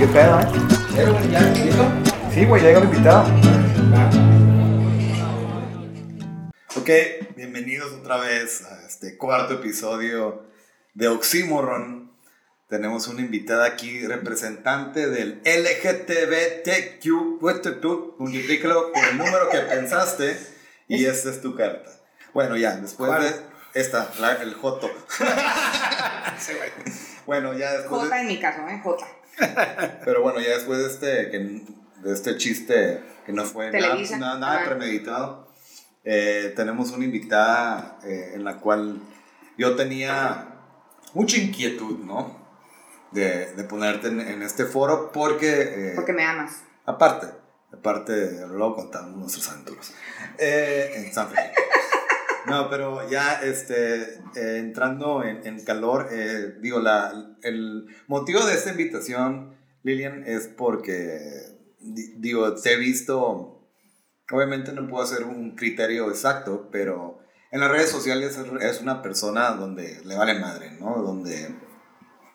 [0.00, 0.46] qué pedo, ¿eh?
[1.30, 1.40] ¿ya?
[1.40, 1.84] ¿Listo?
[2.32, 3.24] Sí, güey, llega el invitado.
[6.76, 6.88] Ok,
[7.36, 10.46] bienvenidos otra vez a este cuarto episodio
[10.94, 12.10] de Oxymoron.
[12.68, 17.04] Tenemos una invitada aquí, representante del LGTBTQ,
[18.18, 20.38] multiplícalo por el número que pensaste
[20.88, 21.90] y esta es tu carta.
[22.32, 23.22] Bueno, ya, después ¿Cuál?
[23.24, 23.34] de
[23.74, 24.90] esta, la- el Joto.
[27.26, 28.80] bueno, ya después de- J en mi caso, ¿eh?
[28.82, 29.06] J.
[30.04, 31.62] pero bueno, ya después de este, que-
[32.02, 34.18] de este chiste que no fue nada, Televisa.
[34.18, 34.64] nada- nada Ajá.
[34.70, 35.48] premeditado,
[36.04, 39.00] eh, tenemos una invitada eh, en la cual
[39.58, 40.46] yo tenía
[41.14, 42.38] mucha inquietud, ¿no?
[43.12, 46.62] De, de ponerte en, en este foro porque, eh, Porque me amas.
[46.86, 47.26] aparte,
[47.72, 49.92] aparte, luego contamos nuestras aventuras
[50.38, 51.54] eh, en San Felipe.
[52.46, 54.02] No, pero ya este,
[54.34, 60.46] eh, entrando en, en calor, eh, digo, la, el motivo de esta invitación, Lilian, es
[60.48, 61.18] porque,
[61.80, 63.62] di- digo, te he visto,
[64.30, 67.18] obviamente no puedo hacer un criterio exacto, pero
[67.50, 71.02] en las redes sociales es- es una persona donde le vale madre, ¿no?
[71.02, 71.48] Donde,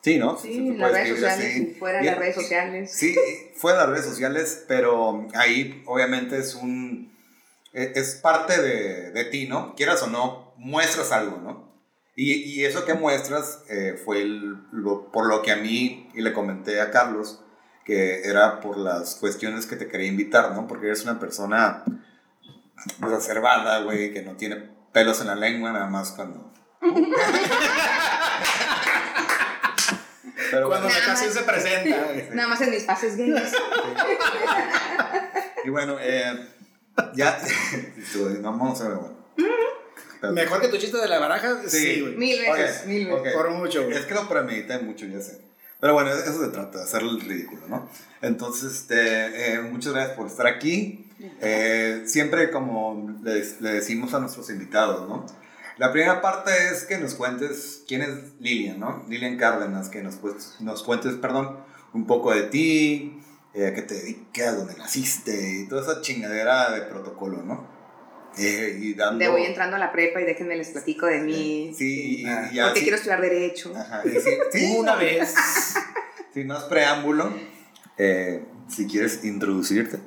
[0.01, 0.37] sí, ¿no?
[0.37, 1.75] Sí, las redes sociales, así.
[1.79, 2.91] fuera de las redes sociales.
[2.91, 3.15] Sí,
[3.55, 7.14] fue de las redes sociales, pero ahí obviamente es un.
[7.75, 9.75] E- Es parte de, de ti, ¿no?
[9.75, 11.75] Quieras o no, muestras algo, ¿no?
[12.15, 16.21] Y, y eso que muestras eh, fue el- lo- por lo que a mí, y
[16.21, 17.41] le comenté a Carlos,
[17.83, 20.65] que era por las cuestiones que te quería invitar, ¿no?
[20.67, 21.83] Porque eres una persona
[22.99, 26.51] reservada, güey, que no tiene pelos en la lengua, nada más cuando.
[30.51, 31.97] Pero Cuando la ocasión se presenta.
[32.33, 33.53] Nada más en mis fases gays.
[35.63, 36.47] Y bueno, eh,
[37.15, 37.39] ya.
[38.41, 38.97] Vamos a ver,
[40.33, 41.77] Mejor que tu chiste de la baraja, Sí.
[41.95, 42.15] sí, güey.
[42.15, 43.19] Mil veces, Ok, mil veces.
[43.21, 43.27] ok.
[43.33, 43.95] Por mucho, güey.
[43.97, 45.41] Es que lo premedité mucho, ya sé.
[45.79, 47.89] Pero bueno, eso se trata, de hacer el ridículo, ¿no?
[48.21, 51.11] Entonces, este, eh, muchas gracias por estar aquí.
[51.41, 55.25] Eh, siempre como le, le decimos a nuestros invitados, ¿no?
[55.77, 58.09] La primera parte es que nos cuentes quién es
[58.39, 59.05] Lilian, ¿no?
[59.09, 61.59] Lilian Cárdenas, que nos, pues, nos cuentes, perdón,
[61.93, 63.21] un poco de ti,
[63.55, 67.67] eh, a qué te dedicas, dónde naciste y toda esa chingadera de protocolo, ¿no?
[68.37, 69.19] Eh, y dando...
[69.19, 71.73] De voy entrando a la prepa y déjenme les platico de mí.
[71.77, 73.73] Sí, y, Ah, y ya Porque sí- quiero estudiar Derecho.
[73.75, 75.33] Ajá, y sí, sí, Una vez.
[76.33, 77.33] Sin más preámbulo,
[77.97, 79.99] eh, si quieres introducirte.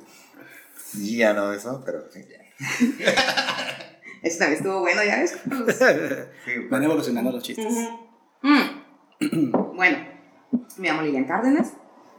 [0.93, 2.23] Ya no eso, pero sí.
[4.21, 5.37] Esta vez estuvo bueno, ¿ya ves?
[6.45, 7.65] sí Van evolucionando los chistes.
[8.41, 9.51] Mm.
[9.75, 9.97] bueno,
[10.77, 11.73] me llamo Lilian Cárdenas.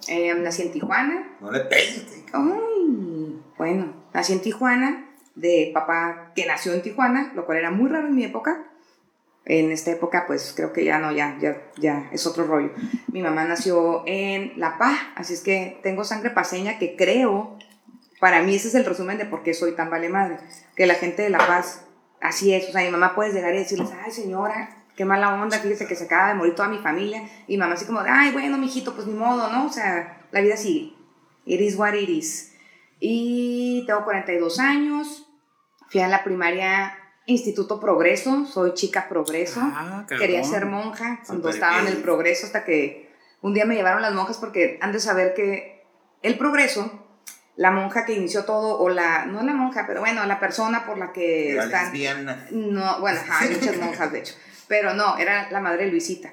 [0.09, 1.37] Eh, nací en Tijuana.
[1.41, 2.25] no le pegues.
[2.33, 7.89] Ay, bueno, nací en Tijuana, de papá que nació en Tijuana, lo cual era muy
[7.89, 8.67] raro en mi época.
[9.47, 12.71] En esta época, pues creo que ya no, ya, ya, ya es otro rollo.
[13.09, 17.59] Mi mamá nació en La Paz, así es que tengo sangre paseña que creo,
[18.21, 20.37] para mí ese es el resumen de por qué soy tan vale madre,
[20.77, 21.87] que la gente de La Paz,
[22.21, 25.59] así es, o sea, mi mamá puedes llegar y decirles, ay señora, qué mala onda,
[25.59, 28.33] fíjese que se acaba de morir toda mi familia, y mamá así como, de, ay
[28.33, 29.65] bueno, mijito, pues ni modo, ¿no?
[29.65, 30.93] O sea, la vida sigue.
[31.47, 32.55] It is what it is.
[32.99, 35.27] Y tengo 42 años.
[35.89, 38.45] Fui a la primaria Instituto Progreso.
[38.45, 39.63] Soy chica Progreso.
[39.63, 40.05] Ah.
[40.07, 42.03] Quería ser monja cuando Súper estaba en el.
[42.03, 43.11] Progreso hasta que
[43.41, 45.83] un día me llevaron las monjas porque han de saber que
[46.21, 47.07] el Progreso,
[47.57, 50.99] la monja que inició todo, o la, no la monja, pero bueno, la persona por
[50.99, 51.85] la que Era están...
[51.85, 52.47] lesbiana.
[52.51, 54.35] No, bueno, ajá, hay muchas monjas, de hecho.
[54.71, 56.31] Pero no, era la madre Luisita.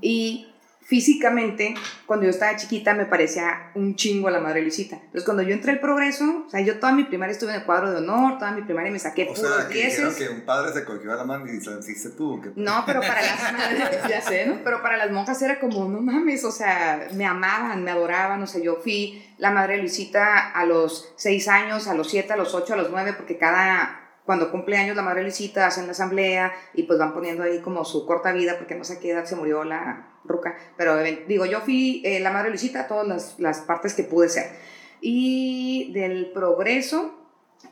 [0.00, 0.46] Y
[0.80, 1.74] físicamente,
[2.06, 4.96] cuando yo estaba chiquita, me parecía un chingo la madre Luisita.
[4.96, 7.64] Entonces, cuando yo entré al progreso, o sea, yo toda mi primaria estuve en el
[7.64, 10.40] cuadro de honor, toda mi primaria me saqué O puros sea, que dijeron que un
[10.42, 12.40] padre se cogió a la mano y se hiciste tú.
[12.40, 13.38] que- No, pero para las
[14.08, 14.58] ya sé, ¿no?
[14.64, 18.46] Pero para las monjas era como, no mames, o sea, me amaban, me adoraban, o
[18.46, 22.54] sea, yo fui la madre Luisita a los seis años, a los siete, a los
[22.54, 26.52] ocho, a los nueve, porque cada, cuando cumple años la madre Luisita hacen la asamblea
[26.72, 29.34] y pues van poniendo ahí como su corta vida, porque no sé qué edad se
[29.34, 33.40] murió la ruca, pero eh, digo, yo fui eh, la madre Luisita a todas las,
[33.40, 34.52] las partes que pude ser.
[35.00, 37.12] Y del progreso,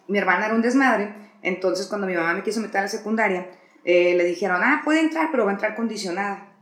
[0.09, 3.47] mi hermana era un desmadre, entonces cuando mi mamá me quiso meter a la secundaria,
[3.85, 6.57] eh, le dijeron, ah, puede entrar, pero va a entrar condicionada.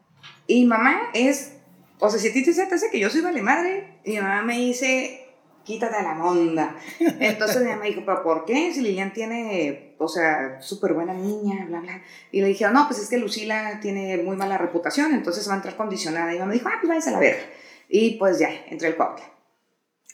[0.47, 1.55] Y mamá es,
[2.01, 4.43] o sea, si a ti te hace que yo soy vale madre, y mi mamá
[4.43, 5.26] me dice,
[5.67, 6.77] quítate la monda.
[6.99, 8.73] Entonces mi mamá dijo, pero ¿por qué?
[8.73, 12.03] Si Lilian tiene, o sea, súper buena niña, bla, bla.
[12.33, 15.57] Y le dijeron, no, pues es que Lucila tiene muy mala reputación, entonces va a
[15.57, 16.31] entrar condicionada.
[16.31, 17.43] Y mi mamá dijo, ah, pues váyase a la verga.
[17.89, 19.25] Y pues ya, entré al Cuautla.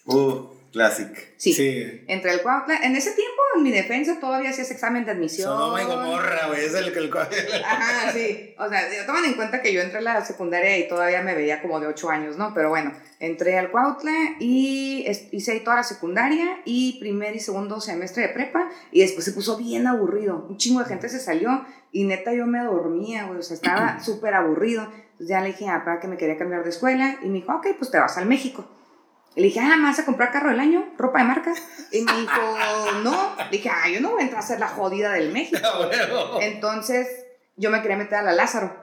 [0.06, 1.34] Uh, classic.
[1.36, 1.52] Sí.
[1.52, 2.02] Sí.
[2.08, 5.48] Entre el Cuautla, en ese tiempo, en mi defensa, todavía hacías examen de admisión.
[5.48, 6.64] Sodoma y Gomorra, güey.
[6.64, 7.12] Es el el, el, el-
[7.64, 8.54] Ajá, sí.
[8.58, 11.60] O sea, tomen en cuenta que yo entré a la secundaria y todavía me veía
[11.62, 12.52] como de 8 años, ¿no?
[12.54, 17.80] Pero bueno, entré al Cuautla y hice ahí toda la secundaria y primer y segundo
[17.80, 20.46] semestre de prepa y después se puso bien aburrido.
[20.48, 23.38] Un chingo de gente se salió y neta yo me dormía, güey.
[23.38, 24.82] O sea, estaba súper aburrido.
[25.12, 27.52] Entonces ya le dije a papá que me quería cambiar de escuela y me dijo,
[27.54, 28.66] ok, pues te vas al México.
[29.34, 30.92] Le dije, ah, ¿me vas a comprar carro del año?
[30.98, 31.54] ¿Ropa de marca?
[31.90, 32.40] Y me dijo,
[33.02, 33.34] no.
[33.36, 35.60] Le dije, ah, yo no voy a entrar a ser la jodida del México.
[35.72, 36.38] Ah.
[36.40, 37.06] Entonces,
[37.56, 38.74] yo me quería meter a la Lázaro.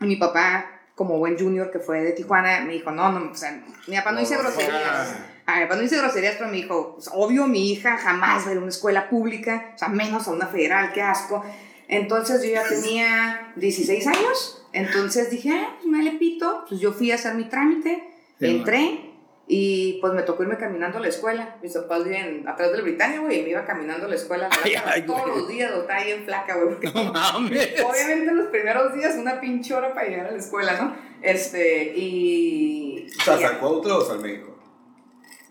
[0.00, 3.34] Y mi papá, como buen junior que fue de Tijuana, me dijo, no, no, o
[3.34, 5.16] sea, mi papá no dice No, groserías.
[5.46, 8.48] A mi papá no dice groserías, pero me dijo, pues, obvio, mi hija jamás va
[8.48, 11.44] a ir a una escuela pública, o sea, menos a una federal, qué asco.
[11.88, 16.64] Entonces, yo ya tenía 16 años, entonces dije, ah, pues me le pito.
[16.68, 18.02] Pues yo fui a hacer mi trámite,
[18.38, 19.05] Sí, entré.
[19.48, 21.56] Y pues me tocó irme caminando a la escuela.
[21.62, 24.74] Mis papás viven atrás del Britannia, güey, y me iba caminando a la escuela Ay,
[24.84, 25.38] ay, todos güey.
[25.38, 27.84] los días, güey, estaba bien flaca, güey, No mames.
[27.84, 30.96] Obviamente los primeros días una pinche hora para llegar a la escuela, ¿no?
[31.22, 33.06] Este, y...
[33.20, 34.56] ¿O sea, al Cuautla o al México?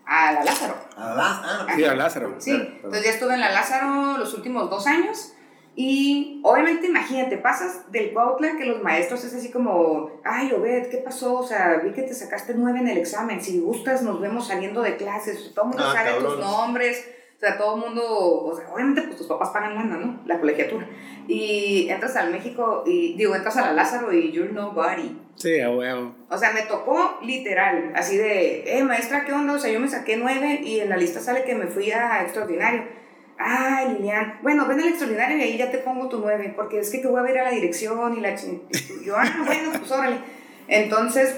[0.06, 0.76] a la Lázaro.
[0.96, 2.34] A la ah, Sí, a Lázaro.
[2.38, 5.32] Sí, Claro, entonces ya estuve en la Lázaro los últimos dos años
[5.78, 10.96] y obviamente imagínate, pasas del Cuautla que los maestros es así como, ay, Obed, ¿qué
[10.96, 11.38] pasó?
[11.38, 14.80] O sea, vi que te sacaste nueve en el examen, si gustas nos vemos saliendo
[14.80, 17.06] de clases, todo el mundo Ah, sabe tus nombres,
[17.36, 20.22] o sea, todo el mundo, o sea, obviamente pues tus papás pagan lana, ¿no?
[20.24, 20.88] La colegiatura.
[21.28, 25.14] Y entras al México y, digo, entras a la Lázaro y you're nobody.
[25.34, 26.14] Sí, a huevo.
[26.30, 29.52] O sea, me tocó literal, así de, eh, maestra, ¿qué onda?
[29.52, 32.22] O sea, yo me saqué nueve y en la lista sale que me fui a
[32.22, 32.84] extraordinario.
[33.38, 36.90] Ay, Lilian, bueno, ven al extraordinario y ahí ya te pongo tu nueve, porque es
[36.90, 39.90] que te voy a ver a la dirección y la y Yo, ah, bueno, pues
[39.90, 40.18] órale.
[40.68, 41.36] Entonces,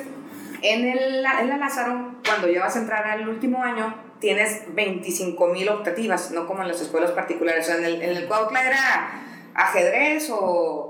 [0.62, 5.48] en, el, en la Lázaro, cuando ya vas a entrar al último año, tienes 25
[5.48, 7.66] mil optativas, no como en las escuelas particulares.
[7.66, 9.22] O sea, en el, en el Cuautla era
[9.54, 10.87] ajedrez o,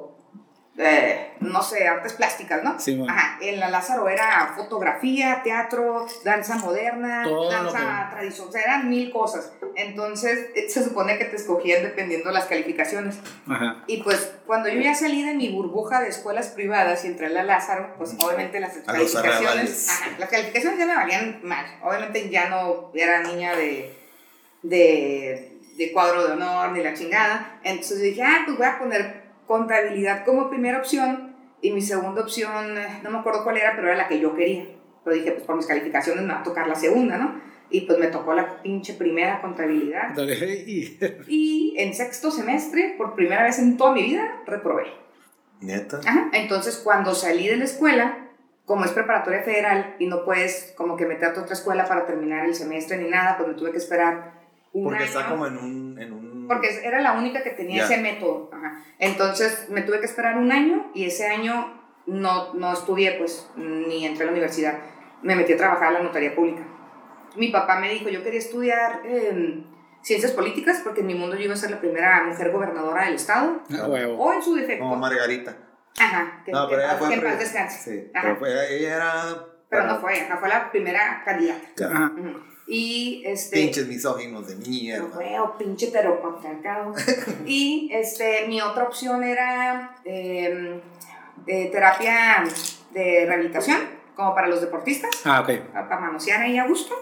[0.81, 2.79] eh, no sé, artes plásticas, ¿no?
[2.79, 3.11] Sí, man.
[3.11, 8.89] Ajá, en la Lázaro era fotografía, teatro, danza moderna, Todo danza tradicional, o sea, eran
[8.89, 9.53] mil cosas.
[9.75, 13.17] Entonces, eh, se supone que te escogían dependiendo de las calificaciones.
[13.49, 13.83] Ajá.
[13.89, 17.31] Y pues, cuando yo ya salí de mi burbuja de escuelas privadas y entré a
[17.31, 21.67] la Lázaro, pues obviamente las A calificaciones, ajá, las calificaciones ya me valían mal.
[21.83, 23.97] Obviamente ya no era niña de,
[24.63, 27.59] de, de cuadro de honor ni la chingada.
[27.65, 29.18] Entonces dije, ah, pues voy a poner
[29.49, 33.89] contabilidad como primera opción y mi segunda opción, eh, no me acuerdo cuál era, pero
[33.89, 34.67] era la que yo quería.
[35.03, 37.41] Pero dije, pues por mis calificaciones me va a tocar la segunda, ¿no?
[37.71, 40.15] Y pues me tocó la pinche primera contabilidad.
[41.27, 44.85] Y en sexto semestre, por primera vez en toda mi vida, reprobé.
[45.61, 46.01] ¿Neta?
[46.07, 46.31] Ajá.
[46.33, 48.29] Entonces, cuando salí de la escuela,
[48.65, 52.47] como es preparatoria federal y no puedes como que meterte a otra escuela para terminar
[52.47, 54.39] el semestre ni nada, pues me tuve que esperar
[54.73, 55.07] un Porque año.
[55.07, 55.99] está como en un...
[55.99, 56.28] En un...
[56.49, 57.85] Porque era la única que tenía Ya.
[57.85, 58.51] ese método.
[58.53, 58.83] Ajá.
[58.99, 64.07] Entonces, me tuve que esperar un año y ese año no, no estudié, pues, ni
[64.07, 64.79] entré a la universidad.
[65.23, 66.63] Me metí a trabajar a la notaría pública.
[67.37, 69.65] Mi papá me dijo, yo quería estudiar em,
[70.03, 73.15] ciencias políticas porque en mi mundo yo iba a ser la primera mujer gobernadora del
[73.15, 74.15] estado, a huevo.
[74.17, 74.83] o en su defecto.
[74.85, 75.57] Como Margarita.
[76.01, 77.09] Ajá, que, No, que pero ella fue...
[77.09, 77.91] que en paz pre- descanse.
[77.91, 78.23] Sí, Ajá.
[78.23, 79.13] pero fue- ella era...
[79.69, 81.61] Pero no fue, ajá, fue la primera candidata.
[81.77, 81.87] Ya.
[81.89, 82.13] Ajá.
[82.71, 83.57] Y este.
[83.63, 85.09] Pinches misóginos de mierda.
[85.43, 86.93] oh, pinche heteropatriarcado.
[87.47, 90.79] y este, mi otra opción era eh,
[91.47, 92.45] eh, terapia
[92.91, 93.79] de rehabilitación,
[94.15, 95.61] como para los deportistas, Ah, ok.
[95.73, 96.95] para manosear ahí a gusto.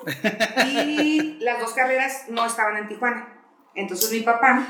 [0.66, 3.32] Y las dos carreras no estaban en Tijuana.
[3.74, 4.64] Entonces mi papá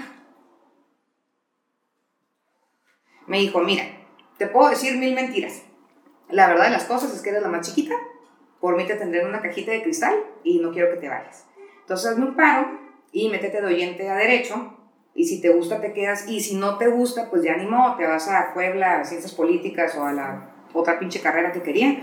[3.26, 3.84] me dijo, mira,
[4.38, 5.62] te puedo decir mil mentiras.
[6.30, 7.94] La verdad de las cosas es que eres la más chiquita,
[8.66, 11.46] por mí te tendré en una cajita de cristal y no quiero que te vayas.
[11.82, 12.80] Entonces hazme un paro
[13.12, 14.76] y métete de oyente a derecho
[15.14, 18.06] y si te gusta te quedas y si no te gusta pues ya ni te
[18.08, 22.00] vas a Puebla, a ciencias políticas o a la otra pinche carrera que quería.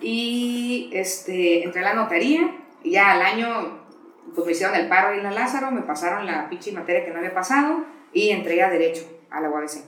[0.00, 2.50] Y este, entré a la notaría
[2.82, 3.82] y ya al año
[4.34, 7.10] pues me hicieron el paro ahí en la Lázaro, me pasaron la pinche materia que
[7.10, 9.84] no había pasado y entré a derecho a la UABC,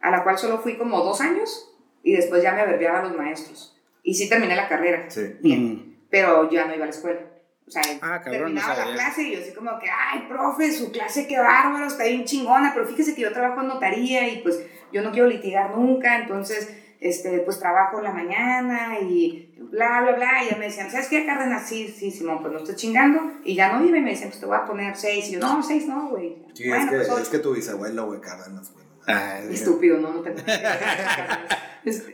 [0.00, 3.16] a la cual solo fui como dos años y después ya me averbeaba a los
[3.16, 3.75] maestros.
[4.08, 5.34] Y sí terminé la carrera, Sí.
[5.40, 5.96] bien, Mm.
[6.08, 7.20] pero ya no iba a la escuela.
[7.66, 10.70] O sea, Ah, cabrón, terminaba no la clase y yo así como que, ay, profe,
[10.70, 14.42] su clase qué bárbaro, está bien chingona, pero fíjese que yo trabajo en notaría y
[14.42, 20.00] pues yo no quiero litigar nunca, entonces, este, pues trabajo en la mañana y bla,
[20.02, 21.68] bla, bla, y ya me decían, ¿sabes qué, Cárdenas?
[21.68, 24.38] Sí, sí, Simón, pues no estoy chingando, y ya no iba y me decían, pues
[24.38, 26.36] te voy a poner seis, y yo, no, seis no, güey.
[26.54, 28.85] Sí, bueno, es, que, pues es que tu bisabuelo, güey, Cárdenas, güey.
[29.06, 30.38] Ah, Estúpido, no, no tengo.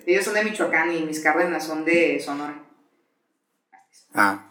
[0.07, 2.55] Ellos son de Michoacán y mis Cárdenas son de Sonora.
[4.15, 4.49] ah.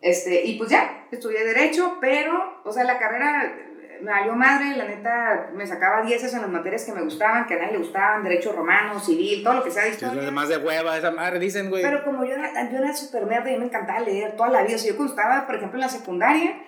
[0.00, 3.54] Este, y pues ya, estudié Derecho, pero, o sea, la carrera
[4.00, 7.54] me valió madre, la neta, me sacaba 10 en las materias que me gustaban, que
[7.54, 10.24] a nadie le gustaban, derecho romano, civil, todo lo que sea de Es lo historia.
[10.24, 11.82] demás de hueva, esa madre, dicen, güey.
[11.84, 14.74] Pero como yo era, yo era súper nerd y me encantaba leer toda la vida.
[14.74, 16.60] O sea, yo cuando estaba, por ejemplo, en la secundaria,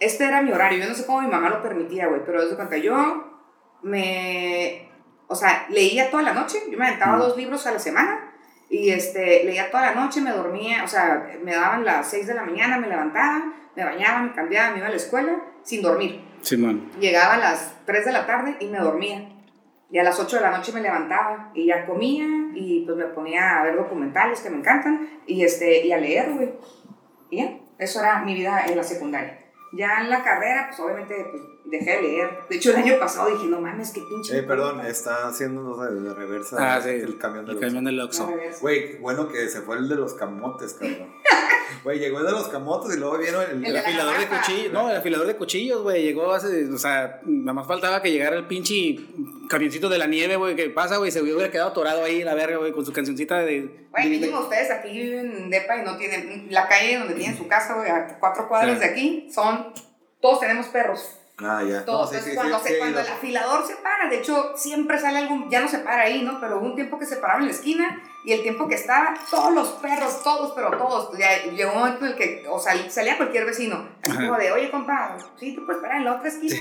[0.00, 0.80] este era mi horario.
[0.82, 3.33] Yo no sé cómo mi mamá lo permitía, güey, pero desde cuando yo
[3.84, 4.90] me...
[5.28, 6.58] O sea, leía toda la noche.
[6.70, 8.32] Yo me aventaba dos libros a la semana.
[8.68, 12.34] Y este, leía toda la noche, me dormía, o sea, me daban las 6 de
[12.34, 16.24] la mañana, me levantaba, me bañaba, me cambiaba, me iba a la escuela sin dormir.
[16.40, 16.90] Simón.
[16.98, 19.28] Llegaba a las 3 de la tarde y me dormía.
[19.90, 23.04] Y a las 8 de la noche me levantaba y ya comía y pues me
[23.04, 26.54] ponía a ver documentales que me encantan y, este, y a leer, güey.
[27.30, 29.38] Y ya, eso era mi vida en la secundaria.
[29.72, 32.30] Ya en la carrera, pues obviamente pues, dejé de leer.
[32.48, 34.38] De hecho, el año pasado dije, no mames, qué pinche.
[34.38, 36.90] Eh, perdón, está haciendo no sé, de reversa Ah, sí.
[36.90, 38.30] el camión de El los camión del Oxxo.
[38.60, 41.12] Güey, bueno que se fue el de los camotes, cabrón.
[41.82, 44.18] Güey, llegó el de los camotes y luego vieron el, El de El la afilador
[44.18, 48.00] de cuchillos, no, el afilador de cuchillos, güey, llegó hace, o sea, nada más faltaba
[48.00, 48.96] que llegara el pinche
[49.50, 52.56] camioncito de la nieve, güey, que pasa, güey, se hubiera quedado atorado ahí, la verga,
[52.58, 53.86] güey, con su cancioncita de...
[53.90, 56.46] Güey, de- mínimo ustedes aquí viven en Depa y no tienen.
[56.50, 58.78] La calle donde tienen su casa, güey, a cuatro cuadras Sí.
[58.80, 59.72] de aquí, son.
[60.20, 61.18] Todos tenemos perros.
[61.38, 61.84] Ah, ya.
[61.84, 62.12] Todos.
[62.12, 64.98] No, sí, Entonces, sí, cuando, sí, se- cuando el afilador se para, de hecho, siempre
[64.98, 65.50] sale algún.
[65.50, 66.38] Ya no se para ahí, ¿no?
[66.40, 69.14] Pero hubo un tiempo que se paraba en la esquina y el tiempo que estaba,
[69.30, 71.16] todos los perros, todos, pero todos.
[71.18, 73.88] Ya llegó un momento en el que, o sea, salía cualquier vecino.
[74.02, 76.54] Así como de, oye, compa, sí, tú puedes parar en la otra esquina.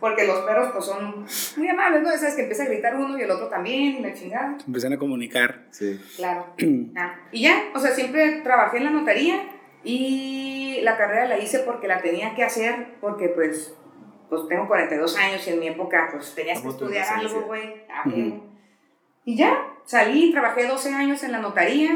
[0.00, 1.26] Porque los perros, pues son
[1.56, 2.10] muy amables, ¿no?
[2.16, 4.56] Sabes que empieza a gritar uno y el otro también, y la chingada.
[4.66, 5.64] Empiezan a comunicar.
[5.70, 6.00] Sí.
[6.16, 6.46] Claro.
[6.96, 9.38] Ah, y ya, o sea, siempre trabajé en la notaría
[9.86, 13.72] y la carrera la hice porque la tenía que hacer, porque pues,
[14.28, 17.84] pues tengo 42 años y en mi época pues tenías que estudiar algo, güey.
[17.88, 18.44] Ah, huevo.
[19.24, 21.90] Y ya, salí, trabajé 12 años en la notaría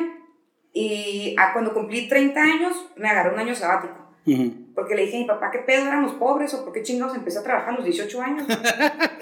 [0.73, 3.95] y ah, cuando cumplí 30 años me agarré un año sabático.
[4.25, 4.53] Ujú.
[4.73, 7.41] Porque le dije a mi papá, ¿qué pedo éramos pobres o por qué chingados empecé
[7.41, 8.47] a trabajar a los 18 años?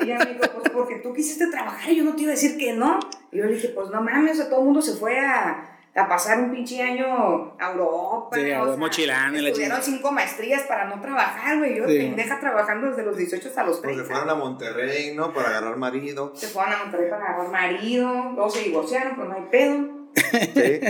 [0.01, 2.35] Y ella me dijo, pues porque tú quisiste trabajar y yo no te iba a
[2.35, 3.01] decir que no.
[3.33, 5.78] Y yo le dije, pues no mames, o sea, todo el mundo se fue a,
[5.99, 8.37] a pasar un pinche año a Europa.
[8.37, 11.77] Sí, a mochilando Estudiaron cinco maestrías para no trabajar, güey.
[11.77, 11.99] Yo Sí.
[11.99, 14.03] pendeja trabajando desde los 18 hasta los Pues 30.
[14.05, 15.33] se fueron a Monterrey, ¿no?
[15.33, 16.33] Para agarrar marido.
[16.35, 19.99] Se fueron a Monterrey para agarrar marido, luego se divorciaron, pues no hay pedo.
[20.15, 20.81] Sí.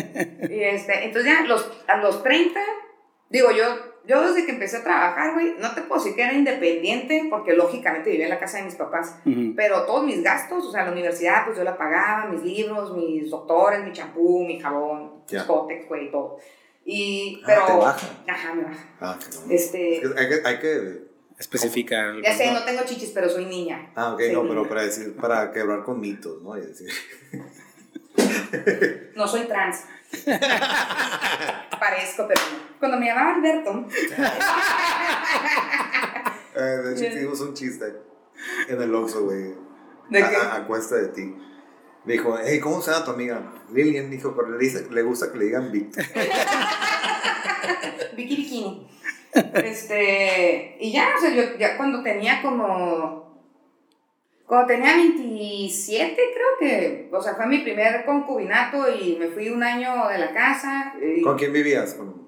[0.51, 2.61] Y este, entonces ya los, a los 30,
[3.29, 3.65] digo yo,
[4.09, 7.53] yo desde que empecé a trabajar, güey, no te puedo decir que era independiente, porque
[7.53, 9.17] lógicamente vivía en la casa de mis papás,
[9.55, 13.31] pero todos mis gastos, o sea, la universidad, pues yo la pagaba, mis libros, mis
[13.31, 15.41] doctores, mi champú, mi jabón, Ya.
[15.41, 16.39] mis cótex, güey, todo.
[16.85, 17.67] Y, Ah, pero...
[17.67, 18.09] ¿te baja?
[18.27, 18.85] Ajá, me baja.
[19.01, 19.53] Ah, qué bueno.
[19.53, 22.15] Este, Es que hay que, hay que Especifica.
[22.25, 23.93] ya sé, no tengo chichis, pero soy niña.
[23.95, 26.57] Ah, ok, no, pero para decir, para quebrar con mitos, ¿no?
[26.57, 26.89] Y decir,
[29.15, 29.85] No soy trans.
[31.81, 32.79] Parezco, pero no.
[32.79, 33.87] Cuando me llamaba Alberto,
[36.57, 37.13] eh, de hecho, Bien.
[37.13, 37.85] hicimos un chiste
[38.69, 39.55] en el Oxxo, güey.
[40.11, 40.37] ¿De a, qué?
[40.37, 41.37] a- a cuesta de ti.
[42.05, 43.43] Me dijo, hey, ¿cómo se llama tu amiga?
[43.73, 45.95] Lilian dijo, pero le, dice, le gusta que le digan Vic.
[48.17, 48.89] Vicky Bikini.
[49.55, 53.28] Este, y ya, o sea, yo ya cuando tenía como.
[54.49, 57.11] Cuando tenía 27, creo que.
[57.13, 60.95] O sea, fue mi primer concubinato y me fui un año de la casa.
[61.01, 61.95] y ¿Con quién vivías?
[61.95, 62.27] Con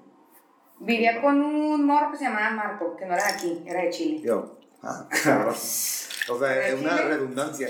[0.79, 3.89] Vivía con un morro que se llamaba Marco, que no era de aquí, era de
[3.91, 4.21] Chile.
[4.23, 4.57] yo.
[4.81, 5.49] Ah, cabrón.
[5.53, 7.07] O sea, es una Chile?
[7.09, 7.67] redundancia.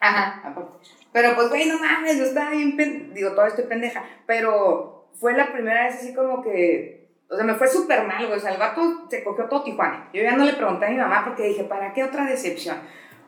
[0.00, 0.72] Ajá, aparte.
[1.12, 4.04] Pero pues, güey, no mames, yo estaba bien pen- Digo, todavía estoy pendeja.
[4.26, 7.10] Pero fue la primera vez así como que.
[7.30, 8.38] O sea, me fue súper mal, güey.
[8.38, 10.10] O sea, el vato se cogió todo Tijuana.
[10.12, 12.76] Yo ya no le pregunté a mi mamá porque dije, ¿para qué otra decepción?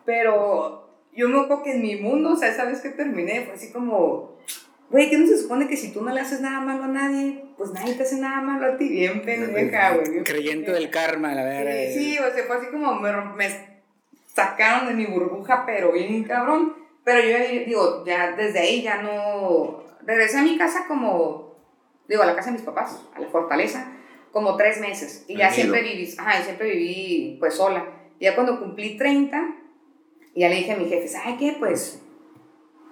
[0.04, 3.54] Pero yo me acuerdo que en mi mundo, o sea, esa vez que terminé, fue
[3.54, 4.34] así como.
[4.90, 7.46] Güey, ¿qué no se supone que si tú no le haces nada malo a nadie,
[7.56, 8.88] pues nadie te hace nada malo a ti?
[8.88, 10.22] Bien pendeja, güey.
[10.22, 11.72] Creyente del karma, la verdad.
[11.92, 13.48] Sí, sí, o sea, fue así como me, me
[14.34, 16.74] sacaron de mi burbuja, pero bien cabrón.
[17.02, 19.82] Pero yo digo, ya desde ahí ya no.
[20.02, 21.54] Regresé a mi casa como.
[22.06, 23.90] Digo, a la casa de mis papás, a la fortaleza,
[24.30, 25.24] como tres meses.
[25.26, 27.86] Y ya siempre viví, ajá, y siempre viví pues sola.
[28.20, 29.63] Ya cuando cumplí 30,
[30.34, 31.56] ya le dije a mi jefe, ¿sabe qué?
[31.58, 32.00] Pues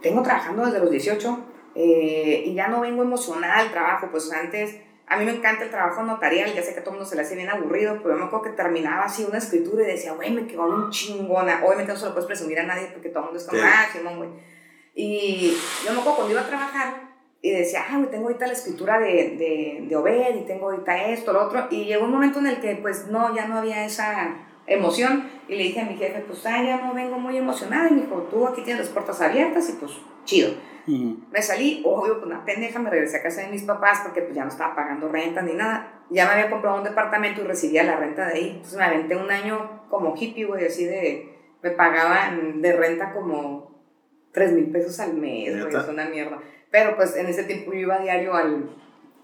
[0.00, 1.38] tengo trabajando desde los 18
[1.74, 4.08] eh, y ya no vengo emocionada al trabajo.
[4.10, 6.98] Pues antes, a mí me encanta el trabajo notarial, ya sé que a todo el
[6.98, 9.82] mundo se le hace bien aburrido, pero yo me acuerdo que terminaba así una escritura
[9.82, 11.62] y decía, güey, me quedó un chingona.
[11.64, 13.86] Obviamente no se lo puedes presumir a nadie porque todo el mundo es como, ah,
[13.92, 14.30] Simón, güey.
[14.94, 18.52] Y yo me acuerdo cuando iba a trabajar y decía, ah, güey, tengo ahorita la
[18.52, 21.66] escritura de, de, de Obed y tengo ahorita esto, lo otro.
[21.70, 25.28] Y llegó un momento en el que, pues, no, ya no había esa emoción.
[25.48, 27.88] Y le dije a mi jefe, pues, ah, ya no vengo muy emocionada.
[27.88, 29.92] Y me dijo, tú aquí tienes las puertas abiertas y, pues,
[30.24, 30.52] chido.
[30.86, 31.20] Ujú.
[31.30, 34.34] Me salí, obvio, pues una pendeja, me regresé a casa de mis papás porque pues
[34.34, 36.02] ya no estaba pagando renta ni nada.
[36.10, 38.50] ya me había comprado un departamento y recibía la renta de ahí.
[38.50, 43.84] Entonces me aventé un año como hippie, güey, así de, me pagaban de renta como
[44.32, 46.40] 3 mil pesos al mes, güey, es una mierda.
[46.70, 48.74] Pero pues en ese tiempo yo iba a diario al,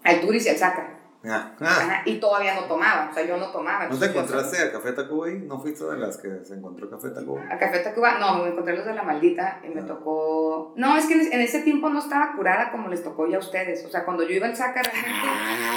[0.03, 0.98] al Turis y al Saca.
[1.25, 1.65] Ah, ah.
[1.65, 3.87] Ajá, y todavía no tomaba, o sea, yo no tomaba.
[3.89, 5.39] ¿No te yo- encontraste a Café Tacuba ahí?
[5.39, 7.43] ¿No fuiste de las que se encontró Café Tacuba?
[7.51, 9.85] A Café Tacuba, no, me encontré los de la maldita y me Ah.
[9.85, 10.73] tocó.
[10.77, 13.83] No, es que en, ese tiempo no estaba curada como les tocó ya a ustedes.
[13.85, 15.27] O sea, cuando yo iba al Saca realmente.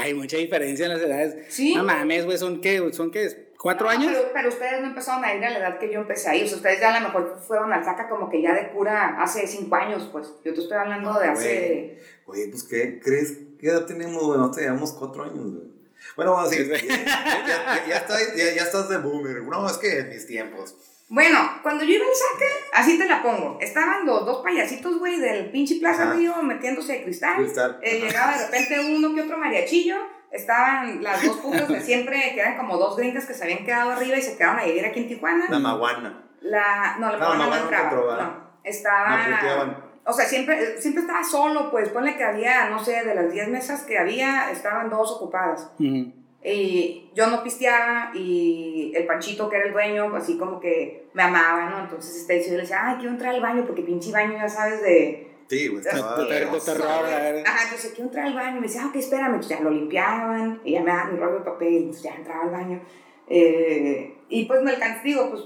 [0.04, 1.46] Ay, mucha diferencia en las edades.
[1.52, 1.74] Sí.
[1.74, 2.92] No mames, güey, ¿son qué?
[2.92, 3.50] ¿Son qué?
[3.58, 4.12] ¿Cuatro No, años?
[4.12, 6.44] Pero, pero ustedes no empezaron a ir a la edad que yo empecé a ir.
[6.44, 9.16] O sea, ustedes ya a lo mejor fueron al Saca como que ya de cura
[9.20, 10.32] hace cinco años, pues.
[10.44, 11.98] Yo te estoy hablando de hace.
[12.26, 13.38] Oye, pues, ¿qué crees?
[13.62, 14.38] ¿Qué edad tenemos, güey?
[14.40, 15.68] Nosotros llevamos cuatro años, güey.
[16.16, 16.68] Bueno, bueno, sí.
[16.68, 19.40] Ya, ya, ya, ya estás, ya, ya estás de boomer.
[19.44, 20.74] No, es que en mis tiempos.
[21.08, 23.58] Bueno, cuando yo iba al Saca, así te la pongo.
[23.60, 26.14] Estaban los dos payasitos, güey, del pinche Plaza Ajá.
[26.14, 27.36] Río metiéndose de cristal.
[27.36, 27.78] Cristal.
[27.82, 29.94] Eh, llegaba de repente uno que otro mariachillo.
[30.32, 33.92] Estaban las dos putas de siempre, que eran como dos gringas que se habían quedado
[33.92, 35.46] arriba y se quedaron a vivir aquí en Tijuana.
[35.48, 36.24] La maguana.
[36.40, 38.22] La, no, la No, mamá no, entraba.
[38.22, 39.91] no, estaba.
[40.04, 43.48] O sea, siempre, siempre estaba solo, pues ponle que había, no sé, de las 10
[43.48, 45.70] mesas que había, estaban dos ocupadas.
[45.78, 46.12] Ujú.
[46.44, 51.22] Y yo no pisteaba y el Panchito, que era el dueño, así como que me
[51.22, 51.78] amaba, ¿no?
[51.84, 54.82] Entonces este, yo le decía, ay, quiero entrar al baño, porque pinche baño, ya sabes,
[54.82, 55.28] de...
[55.48, 56.18] Sí, güey, estaba.
[56.20, 57.46] De ter- de terror, a ver.
[57.46, 58.56] Ajá, entonces quiero entrar al baño.
[58.56, 59.34] Y me decía, ah, ok, espérame.
[59.34, 62.42] Entonces ya lo limpiaban, y ya me daban mi rollo de papel, entonces ya entraba
[62.44, 62.82] al baño.
[63.28, 65.42] Eh, y pues me alcancé, digo, pues...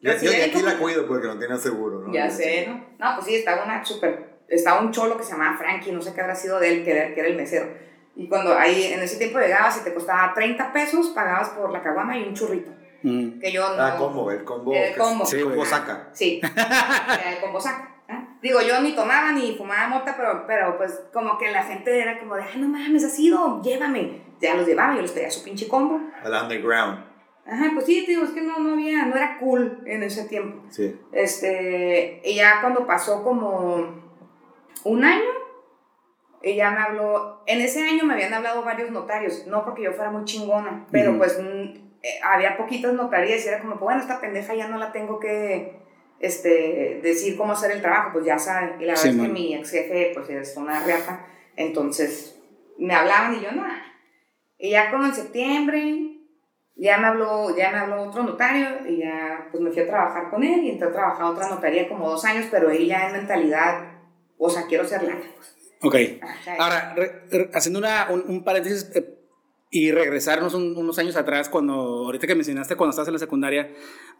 [0.00, 2.12] Yo, yo de aquí como- la cuido porque no tiene seguro, ¿no?
[2.14, 2.87] ya sé, ¿no?
[2.98, 4.38] No, pues sí, estaba una súper.
[4.48, 6.90] Estaba un cholo que se llamaba Frankie, no sé qué habrá sido de él, que
[6.90, 7.68] era, que era el mesero.
[8.16, 11.82] Y cuando ahí, en ese tiempo llegabas y te costaba 30 pesos, pagabas por la
[11.82, 12.70] caguama y un churrito.
[13.04, 13.38] Ujú.
[13.40, 13.82] Que yo no.
[13.82, 14.74] Ah, combo, el combo.
[14.74, 15.24] El combo.
[15.24, 16.08] Sí, combo saca.
[16.12, 17.94] Sí, era el combo saca.
[18.08, 18.26] ¿eh?
[18.42, 22.18] Digo, yo ni tomaba ni fumaba mota, pero, pero pues como que la gente era
[22.18, 24.22] como de, ay, no mames, has ido, llévame.
[24.40, 26.00] Ya los llevaba, yo les pedía su pinche combo.
[26.22, 27.07] Al underground.
[27.50, 30.24] Ajá, pues sí, te digo, es que no, no había, no era cool en ese
[30.28, 30.62] tiempo.
[30.70, 31.00] Sí.
[31.12, 34.02] Este, y ya cuando pasó como
[34.84, 35.30] un año,
[36.42, 40.10] ella me habló, en ese año me habían hablado varios notarios, no porque yo fuera
[40.10, 41.18] muy chingona, pero Ujú.
[41.20, 44.78] pues mm, eh, había poquitas notarías y era como, pues, bueno, esta pendeja ya no
[44.78, 45.78] la tengo que
[46.20, 48.80] este, decir cómo hacer el trabajo, pues ya saben.
[48.80, 49.32] Y la verdad Sí, es que man.
[49.32, 52.38] mi ex jefe, pues es una reata, entonces
[52.78, 53.64] me hablaban y yo no.
[54.58, 56.07] Y ya como en septiembre,
[56.78, 60.30] ya me habló, ya me habló otro notario y ya pues me fui a trabajar
[60.30, 63.08] con él y entré a trabajar a otra notaría como dos años, pero él ya
[63.08, 63.92] en mentalidad,
[64.38, 65.20] o sea, quiero ser lana.
[65.36, 65.56] Pues.
[65.82, 65.94] Ok.
[66.44, 69.14] Sea, Ahora, re- re- haciendo una, un, un paréntesis eh,
[69.70, 73.70] y regresarnos un- unos años atrás, cuando ahorita que mencionaste cuando estabas en la secundaria,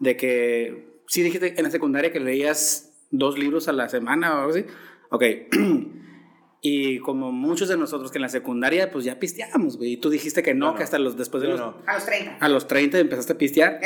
[0.01, 4.39] de que sí dijiste en la secundaria que leías dos libros a la semana o
[4.41, 4.67] algo así.
[5.11, 5.23] Ok.
[6.61, 9.93] y como muchos de nosotros que en la secundaria, pues ya pisteábamos, güey.
[9.93, 10.75] Y tú dijiste que no, no.
[10.75, 11.77] que hasta los, después de Yo los, no.
[11.87, 13.81] a los 30, a los 30 empezaste a pistear.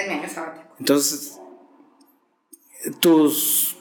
[0.79, 1.39] Entonces,
[3.01, 3.77] tus.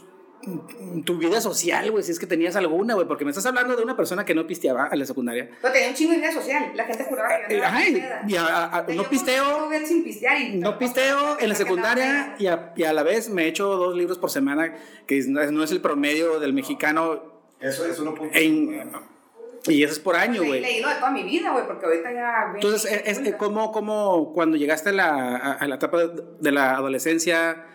[1.05, 3.83] Tu vida social, güey, si es que tenías alguna, güey, porque me estás hablando de
[3.83, 5.51] una persona que no pisteaba en la secundaria.
[5.61, 7.87] Pero tenía un chingo de vida social, la gente juraba que andaba ajá,
[8.27, 12.47] y- a- a- a- no pisteo, sin pistear y- no pisteo en la secundaria y
[12.47, 14.73] a, y a la vez me echo dos libros por semana,
[15.05, 18.35] que no no es el promedio del mexicano, Eso es uno punto.
[18.37, 18.91] en,
[19.67, 20.59] y eso es por año, güey.
[20.61, 22.51] leí lo de toda mi vida, güey, porque ahorita ya...
[22.55, 26.51] Entonces, es, es- como, como cuando llegaste a la, a- a la etapa de, de
[26.51, 27.65] la adolescencia,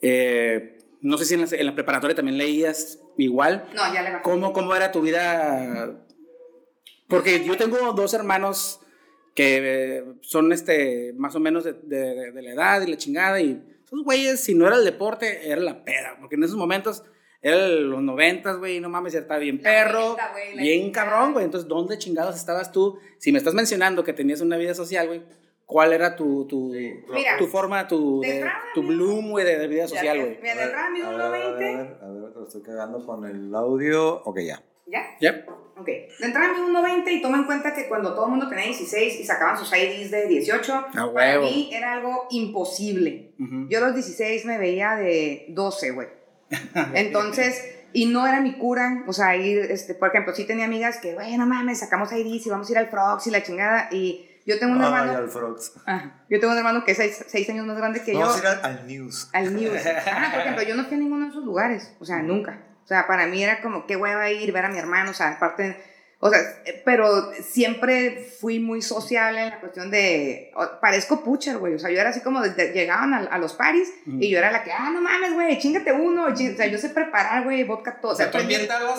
[0.00, 3.68] eh, no sé si en la, en la preparatoria también leías igual.
[3.74, 4.22] No, ya le bajé.
[4.22, 6.00] ¿Cómo, ¿Cómo era tu vida?
[7.08, 8.80] Porque yo tengo dos hermanos
[9.34, 13.40] que son este, más o menos de, de- de la edad y la chingada.
[13.40, 16.16] Y esos güeyes, si no era el deporte, era la peda.
[16.20, 17.04] Porque en esos momentos
[17.44, 21.10] eran los noventas, güey, no mames, ya estaba bien La perro, güey, la bien chingada.
[21.10, 21.44] cabrón, güey.
[21.44, 22.98] Entonces, ¿dónde chingados estabas tú?
[23.18, 25.22] Si me estás mencionando que tenías una vida social, güey,
[25.66, 29.68] ¿cuál era tu, tu, Mira, tu forma, tu, de de- tu bloom, güey, de, de
[29.68, 30.38] vida social, güey?
[30.42, 31.52] Mira, de entrada mido a ver, a ver, 1.20.
[32.02, 34.22] a ver, ver, lo estoy cagando con el audio.
[34.24, 34.62] Ok, ya.
[34.86, 35.02] ¿Ya?
[35.20, 35.46] ¿Ya?
[35.78, 35.86] Ok.
[35.86, 39.20] De entrada mido 1.20 y toma en cuenta que cuando todo el mundo tenía 16
[39.20, 43.32] y sacaban sus IDs de 18, A para mí era algo imposible.
[43.40, 43.66] Ujú.
[43.68, 46.08] Yo a los 16 me veía de 12, güey.
[46.94, 50.98] Entonces, y no era mi cura, o sea, ir, este, por ejemplo, sí tenía amigas
[50.98, 53.88] que, güey, no mames, sacamos IDs y vamos a ir al Frogs y la chingada,
[53.90, 55.72] y yo tengo un Ay, hermano, al Frogs.
[56.28, 58.20] Yo tengo un hermano que es 6 años más grande que yo.
[58.20, 59.30] Vamos a ir al, al News.
[59.32, 59.80] al News.
[60.06, 62.60] Ah, por ejemplo, yo no fui a ninguno de esos lugares, o sea, nunca.
[62.84, 65.30] O sea, para mí era como, qué hueva ir, ver a mi hermano, o sea,
[65.30, 65.82] aparte,
[66.20, 66.38] O sea,
[66.86, 70.52] pero siempre fui muy sociable en la cuestión de.
[70.80, 71.74] Parezco pucher, güey.
[71.74, 72.40] O sea, yo era así como.
[72.40, 75.34] de- de- llegaban a, a los paris y yo era la que, ah, no mames,
[75.34, 76.28] güey, chingate uno.
[76.34, 76.54] ching-".
[76.54, 78.12] O sea, yo sé preparar, güey, vodka todo.
[78.12, 78.48] O sea, tú pero.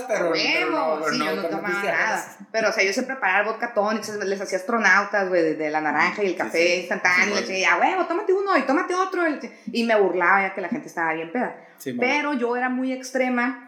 [0.07, 2.37] pero Huevo, pero sí, yo no tomaba nada.
[2.51, 5.81] Pero, o sea, yo sé preparar vodka tonic, les hacía astronautas, güey, de, de la
[5.81, 6.79] naranja y el café sí.
[6.81, 7.37] instantáneo.
[7.37, 9.23] Sí, y decía, huevo, tómate uno y tómate otro.
[9.71, 11.55] Y me burlaba ya que la gente estaba bien peda.
[11.79, 11.93] Sí.
[11.93, 13.64] Pero yo era muy extrema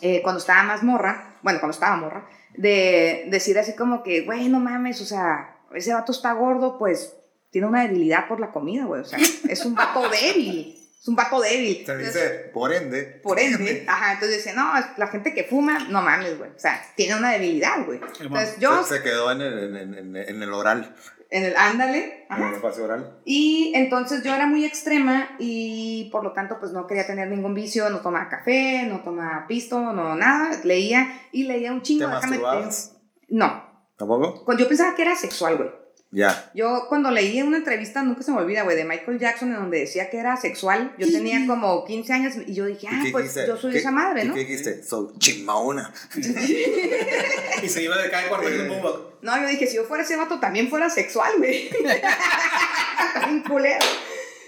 [0.00, 4.48] eh, cuando estaba más morra, bueno, cuando estaba morra, de decir así como que, güey,
[4.48, 7.14] no mames, o sea, ese vato está gordo, pues
[7.50, 11.16] tiene una debilidad por la comida, güey, o sea, es un vato débil, es un
[11.16, 11.74] vato débil.
[11.84, 13.02] Se Entonces, dice, por ende.
[13.22, 16.82] por ende, ajá, entonces decía, no, la gente que fuma, no mames, güey, o sea,
[16.96, 18.00] tiene una debilidad, güey.
[18.20, 20.94] Entonces yo, Se, se quedó en el, en, en- en el oral,
[21.32, 23.18] en el ándale, en el espacio oral.
[23.24, 27.54] Y entonces yo era muy extrema y por lo tanto pues no quería tener ningún
[27.54, 32.04] vicio, no tomaba café, no tomaba pisto, no nada, leía y leía un ¿Te chingo.
[32.06, 32.96] te- masturbabas?
[33.28, 33.64] No,
[33.96, 34.44] ¿Tampoco?
[34.56, 35.70] yo pensaba que era sexual, güey.
[36.14, 36.50] Ya.
[36.54, 39.80] Yo cuando leí una entrevista, nunca se me olvida, güey, de Michael Jackson en donde
[39.80, 43.24] decía que era sexual, yo tenía como 15 años y yo dije, ¿Y ah, pues
[43.34, 43.46] dijiste?
[43.48, 44.34] yo soy ¿Qué- esa madre, ¿no?
[44.34, 44.82] ¿Qué dijiste?
[44.84, 45.90] Soy chimaona.
[47.62, 48.82] Y se iba de cada cuarto de un.
[49.22, 51.70] No, yo dije, si yo fuera ese vato, también fuera sexual, güey.
[53.26, 53.84] Bien culero.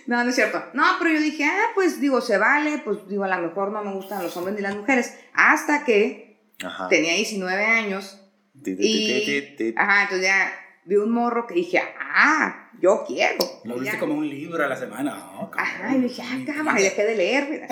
[0.07, 0.63] No, no es cierto.
[0.75, 3.83] No, pero yo dije, ah, pues digo, se vale, pues digo, a lo mejor no
[3.83, 5.15] me gustan los hombres ni las mujeres.
[5.33, 6.89] Hasta que Ajá.
[6.89, 8.21] tenía 19 años
[8.67, 10.53] y, ajá, entonces ya
[10.85, 13.45] vi un morro que dije, ah, yo quiero.
[13.65, 15.15] Lo viste como un libro a la semana.
[15.15, 15.51] ¿no?
[15.51, 17.49] Como- Ajá, y dije, ah, cámara, y dejé de leer.
[17.51, 17.67] mira.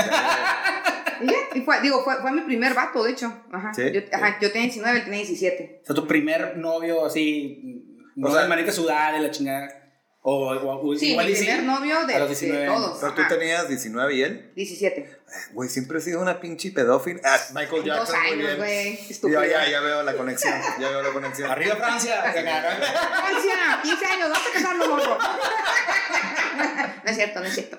[1.21, 3.33] y ya, y fue, digo, fue, fue mi primer vato, de hecho.
[3.53, 3.83] Ajá, ¿Sí?
[3.93, 5.81] yo, ajá, yo tenía 19, él tenía 17.
[5.83, 7.85] O sea, tu primer novio así.
[8.17, 9.82] No O sea- de manita sudada de la chingada.
[10.25, 11.45] O, o- o Sí, igual mi y sí.
[11.47, 12.77] primer novio de, a los de 19 años.
[12.81, 12.99] todos.
[13.01, 14.53] Pero tú tenías 19 y él.
[14.55, 15.01] 17.
[15.01, 15.17] Eh,
[15.53, 17.21] Güey, siempre he sido una pinche pedófila.
[17.25, 18.57] Ah, Michael Dos Jackson, muy años, bien.
[18.59, 19.33] güey.
[19.33, 20.55] Ya, ya, ya veo la conexión.
[20.79, 21.51] Ya veo la conexión.
[21.51, 22.23] Arriba Francia.
[22.33, 25.19] Francia, 15 años, vas a casarlo, morro.
[27.05, 27.79] no es cierto, no es cierto.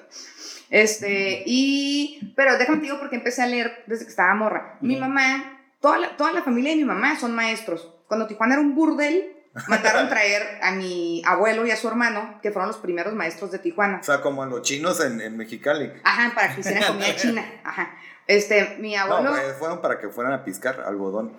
[0.70, 2.34] Este, y.
[2.36, 4.78] Pero déjame te digo porque empecé a leer desde que estaba morra.
[4.82, 7.90] Mi mamá, toda la, toda la familia de mi mamá son maestros.
[8.08, 9.34] Cuando Tijuana era un burdel,
[9.68, 13.60] mandaron traer a mi abuelo y a su hermano, que fueron los primeros maestros de
[13.60, 14.00] Tijuana.
[14.02, 15.92] O sea, como los chinos en, en Mexicali.
[16.04, 17.46] Ajá, para que hicieran comida china.
[17.64, 17.96] Ajá.
[18.28, 19.32] Este, mi No, abuelo.
[19.32, 21.34] pues, fueron para que fueran a piscar algodón.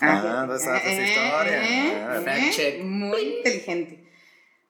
[0.00, 2.82] Ah, Ah, eh, eh, Ah, eh.
[2.82, 4.00] Muy inteligente.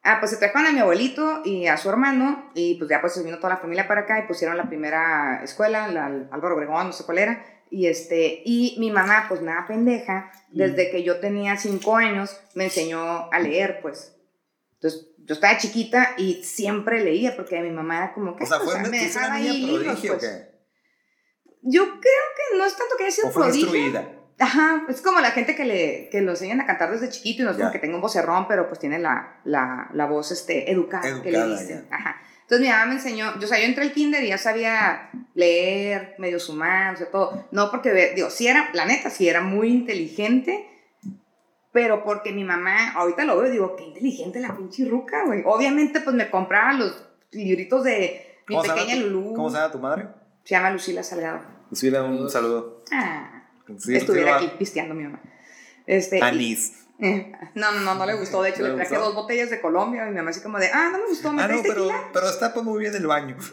[0.03, 3.15] Ah, pues se trajeron a mi abuelito y a su hermano y pues ya pues
[3.15, 6.89] se vino toda la familia para acá y pusieron la primera escuela, la Álvaro Obregón,
[6.89, 7.45] no sé cuál era.
[7.71, 12.65] Y este, y mi mamá, pues nada pendeja, desde que yo tenía cinco años, me
[12.65, 14.15] enseñó a leer, pues.
[14.75, 18.61] Entonces, yo estaba chiquita y siempre leía, porque mi mamá era como que O sea,
[18.61, 20.21] ¿fue me dejaba ahí libros, pues.
[20.21, 20.55] qué?
[21.63, 24.25] Yo creo que no es tanto que haya sido ¿O fue prodigio.
[24.39, 27.45] Ajá, es como la gente que, le, que lo enseñan a cantar desde chiquito y
[27.45, 27.73] no es como Ya.
[27.73, 31.39] que tenga un vocerrón, pero pues tiene la, la, la voz este, educada, que le
[31.39, 31.87] Educada, dicen.
[31.91, 32.21] Ajá.
[32.45, 35.11] Entonces mi mamá me enseñó, yo, o sea, yo entré al kinder y ya sabía
[35.35, 37.47] leer, medio sumar, o sea, todo.
[37.51, 40.69] No porque, digo, sí era, la neta, sí era muy inteligente,
[41.73, 45.43] pero porque mi mamá, ahorita lo veo y digo, qué inteligente la pinche ruca, güey.
[45.45, 49.35] Obviamente, pues me compraba los libritos de mi ¿Cómo se llama pequeña Lulú.
[49.35, 50.09] ¿Cómo se llama tu madre?
[50.45, 51.41] Se llama Lucila Salgado.
[51.71, 52.85] Lucila, un saludo.
[52.93, 53.35] Ah,
[53.79, 55.21] Sí, estuviera aquí pisteando mi mamá.
[55.87, 56.84] Este, Anís.
[57.01, 58.43] Eh, No, no, no, no le gustó.
[58.43, 59.07] De hecho, ¿No le le traje gustó?
[59.07, 61.43] dos botellas de Colombia y mi mamá así como de, ah, no me gustó, ¿me
[61.43, 62.09] Ah, no, pero, tequila?
[62.13, 63.37] pero está pues muy bien el baño.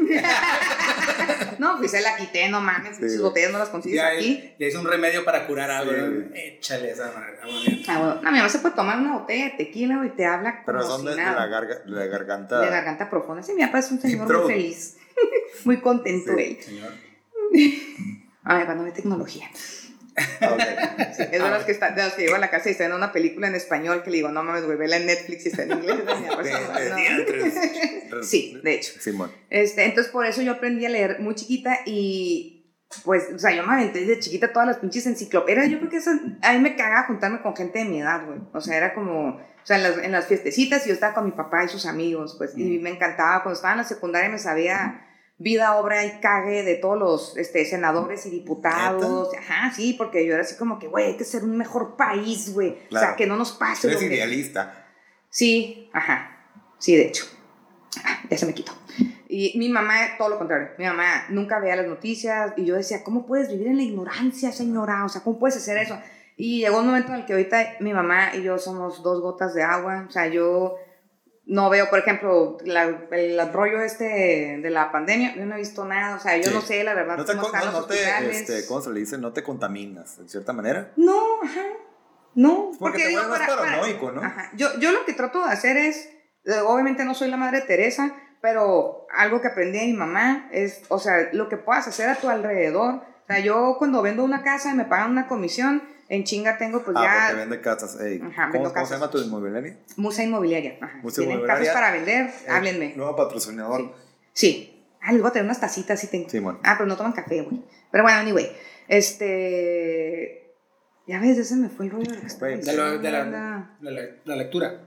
[1.59, 4.51] No, pues se la quité, no mames, Sí, sus botellas no las consigues Ya, aquí.
[4.59, 5.91] ya hizo un remedio para curar algo.
[5.91, 5.97] Sí.
[6.01, 6.35] ¿no?
[6.35, 7.37] Échale esa madre.
[7.41, 7.81] ah, bueno.
[7.87, 10.65] Ah, no, mi mamá se puede tomar una botella de tequila y te habla como
[10.65, 12.59] Pero son si de, la, garga- de la garganta.
[12.61, 13.43] De garganta profunda.
[13.43, 14.97] Sí, mi papá es un señor muy feliz.
[15.65, 16.41] muy contento Sí.
[16.43, 16.57] él.
[16.63, 16.91] Señor.
[18.43, 19.47] Ay, cuando ve tecnología.
[20.17, 22.85] Sí, es de los que, está, de los que llego a la casa y está
[22.85, 25.49] en una película en español que le digo, no mames, güey, vela en Netflix y
[25.49, 25.95] está en inglés.
[25.97, 28.23] Mi papá es como, De- de no.
[28.23, 28.93] Sí, de hecho.
[28.99, 29.31] Simón.
[29.49, 32.57] Este, entonces por eso yo aprendí a leer muy chiquita y
[33.05, 35.69] pues, o sea, yo me aventé desde chiquita todas las pinches enciclopedias.
[35.69, 38.39] Yo creo que eso, a mí me cagaba juntarme con gente de mi edad, güey.
[38.53, 41.31] O sea, era como, o sea, en las, en las fiestecitas yo estaba con mi
[41.31, 43.43] papá y sus amigos, pues, y me encantaba.
[43.43, 45.07] Cuando estaba en la secundaria me sabía
[45.41, 49.29] vida, obra y cague de todos los este, senadores y diputados.
[49.37, 52.53] Ajá, sí, porque yo era así como que, güey, hay que ser un mejor país,
[52.53, 52.69] güey.
[52.69, 53.15] O sea, Claro.
[53.17, 53.87] que no nos pase.
[53.87, 54.85] Eres lo que- idealista.
[55.29, 56.37] Sí, ajá.
[56.77, 57.25] Sí, de hecho.
[58.03, 58.71] Ah, ya se me quitó.
[59.27, 60.69] Y mi mamá, todo lo contrario.
[60.77, 64.51] Mi mamá nunca veía las noticias y yo decía, ¿cómo puedes vivir en la ignorancia,
[64.51, 65.05] señora?
[65.05, 65.97] O sea, ¿cómo puedes hacer eso?
[66.37, 69.53] Y llegó un momento en el que ahorita mi mamá y yo somos dos gotas
[69.53, 70.05] de agua.
[70.07, 70.75] O sea, yo
[71.45, 75.35] no veo, por ejemplo, la- el rollo este de la pandemia.
[75.35, 76.15] Yo no he visto nada.
[76.15, 76.53] O sea, yo Sí.
[76.53, 78.89] no sé, la verdad, No te, cómo están no, los no te este, ¿cómo se
[78.91, 79.17] le dice?
[79.17, 80.91] No te contaminas, en cierta manera.
[80.95, 81.61] No, ajá.
[82.35, 84.21] No, Porque te digo, vuelves paranoico, ¿no?
[84.23, 84.51] Ajá.
[84.55, 86.09] Yo, yo lo que trato de hacer es,
[86.45, 90.83] eh, obviamente no soy la madre Teresa, pero algo que aprendí de mi mamá es,
[90.87, 92.95] o sea, lo que puedas hacer a tu alrededor.
[92.95, 96.83] O sea, yo cuando vendo una casa y me pagan una comisión, en chinga tengo
[96.83, 97.25] pues ah, ya...
[97.27, 97.99] porque vende casas.
[98.01, 99.77] Ey, Ajá, ¿cómo, vendo ¿Cómo se llama tu inmobiliaria?
[99.95, 100.77] Musa Inmobiliaria.
[100.81, 100.99] Ajá.
[101.01, 101.67] Musa Tienen Inmobiliaria.
[101.67, 102.93] casas para vender, Eh, háblenme.
[102.95, 103.93] Nuevo patrocinador.
[104.33, 104.47] Sí.
[104.51, 104.77] Sí.
[105.01, 106.29] Ah, les voy a traer unas tacitas si tengo.
[106.29, 106.59] Sí, bueno.
[106.63, 107.61] Ah, pero no toman café, güey.
[107.91, 108.51] Pero bueno, anyway.
[108.87, 110.53] Este.
[111.07, 114.01] Ya ves, ese me fue el rollo de Güey, De, lo- de la, la, la-
[114.25, 114.81] la lectura.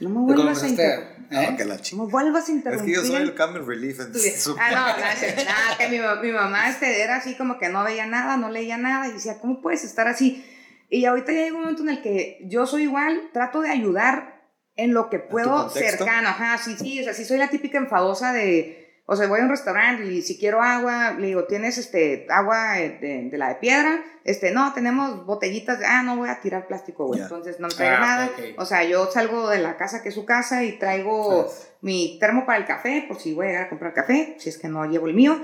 [0.00, 1.17] No me vuelvas a interrumpir.
[1.30, 1.54] A- Ah, ¿eh?
[1.56, 2.94] que la me vuelvas a Es interrumpir.
[2.94, 4.00] que yo soy el Camel Relief.
[4.00, 5.36] en su- Ah, no, gracias.
[5.44, 8.76] Nada, que mi, mi mamá este, era así como que no veía nada, no leía
[8.78, 10.44] nada y decía, ¿cómo puedes estar así?
[10.90, 14.42] Y ahorita ya llega un momento en el que yo soy igual, trato de ayudar
[14.74, 16.28] en lo que puedo cercano.
[16.28, 19.44] Ajá, sí, sí, o sea, sí soy la típica enfadosa de, o sea, voy a
[19.44, 23.48] un restaurante y si quiero agua, le digo, ¿tienes este, agua eh, de, de la
[23.48, 24.04] de piedra?
[24.22, 27.22] Este, no, tenemos botellitas, de, ah, no voy a tirar plástico, güey.
[27.22, 28.30] Entonces no me traigo Ah, nada.
[28.58, 32.44] O sea, yo salgo de la casa que es su casa y traigo mi termo
[32.44, 34.84] para el café, por si voy a llegar a comprar café, si es que no
[34.84, 35.40] llevo el mío,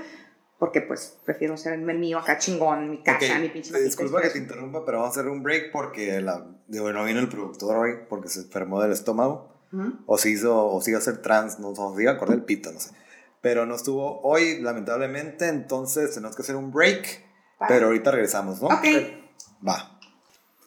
[0.59, 4.29] porque pues prefiero ser el mío acá chingón, mi casa, mi pinche eh, Disculpa que
[4.29, 7.77] te interrumpa, pero vamos a hacer un break porque la, digo, no vino el productor
[7.77, 9.55] hoy porque se enfermó del estómago.
[10.05, 12.35] O se hizo, o se iba a hacer trans, no, o se iba a correr
[12.35, 12.91] el pito, no sé.
[13.45, 17.23] Pero no estuvo hoy, lamentablemente, entonces tenemos que hacer un break.
[17.61, 17.67] Va.
[17.67, 18.69] Pero ahorita regresamos, ¿no?
[18.69, 18.83] Ok.
[19.67, 19.99] Va.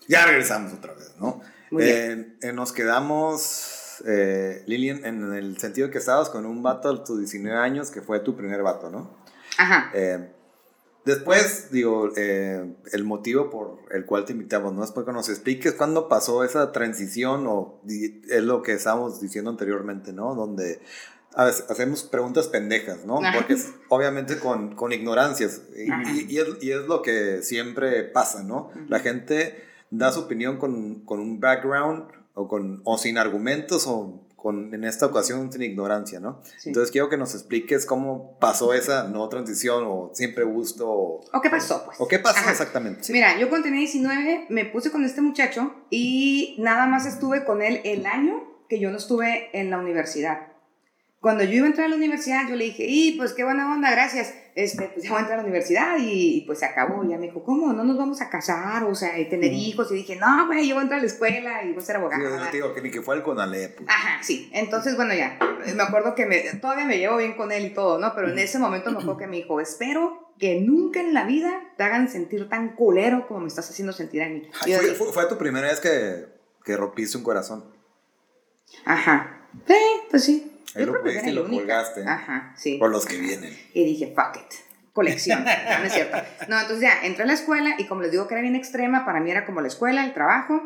[0.07, 1.41] Ya regresamos otra vez, ¿no?
[1.73, 6.89] Muy Eh, eh, nos quedamos, eh, Lilian, en el sentido que estabas con un vato
[6.89, 9.11] a tus 19 años, que fue tu primer vato, ¿no?
[9.59, 9.91] Ajá.
[9.93, 10.33] Eh,
[11.05, 14.85] después, digo, eh, el motivo por el cual te invitamos, ¿no?
[14.85, 20.13] Es porque nos expliques cuándo pasó esa transición, o es lo que estábamos diciendo anteriormente,
[20.13, 20.37] ¿no?
[20.37, 20.81] Donde
[21.41, 23.19] a veces hacemos preguntas pendejas, ¿no?
[23.23, 23.33] Ajá.
[23.39, 26.03] Porque es, obviamente con, con ignorancias, y, Ajá.
[26.13, 28.71] y- y es, y es lo que siempre pasa, ¿no?
[28.89, 34.25] La gente da su opinión con, con un background, o, con, o sin argumentos, o
[34.37, 36.41] con, en esta ocasión sin ignorancia, ¿no?
[36.59, 36.71] Sí.
[36.71, 41.41] Entonces quiero que nos expliques cómo pasó esa no transición o siempre gusto o, ¿O
[41.41, 42.01] qué pasó, pues?
[42.01, 42.51] o qué pasó Ajá.
[42.53, 43.03] exactamente.
[43.05, 43.13] Sí.
[43.13, 47.63] Mira, yo cuando tenía 19 me puse con este muchacho y nada más estuve con
[47.63, 50.48] él el año que yo no estuve en la universidad.
[51.21, 53.73] Cuando yo iba a entrar a la universidad, yo le dije, y pues qué buena
[53.75, 54.33] onda, gracias.
[54.55, 57.03] Este, pues ya voy a entrar a la universidad y, y, pues se acabó.
[57.05, 57.73] Y ya me dijo, ¿cómo?
[57.73, 58.85] ¿No nos vamos a casar?
[58.85, 59.91] O sea, y tener hijos.
[59.91, 61.97] Y dije, no, güey, yo voy a entrar a la escuela y voy a ser
[61.97, 62.45] Sí, abogada.
[62.45, 63.81] yo te digo que ni que fue el Conalep.
[63.89, 64.49] Ajá, sí.
[64.53, 65.39] Entonces, bueno, ya.
[65.75, 68.15] Me acuerdo que me, todavía me llevo bien con él y todo, ¿no?
[68.15, 71.61] Pero en ese momento me acuerdo que me dijo, espero que nunca en la vida
[71.77, 74.49] te hagan sentir tan culero como me estás haciendo sentir a mí.
[74.67, 76.27] Y yo Fue, fue- fue tu primera vez que,
[76.65, 77.65] que rompiste un corazón.
[78.85, 79.47] Ajá.
[79.67, 79.75] Sí,
[80.11, 80.53] pues sí.
[80.79, 81.61] Ahí lo pusiste y lo única.
[81.61, 82.05] colgaste.
[82.07, 82.77] Ajá, sí.
[82.79, 83.57] Por los que vienen.
[83.75, 84.55] Y dije, fuck it.
[84.93, 85.45] Colección.
[85.71, 86.17] No, no es cierto.
[86.49, 89.05] No, entonces ya entré a la escuela y como les digo que era bien extrema,
[89.05, 90.61] para mí era como la escuela, el trabajo.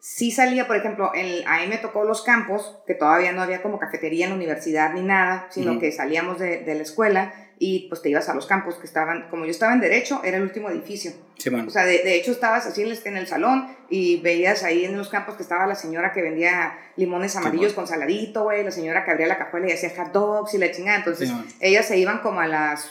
[0.00, 3.62] Sí salía, por ejemplo, el, a mí me tocó los campos, que todavía no había
[3.62, 7.88] como cafetería en la universidad ni nada, sino que salíamos de, de la escuela y
[7.88, 10.42] pues te ibas a los campos que estaban, como yo estaba en Derecho, era el
[10.42, 11.12] último edificio.
[11.38, 11.66] Sí, man.
[11.66, 14.84] O sea, de, de hecho estabas así en el, en el salón y veías ahí
[14.84, 17.86] en los campos que estaba la señora que vendía limones amarillos Simón.
[17.86, 20.70] con saladito, güey, la señora que abría la cajuela y hacía hot dogs y la
[20.70, 20.98] chingada.
[20.98, 21.46] Entonces, Simón.
[21.60, 22.90] ellas se iban como a las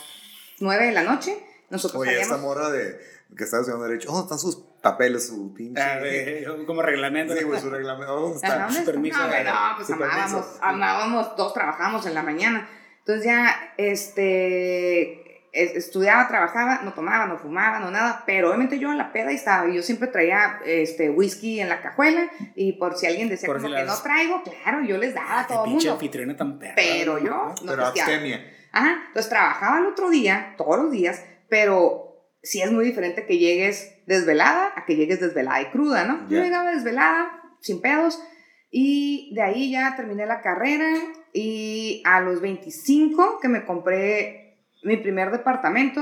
[0.60, 1.36] 9 de la noche.
[1.70, 2.46] Nosotros Oye, esta salíamos.
[2.56, 3.00] morra de
[3.36, 5.82] que está estudiando derecho, ¿dónde están sus papeles, su pinche?
[5.82, 7.36] Ah, eh, como reglamento.
[7.36, 8.14] Sí, güey, su reglamento.
[8.20, 8.64] ¿Dónde Ajá, está?
[8.66, 8.92] ¿dónde está?
[8.92, 12.70] permiso, No, güey, no, pues amábamos, amábamos, todos trabajábamos en la mañana.
[13.06, 18.92] Entonces ya, este, es- estudiaba, trabajaba, no tomaba, no fumaba, no nada, pero obviamente yo
[18.92, 22.96] en la peda estaba, y yo siempre traía, este, whisky en la cajuela, y por
[22.96, 25.48] si alguien decía Por como si que las- no traigo, claro, yo les daba a
[25.48, 25.92] todo el mundo.
[25.94, 26.74] anfitriona tan perra.
[26.76, 27.90] Pero yo no Pero pisteaba.
[27.90, 28.52] abstemia.
[28.72, 33.38] Ajá, entonces trabajaba el otro día, todos los días, pero sí es muy diferente que
[33.38, 36.28] llegues desvelada a que llegues desvelada y cruda, ¿no?
[36.30, 38.20] Yo llegaba desvelada, sin pedos,
[38.72, 40.88] y de ahí ya terminé la carrera
[41.34, 46.02] y a los 25 que me compré mi primer departamento,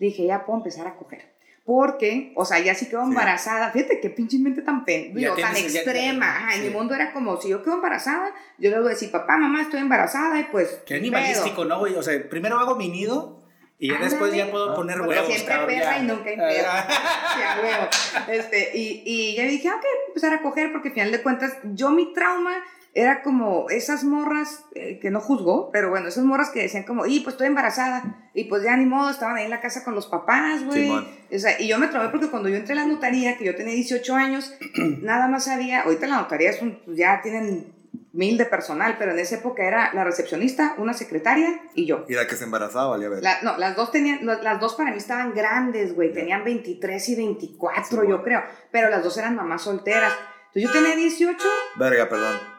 [0.00, 1.30] dije, ya puedo empezar a coger.
[1.64, 3.08] Porque, o sea, ya sí quedo Sí.
[3.10, 3.70] embarazada.
[3.70, 6.26] Fíjate qué pinche mente tan, pen, Ya digo, tan ya- extrema.
[6.26, 6.68] ya- Ajá, En sí.
[6.68, 9.62] mi mundo era como, si yo quedo embarazada, yo le voy a decir, papá, mamá,
[9.62, 10.80] estoy embarazada, y pues...
[10.86, 11.94] Qué animalístico, ¿no, güey?
[11.94, 13.44] O sea, primero hago mi nido
[13.78, 16.02] y ya después ya puedo poner Porque huevos, siempre cabrón, perra ya.
[16.02, 16.66] y nunca hay pedo.
[16.68, 16.88] Ah,
[17.36, 18.32] Sí, a huevo.
[18.40, 21.90] Este, y, y ya dije, ok, empezar a coger porque al final de cuentas yo
[21.90, 22.54] mi trauma
[22.94, 27.06] era como esas morras, eh, que no juzgo, pero bueno, esas morras que decían como,
[27.06, 29.94] y pues estoy embarazada, y pues ya ni modo, estaban ahí en la casa con
[29.94, 30.90] los papás, güey.
[30.90, 33.54] O sea, y yo me traumé porque cuando yo entré a la notaría, que yo
[33.56, 34.54] tenía 18 años,
[35.02, 37.72] nada más había, ahorita la notaría es un, pues ya tienen
[38.14, 42.04] mil de personal, pero en esa época era la recepcionista, una secretaria y yo.
[42.10, 43.22] Y la que se embarazaba, valía ver.
[43.22, 47.16] La- no, las dos tenían, las dos para mí estaban grandes, güey, tenían 23 y
[47.16, 48.22] 24, Sí, yo bueno.
[48.22, 50.12] creo, pero las dos eran mamás solteras.
[50.54, 51.38] Entonces yo tenía 18,
[51.76, 52.51] Verga, perdón.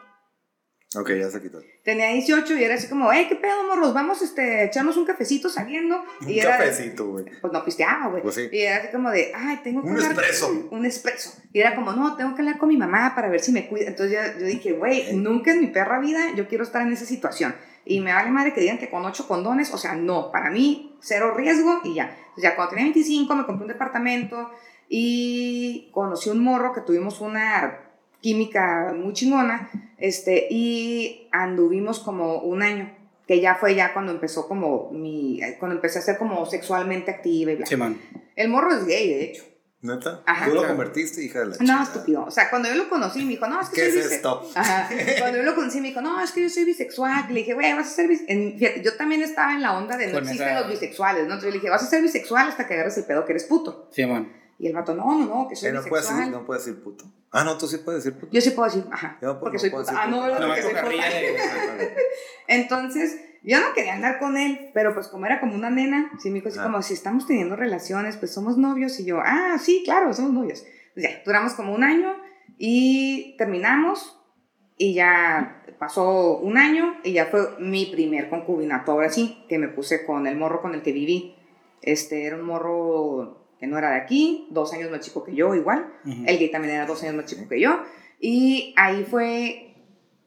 [0.96, 1.60] Ok, ya se quitó.
[1.82, 3.92] tenía 18 y era así como, hey, ¿qué pedo, morros?
[3.94, 6.02] Vamos este, a echarnos un cafecito saliendo.
[6.20, 7.24] Un y era, cafecito, güey.
[7.40, 8.22] Pues no pisteaba, güey.
[8.22, 8.48] Pues sí.
[8.52, 10.68] Y era así como de, ay, tengo que Un hablar espresso.
[10.70, 11.34] Un espresso.
[11.52, 13.88] Y era como, no, tengo que hablar con mi mamá para ver si me cuida.
[13.88, 17.06] Entonces yo, yo dije, güey, nunca en mi perra vida yo quiero estar en esa
[17.06, 17.54] situación.
[17.84, 20.96] Y me vale madre que digan que con ocho condones, o sea, no, para mí,
[21.00, 22.04] cero riesgo y ya.
[22.04, 24.50] Entonces ya cuando tenía 25 me compré un departamento
[24.88, 27.83] y conocí un morro que tuvimos una
[28.24, 32.90] química muy chingona, este, y anduvimos como un año,
[33.28, 37.52] que ya fue ya cuando empezó como mi, cuando empecé a ser como sexualmente activa
[37.52, 37.66] y bla.
[37.66, 38.00] Simón.
[38.34, 39.44] El morro es gay, de hecho.
[39.82, 40.22] ¿Neta?
[40.24, 40.46] Ajá.
[40.46, 40.74] Tú lo Claro.
[40.76, 41.82] convertiste, hija de la No, chingada.
[41.82, 42.24] estúpido.
[42.24, 44.50] O sea, cuando yo lo conocí, me dijo, no, es que ¿Qué soy es esto?
[44.54, 44.88] Ajá.
[45.18, 47.26] Cuando yo lo conocí, me dijo, no, es que yo soy bisexual.
[47.28, 48.54] Y le dije, güey, vas a ser bisexual.
[48.58, 51.34] Fíjate, yo también estaba en la onda de no existen esa- los bisexuales, ¿no?
[51.34, 53.44] Entonces yo le dije, vas a ser bisexual hasta que agarres el pedo que eres
[53.44, 53.86] puto.
[53.92, 54.32] Simón.
[54.58, 56.18] Y el vato, no, no, no, que soy Eh, no, puedes bisexual.
[56.18, 57.04] decir, no puedes decir puto.
[57.32, 58.32] Ah, no, tú sí puedes decir puto.
[58.32, 60.28] Yo sí puedo decir, ajá, Yo, porque no soy decir Ah, no.
[60.38, 61.96] No, me soy de...
[62.48, 66.30] Entonces, yo no quería andar con él, pero pues como era como una nena, sí
[66.30, 66.64] me dijo así Ah.
[66.64, 68.98] como, si estamos teniendo relaciones, pues somos novios.
[69.00, 70.64] Y yo, ah, sí, claro, somos novios.
[70.94, 72.14] Pues ya, duramos como un año
[72.56, 74.20] y terminamos
[74.76, 78.92] y ya pasó un año y ya fue mi primer concubinato.
[78.92, 81.34] Ahora sí, que me puse con el morro con el que viví.
[81.82, 85.54] Este era un morro que no era de aquí, dos años más chico que yo,
[85.54, 85.92] igual.
[86.04, 86.24] Ujú.
[86.26, 87.80] El gay también era dos años más chico que yo.
[88.20, 89.74] Y ahí fue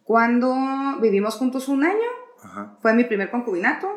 [0.04, 0.56] cuando
[1.02, 2.10] vivimos juntos un año.
[2.44, 2.78] Ajá.
[2.82, 3.88] Fue mi primer concubinato.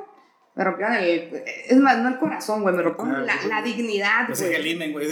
[0.56, 1.42] Me rompieron el.
[1.68, 2.74] Es más, no el corazón, güey.
[2.74, 4.62] Me rompieron la, la dignidad, No sé qué güey.
[4.72, 5.06] limen, güey.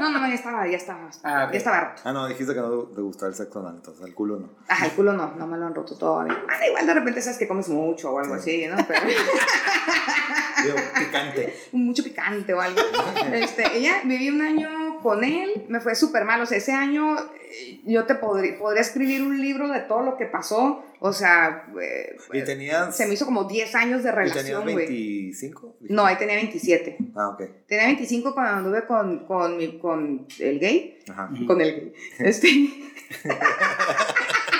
[0.00, 1.08] No, no, no, ya estaba, ya estaba.
[1.22, 1.48] Ah.
[1.52, 2.02] Ya estaba roto.
[2.04, 4.50] Ah, no, dijiste que no te gustaba el sexo anal, entonces el culo no.
[4.68, 6.36] Ajá, el culo no, no me lo han roto todavía.
[6.48, 8.64] Ah, igual de repente sabes que comes mucho o algo Sí.
[8.64, 8.76] así, ¿no?
[8.86, 9.00] Pero
[10.64, 11.54] Digo, picante.
[11.72, 12.80] mucho picante o algo.
[13.32, 16.40] Este, ella viví un año con él, me fue súper mal.
[16.40, 20.16] O sea, ese año eh, yo te podría, podría escribir un libro de todo lo
[20.16, 20.84] que pasó.
[21.00, 24.62] O sea, eh, ¿Y tenías, se me hizo como 10 años de ¿y tenías relación,
[24.64, 24.76] güey.
[24.76, 25.76] 25?
[25.88, 26.96] No, ahí tenía 27.
[27.14, 27.42] Ah, ok.
[27.68, 30.98] Tenía 25 cuando anduve con, con, mi- con el gay.
[31.08, 31.30] Ajá.
[31.46, 31.92] Con el gay.
[32.18, 32.48] Este,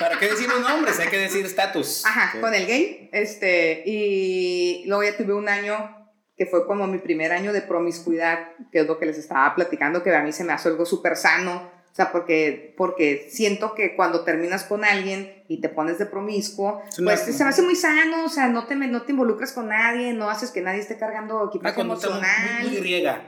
[0.00, 0.98] ¿Para qué decimos nombres?
[1.00, 2.04] Hay que decir estatus.
[2.06, 3.08] ajá, con el gay.
[3.12, 5.97] Este, y luego ya tuve un año
[6.38, 10.04] que fue como mi primer año de promiscuidad, que es lo que les estaba platicando,
[10.04, 11.76] que a mí se me hace algo súper sano.
[11.90, 16.80] O sea, porque, porque siento que cuando terminas con alguien y te pones de promiscuo,
[17.02, 20.12] pues se me hace muy sano, o sea, no te, no te involucras con nadie,
[20.12, 22.62] no haces que nadie esté cargando equipaje muy, emocional.
[22.62, 23.20] muy griega.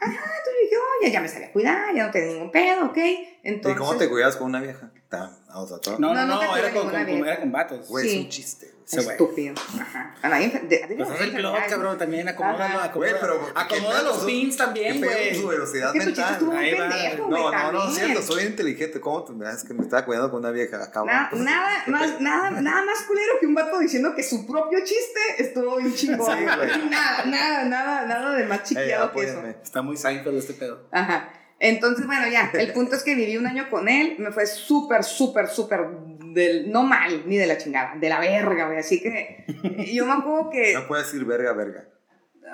[0.00, 2.98] Entonces dije, oye, ya me sabía cuidar, ya no tenía ningún pedo, ¿ok?
[3.48, 4.90] Entonces, ¿Y cómo te cuidas con una vieja?
[5.54, 5.78] O sea.
[5.98, 7.88] No, no, No, no, era, con, con- era con vatos.
[7.88, 8.16] Güey, sí.
[8.18, 8.66] es un chiste.
[8.66, 8.76] güey.
[9.04, 9.08] Güey.
[9.08, 9.54] Estúpido.
[9.80, 10.14] Ajá.
[10.22, 10.48] A nadie.
[10.50, 11.70] Pues haz el enfermedades.
[11.72, 15.56] cabrón, también acomódalo, Güey, pero ¿qué acomoda los pins también, ¿Qué pedo con su güey.
[15.56, 16.50] velocidad Es mental?
[16.56, 16.88] Ahí va.
[16.88, 18.04] pendejo, güey, No, no, no, también.
[18.06, 19.00] cierto, soy inteligente.
[19.00, 20.82] ¿Cómo te me es que me estaba cuidando con una vieja?
[20.82, 21.06] Acabo.
[21.06, 25.20] Na- nada, más, nada, nada más culero que un vato diciendo que su propio chiste
[25.38, 26.36] estuvo bien chingón.
[26.36, 26.88] Sí, güey.
[26.90, 29.42] nada, nada, nada, nada de más chiqueado que eso.
[29.62, 30.86] Está muy Seinfeld este pedo.
[30.92, 31.30] Ajá.
[31.58, 35.04] Entonces, bueno, ya, el punto es que viví un año con él, me fue súper,
[35.04, 35.86] súper, súper,
[36.32, 38.78] del, no mal, ni de la chingada, de la verga, güey.
[38.78, 39.44] Así que
[39.92, 41.88] yo me acuerdo que, No puedes decir verga, verga.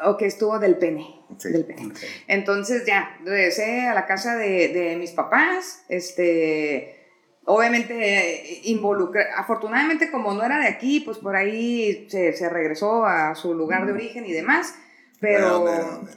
[0.04, 1.06] o que estuvo del pene,
[1.38, 1.50] Sí.
[1.50, 1.92] del pene.
[2.28, 7.08] Entonces ya, regresé a la casa de, de mis papás, este,
[7.44, 13.34] obviamente involucré, afortunadamente como no era de aquí, pues por ahí se, se regresó a
[13.34, 16.12] su lugar de origen y demás, ¿De pero dónde dónde?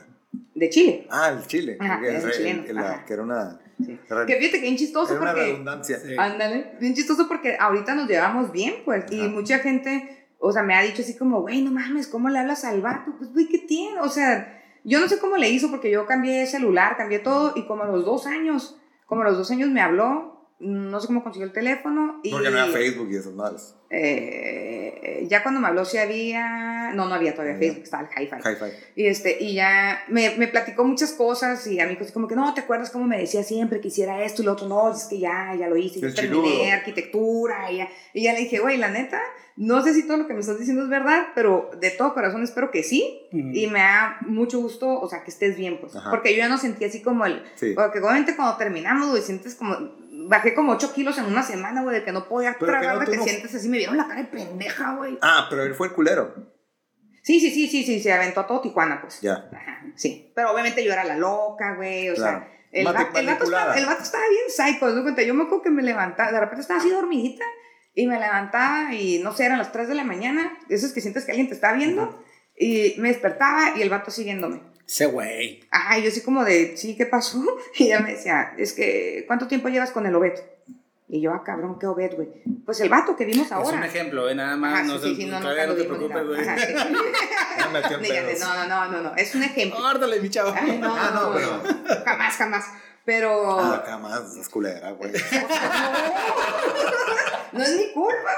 [0.53, 1.07] De Chile.
[1.09, 1.77] Ah, el chile.
[1.79, 3.05] Ajá, que, era el- chileno, el- la- ajá.
[3.05, 3.59] que era una.
[3.83, 3.99] Sí.
[4.07, 5.47] Que fíjate que bien chistoso era una porque...
[5.51, 5.99] redundancia.
[5.99, 6.15] Sí.
[6.17, 9.29] Ándale, bien chistoso porque ahorita nos llevamos bien, pues, y Ajá.
[9.29, 12.63] mucha gente, o sea, me ha dicho así como, güey, no mames, ¿cómo le hablas
[12.63, 13.13] al vato?
[13.17, 13.99] Pues, güey, ¿qué tiene?
[13.99, 17.65] O sea, yo no sé cómo le hizo porque yo cambié celular, cambié todo, y
[17.65, 21.23] como a los dos años, como a los dos años me habló, no sé cómo
[21.23, 22.31] consiguió el teléfono, y...
[22.31, 23.75] Porque no era Facebook y esas madres.
[23.89, 27.57] eh, ya cuando me habló sí había, no, no había todavía.
[27.57, 28.35] Facebook, estaba el hi-fi.
[28.37, 28.65] Hi-Fi.
[28.95, 32.35] Y, este, y ya me, me platicó muchas cosas y a mí pues como que
[32.35, 34.67] no, ¿te acuerdas cómo me decía siempre que hiciera esto y lo otro?
[34.67, 36.71] No, es que ya, ya lo hice, ya terminé chiludo.
[36.73, 39.21] arquitectura y ya, y ya le dije, güey, la neta,
[39.57, 42.43] no sé si todo lo que me estás diciendo es verdad, pero de todo corazón
[42.43, 46.09] espero que sí y me da mucho gusto, o sea, que estés bien, pues, Ajá.
[46.09, 47.73] porque yo ya no sentí así como el, Sí.
[47.75, 49.75] porque obviamente cuando terminamos, güey, sientes como,
[50.27, 52.99] bajé como 8 kilos en una semana, güey, de que no podía Pero que tragar,
[52.99, 55.17] no, que no- sientes así, me vieron la cara de pendeja, güey.
[55.21, 56.33] Ah, pero él fue el culero.
[57.23, 59.19] Sí, sí, sí, sí, sí, se aventó a todo Tijuana, pues.
[59.21, 59.49] Ya.
[59.51, 60.31] Ajá, sí.
[60.35, 62.09] Pero obviamente yo era la loca, güey.
[62.09, 62.39] O Claro.
[62.39, 64.89] sea, el, vato, el, vato estaba, el vato estaba bien psycho.
[64.89, 65.01] ¿no?
[65.01, 65.23] cuenta?
[65.23, 67.45] Yo me acuerdo que me levantaba, de repente estaba así dormidita
[67.95, 71.25] Y me levantaba y no sé, eran las 3 de la mañana, esos que sientes
[71.25, 72.21] que alguien te está viendo,
[72.57, 74.61] y me despertaba y el vato siguiéndome.
[74.87, 75.63] Ese güey.
[75.71, 77.43] Ajá, yo así como de, sí, ¿qué pasó?
[77.77, 80.33] Y ella me decía, es que, ¿cuánto tiempo llevas con el Obed?
[81.07, 82.29] Y yo, ah, cabrón, ¿qué Obed, güey?
[82.65, 83.69] Pues el vato que vimos ahora.
[83.69, 84.33] Es un ejemplo, ¿eh?
[84.35, 84.73] Nada más.
[84.73, 86.41] Ajá, no, sí, sí, no, no, todavía no te preocupes, güey.
[88.39, 89.79] No, no, no, no, no, es un ejemplo.
[89.85, 90.53] Órale, mi chavo.
[90.59, 91.61] Ay, no, Ah, no, no, pero-
[92.05, 92.65] jamás, jamás.
[93.05, 95.11] Pero Ah, acá más es culera, güey.
[97.51, 98.31] no es mi culpa,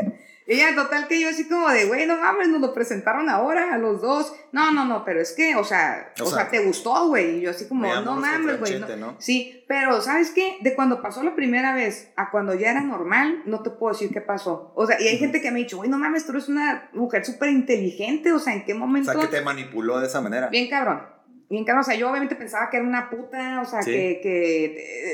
[0.00, 0.15] güey.
[0.48, 3.74] Y ya, total que yo así como de, güey, no mames, nos lo presentaron ahora
[3.74, 4.32] a los dos.
[4.52, 7.38] No, no, no, pero es que, o sea, o, O sea, sea, te gustó, güey.
[7.38, 8.72] Y yo así como, no mames, güey.
[8.78, 9.12] contrachete, no.
[9.12, 9.16] ¿no?
[9.20, 10.58] Sí, pero ¿sabes qué?
[10.60, 14.10] De cuando pasó la primera vez a cuando ya era normal, no te puedo decir
[14.12, 14.72] qué pasó.
[14.76, 16.90] O sea, y hay gente que me ha dicho, güey, no mames, tú eres una
[16.92, 18.32] mujer súper inteligente.
[18.32, 19.10] O sea, ¿en qué O momento?
[19.12, 20.48] sea, que te manipuló de esa manera.
[20.48, 21.02] Bien cabrón.
[21.50, 21.80] Bien cabrón.
[21.82, 23.90] O sea, yo obviamente pensaba que era una puta, o sea, Sí.
[23.90, 24.64] que, que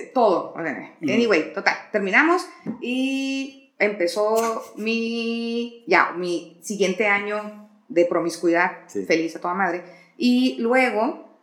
[0.02, 0.52] eh, todo.
[0.54, 0.58] O.
[1.02, 1.74] Anyway, total.
[1.90, 2.46] Terminamos
[2.82, 9.04] y empezó mi, ya, mi siguiente año de promiscuidad, Sí.
[9.04, 9.82] feliz a toda madre.
[10.16, 11.38] Y luego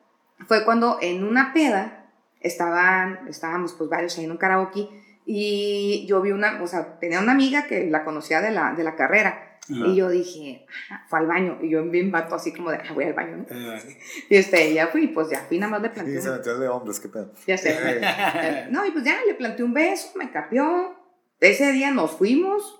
[0.47, 4.87] fue cuando en una peda estaban, estábamos pues varios ahí en un karaoke
[5.25, 8.83] y yo vi una, o sea, tenía una amiga que la conocía de la, de
[8.83, 9.45] la carrera.
[9.71, 9.87] Ajá.
[9.87, 11.59] Y yo dije, "Ajá", fue al baño.
[11.61, 13.45] Y yo bien vato así como de, "Ah, voy al baño, ¿no?
[13.75, 13.97] Eh,
[14.29, 16.53] Y este, ya fui, pues ya fui, nada más le planteé Sí, se un, metió
[16.53, 17.31] el de hombres, qué pedo.
[17.45, 17.69] ya sé.
[18.01, 20.95] Eh, No, y pues ya le planteé un beso, me capió.
[21.39, 22.79] Ese día nos fuimos.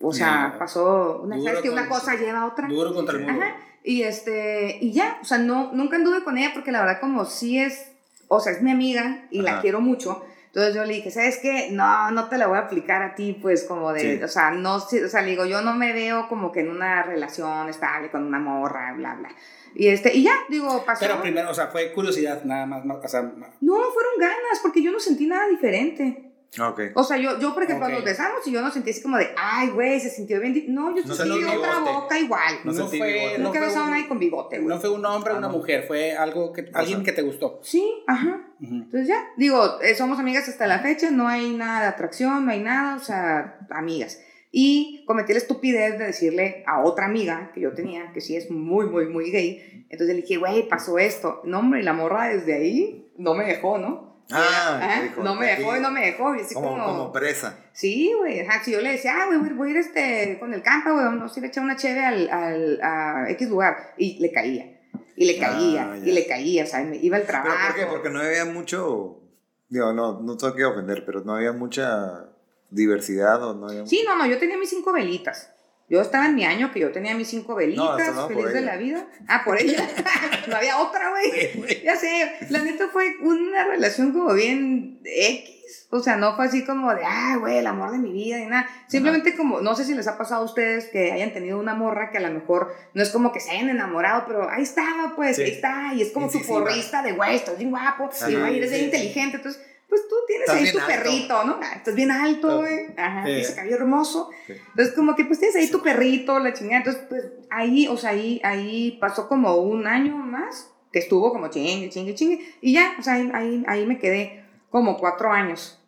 [0.00, 0.58] O sea, Ya.
[0.58, 2.68] pasó, una, ¿sabes que una cosa lleva a otra?
[2.68, 3.42] Duro contra el muro.
[3.42, 3.56] Ajá.
[3.82, 7.24] Y este, y ya, o sea, no, nunca anduve con ella porque la verdad como
[7.24, 7.90] sí es,
[8.28, 9.60] o sea, es mi amiga y la Ajá.
[9.62, 10.24] quiero mucho.
[10.46, 11.68] Entonces yo le dije, ¿sabes qué?
[11.72, 14.22] No, no te la voy a aplicar a ti, pues como de, Sí.
[14.22, 17.02] o sea, no, o sea, le digo, yo no me veo como que en una
[17.02, 19.28] relación estable con una morra, bla, bla.
[19.74, 21.00] Y este, y ya, digo, pasó.
[21.00, 22.84] Pero primero, o sea, fue curiosidad, nada más.
[22.84, 26.27] más, o sea, No, fueron ganas, porque yo no sentí nada diferente.
[26.58, 26.80] Ok.
[26.94, 27.92] O sea, yo, yo por ejemplo, Ok.
[27.92, 30.54] nos besamos y yo no sentí así como de, ay, güey, se sintió bien.
[30.54, 30.66] di-".
[30.68, 31.92] No, yo No sentí otra bigote.
[31.92, 32.54] boca igual.
[32.64, 33.12] No no, sentí fue.
[33.12, 33.38] bigote.
[33.38, 34.68] No Nunca fue, besado a un, nadie con bigote, güey.
[34.68, 35.52] no fue un hombre o Ah, una no.
[35.52, 37.60] mujer, fue algo que alguien que te gustó.
[37.62, 38.46] Sí, ajá.
[38.62, 38.74] Ujú.
[38.74, 42.50] Entonces ya, digo, eh, somos amigas hasta la fecha, no hay nada de atracción, no
[42.50, 44.20] hay nada, o sea, amigas.
[44.50, 48.50] Y cometí la estupidez de decirle a otra amiga que yo tenía, que sí es
[48.50, 49.84] muy, muy, muy gay.
[49.90, 51.42] Entonces le dije, güey, pasó esto.
[51.44, 54.07] No, hombre, y la morra desde ahí no me dejó, ¿no?
[54.30, 56.34] Ah, Ajá, dijo, no me dejó y no me dejó.
[56.34, 57.56] Y así Como, como, como presa.
[57.72, 58.40] Sí, güey.
[58.40, 61.04] Ajá, si yo le decía, ah, güey, voy- a ir este, con el campo, güey,
[61.18, 63.94] no sé, le echar una cheve al, al, a X lugar.
[63.96, 64.78] Y le caía.
[65.16, 65.96] Y le Ah, caía.
[65.96, 66.06] ya.
[66.06, 67.66] y le caía, o sea, me iba al ¿Pero trabajo.
[67.68, 67.86] por qué?
[67.86, 69.20] Porque no había mucho.
[69.68, 72.26] Digo, no, no tengo que ofender, pero no había mucha
[72.70, 73.86] diversidad o no había.
[73.86, 75.52] Sí, no, no, yo tenía mis cinco velitas.
[75.90, 78.76] Yo estaba en mi año que yo tenía mis cinco velitas, no, feliz de la
[78.76, 79.06] vida.
[79.26, 79.78] Ah, por ella.
[80.48, 81.82] no había otra, güey.
[81.82, 85.86] Ya sé, la neta fue una relación como bien X.
[85.90, 88.46] O sea, no fue así como de, ah, güey, el amor de mi vida y
[88.46, 88.68] nada.
[88.88, 92.10] Simplemente como, no sé si les ha pasado a ustedes que hayan tenido una morra
[92.10, 95.36] que a lo mejor no es como que se hayan enamorado, pero ahí estaba, pues,
[95.36, 95.42] Sí.
[95.42, 95.94] ahí está.
[95.94, 96.60] Y es como tu Incisiva.
[96.60, 99.36] porrista de, güey, estás bien guapo, y güey, eres bien sí, inteligente.
[99.38, 100.86] Entonces, pues tú tienes ahí tu alto.
[100.90, 101.58] perrito, ¿no?
[101.62, 102.86] Ah, Estás bien alto, güey.
[102.96, 103.32] Ajá, Sí.
[103.32, 104.30] ese cabello hermoso.
[104.46, 104.52] Sí.
[104.70, 106.78] Entonces, como que pues tienes ahí tu perrito, la chingada.
[106.78, 111.48] Entonces, pues ahí, o sea, ahí, ahí pasó como un año más que estuvo como
[111.48, 112.54] chingue, chingue, chingue.
[112.60, 115.82] Y ya, o sea, ahí, ahí, ahí me quedé como cuatro años.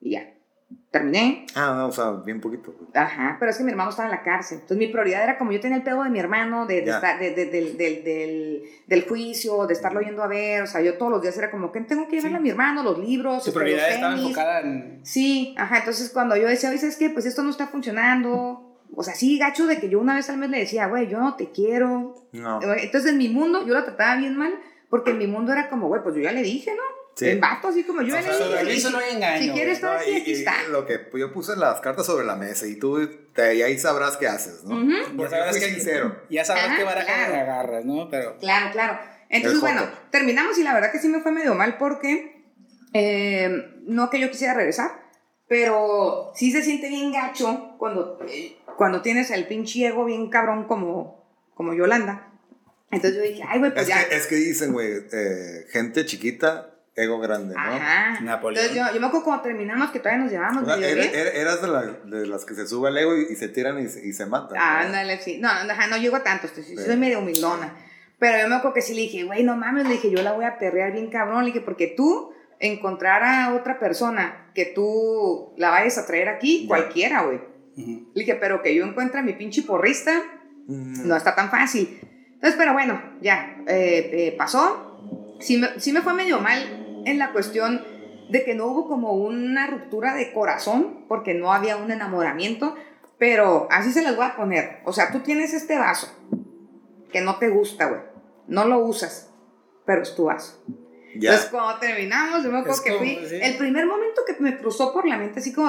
[0.00, 0.32] Y ya,
[0.90, 1.46] terminé.
[1.54, 2.72] Ah, no, o sea, bien poquito.
[2.72, 2.90] güey.
[2.94, 4.56] Ajá, pero es que mi hermano estaba en la cárcel.
[4.56, 7.32] Entonces mi prioridad era como yo tenía el pedo de mi hermano, de, estar, de-
[7.34, 10.62] de- del, del, del, del juicio, de estarlo yendo a ver.
[10.62, 12.36] O sea, yo todos los días era como que tengo que llevarle Sí.
[12.36, 15.00] a mi hermano los libros, Su este, los prioridad estaba enfocada en.
[15.04, 17.08] Sí, ajá, entonces cuando yo decía, oye, ¿sabes qué?
[17.10, 18.66] Pues esto no está funcionando.
[18.96, 21.18] O sea, sí, gacho de que yo una vez al mes le decía, güey, yo
[21.20, 22.16] no te quiero.
[22.32, 22.60] No.
[22.74, 24.52] Entonces en mi mundo yo la trataba bien mal,
[24.88, 26.82] porque en mi mundo era como, güey, pues yo ya le dije, ¿no?
[27.20, 27.28] Sí.
[27.28, 29.42] En vato, así como yo O sea, Sobre el no hay engaño.
[29.42, 29.82] Si quieres.
[29.82, 30.54] No, aquí, y, aquí y está.
[30.70, 34.16] lo que yo puse las cartas sobre la mesa y tú te, y ahí sabrás
[34.16, 34.76] qué haces, ¿no?
[34.76, 34.90] Ujú.
[34.90, 36.16] Ya Porque sabrás que- sincero.
[36.30, 37.34] Ya sabrás Ajá, qué baraja claro.
[37.34, 38.08] agarras, ¿no?
[38.10, 38.38] Pero.
[38.38, 38.98] Claro, claro.
[39.28, 42.42] Entonces, El bueno, terminamos y la verdad que sí me fue medio mal porque
[42.94, 43.50] eh,
[43.82, 44.90] no que yo quisiera regresar,
[45.46, 50.64] pero sí se siente bien gacho cuando, eh, cuando tienes el pinche ego bien cabrón
[50.66, 52.28] como, como Yolanda.
[52.90, 54.08] Entonces yo dije, ay, güey, pues Es ya.
[54.08, 57.60] que, es que dicen, güey, eh, gente chiquita, ego grande, ¿no?
[57.60, 58.20] Ajá.
[58.20, 58.64] Napoleón.
[58.66, 61.62] Entonces yo, yo me acuerdo cuando terminamos que todavía nos llevábamos O sea, era- eras
[61.62, 64.06] de, la- de las que se sube al ego y, y se tiran y se,
[64.06, 64.56] y se matan.
[64.58, 64.62] ¿no?
[64.62, 65.38] Ah, ándale, sí.
[65.38, 67.74] No, no, ajá, no llego a tanto, estoy- sí soy medio humildona.
[68.18, 70.32] Pero yo me acuerdo que sí le dije, güey, no mames, le dije, yo la
[70.32, 71.40] voy a perrear bien cabrón.
[71.40, 76.62] Le dije, porque tú encontrar a otra persona que tú la vayas a traer aquí,
[76.62, 76.68] Ya.
[76.68, 77.40] cualquiera, güey.
[77.76, 80.12] Le dije, pero que yo encuentre a mi pinche porrista,
[80.66, 81.08] Mm.
[81.08, 81.98] no está tan fácil.
[82.34, 84.86] Entonces, pero bueno, ya, eh, eh, pasó.
[85.40, 87.82] Sí me, sí me fue medio mal en la cuestión
[88.28, 92.76] de que no hubo como una ruptura de corazón, porque no había un enamoramiento,
[93.18, 94.80] pero así se las voy a poner.
[94.84, 96.08] O sea, tú tienes este vaso
[97.12, 98.00] que no te gusta, güey.
[98.46, 99.30] No lo usas,
[99.84, 100.62] pero es tu vaso.
[101.16, 101.30] Ya.
[101.30, 103.26] Entonces, cuando terminamos, yo me acuerdo Es que como, fui.
[103.28, 103.38] sí.
[103.42, 105.68] El primer momento que me cruzó por la mente, así como,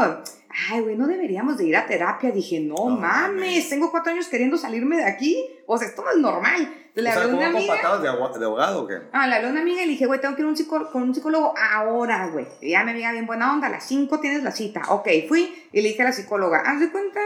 [0.71, 2.31] ay, güey, no deberíamos de ir a terapia.
[2.31, 3.69] Dije, no, mames, mames.
[3.69, 5.45] tengo cuatro años queriendo salirme de aquí.
[5.67, 6.75] O sea, esto no es normal.
[6.93, 7.75] Le O sea, hablé una ¿cómo con amiga.
[7.75, 8.97] patadas de, ahogado o qué?
[9.13, 10.57] Ah, le hablé a una amiga y le dije, güey, tengo que ir a un
[10.57, 12.45] psicó- con un psicólogo ahora, güey.
[12.59, 14.81] Y ya mi amiga bien buena onda, a las 5 tienes la cita.
[14.89, 17.21] Ok, fui y le dije a la psicóloga, haz de cuenta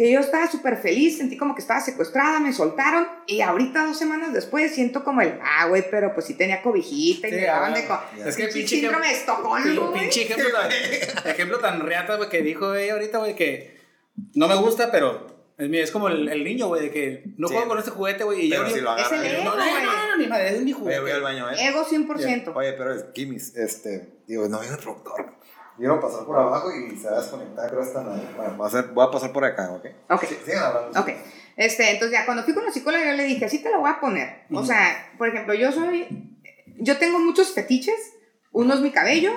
[0.00, 3.98] que yo estaba súper feliz, sentí como que estaba secuestrada, me soltaron y ahorita dos
[3.98, 7.42] semanas después siento como el, ah, güey, pero pues sí tenía cobijita y Sí, me
[7.44, 7.86] daban ah, de...
[7.86, 8.26] co- ya.
[8.26, 10.00] Es que Pinche síndrome de Estocolmo, güey.
[10.00, 10.70] Pinche ejemplo tan,
[11.30, 13.78] ejemplo tan reata, güey, que dijo ella ahorita, güey, que
[14.34, 15.26] no me gusta, pero
[15.58, 17.52] es, mi- es como el, el niño, güey, de que no Sí.
[17.54, 19.26] juego con este juguete, güey, y yo Pero ni- si lo Es agarran.
[19.26, 19.44] el ¿eh?
[19.44, 21.00] no, no, no, no, no, ni madre, es mi Oye, juguete.
[21.00, 21.56] voy al baño, ¿eh?
[21.68, 22.52] Ego 100%.
[22.56, 25.34] Oye, pero es Kimis, este, digo, no viene el productor.
[25.80, 28.22] Quiero pasar por abajo y se va a desconectar, creo, esta madre.
[28.36, 29.86] Bueno, voy a, hacer- voy a pasar por acá, ¿ok?
[30.10, 30.24] Ok.
[30.28, 31.00] Sí, sigan hablando.
[31.00, 31.08] Ok.
[31.56, 33.90] Este, entonces ya cuando fui con la psicóloga yo le dije, así te la voy
[33.90, 34.42] a poner.
[34.52, 36.06] O sea, por ejemplo, yo soy,
[36.78, 37.96] yo tengo muchos fetiches.
[38.52, 39.32] Uno es mi cabello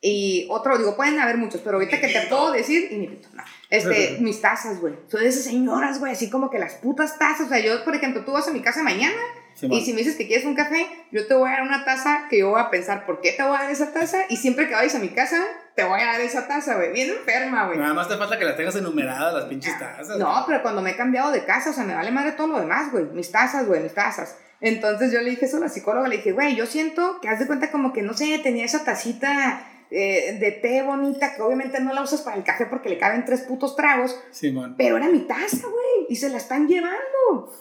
[0.00, 3.28] y otro, digo, pueden haber muchos, pero ahorita que te puedo decir, y mi pito,
[3.34, 3.42] no.
[3.70, 4.94] Este, mis tazas, güey.
[5.08, 7.46] Soy de esas señoras, güey, así como que las putas tazas.
[7.46, 9.14] O sea, yo, por ejemplo, tú vas a mi casa mañana
[9.54, 9.78] Simón.
[9.78, 12.26] y si me dices que quieres un café, yo te voy a dar una taza
[12.28, 14.24] que yo voy a pensar, ¿por qué te voy a dar esa taza?
[14.28, 15.44] Y siempre que vayas a mi casa,
[15.74, 16.92] te voy a dar esa taza, güey.
[16.92, 17.78] Bien enferma, güey.
[17.78, 20.18] Nada más te falta que las tengas enumeradas las pinches tazas.
[20.18, 22.60] No, pero cuando me he cambiado de casa, o sea, me vale madre todo lo
[22.60, 23.04] demás, güey.
[23.06, 24.36] Mis tazas, güey, mis tazas.
[24.60, 27.40] Entonces yo le dije eso a la psicóloga, le dije, güey, yo siento que haz
[27.40, 31.80] de cuenta como que, no sé, tenía esa tacita eh, de té bonita, que obviamente
[31.80, 34.76] no la usas para el café porque le caben tres putos tragos, Simón.
[34.78, 37.52] pero era mi taza, güey, y se la están llevando.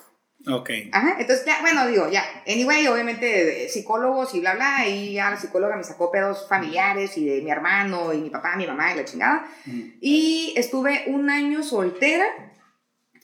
[0.48, 0.70] Ok.
[0.92, 5.38] Ajá, entonces ya, bueno, digo, ya, anyway, obviamente psicólogos y bla, bla, y ya la
[5.38, 8.98] psicóloga me sacó pedos familiares y de mi hermano y mi papá, mi mamá y
[8.98, 9.46] la chingada.
[9.66, 9.82] Mm.
[10.02, 12.26] Y estuve un año soltera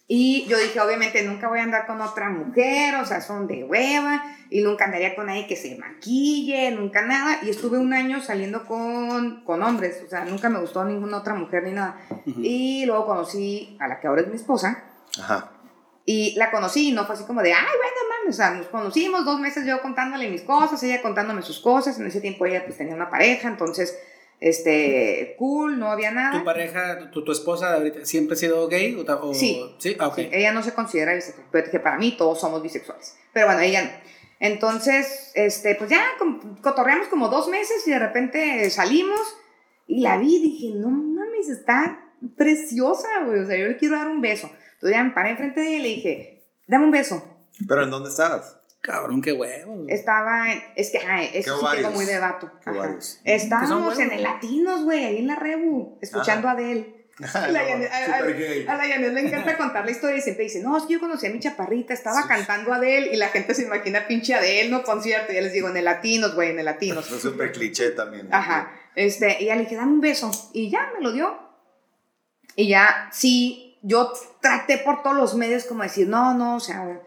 [0.10, 3.66] y yo dije, obviamente nunca voy a andar con otra mujer, o sea, son de
[3.66, 7.40] hueva, y nunca andaría con nadie que se maquille, nunca nada.
[7.44, 11.34] Y estuve un año saliendo con, con hombres, o sea, nunca me gustó ninguna otra
[11.34, 12.00] mujer ni nada.
[12.26, 12.40] Ujú.
[12.42, 14.86] Y luego conocí a la que ahora es mi esposa.
[15.20, 15.52] Ajá.
[16.10, 19.26] Y la conocí no fue así como de, ay, bueno, mames, o sea, nos conocimos
[19.26, 22.78] dos meses yo contándole mis cosas, ella contándome sus cosas, en ese tiempo ella pues
[22.78, 24.00] tenía una pareja, entonces,
[24.40, 26.40] este, cool, no había nada.
[26.40, 28.96] ¿Tu pareja, tu, tu esposa ahorita, siempre ha sido gay?
[28.96, 29.62] O, o- Sí.
[29.80, 30.16] Sí, ah, ok.
[30.16, 33.60] Sí, ella no se considera bisexual, pero dije, para mí todos somos bisexuales, pero bueno,
[33.62, 33.90] ella no.
[34.40, 36.06] Entonces, este, pues ya
[36.62, 39.20] cotorreamos como dos meses y de repente salimos
[39.88, 42.00] y la vi y dije, no mames, está
[42.38, 44.50] preciosa, güey, o sea, yo le quiero dar un beso.
[44.78, 47.24] Entonces ya me paré enfrente de ella y le dije, dame un beso.
[47.68, 48.56] ¿Pero en dónde estabas?
[48.82, 49.86] Cabrón, qué huevo.
[49.90, 51.84] Estaba, en- es que, ay, sí ovarios?
[51.88, 52.52] tengo muy de vato.
[52.64, 52.98] ¿Qué Ajá.
[53.26, 56.94] Estábamos ¿Qué son en el Latinos, güey, ahí en la Rebu, escuchando a Adele.
[57.20, 60.78] La no, Janet- a- la Janet le encanta contar la historia y siempre dice, no,
[60.78, 64.06] es que yo conocí a mi chaparrita, estaba cantando Adele y la gente se imagina
[64.08, 65.32] pinche Adele, no concierto.
[65.32, 67.12] Y ya les digo, en el Latinos, güey, en el Latinos.
[67.12, 68.28] Es súper cliché también.
[68.32, 68.72] Ajá.
[68.96, 70.30] Este, y ya le dije, dame un beso.
[70.54, 71.36] Y ya me lo dio.
[72.56, 74.12] Y ya, sí, yo
[74.42, 77.02] traté por todos los medios como decir, no, no, o sea,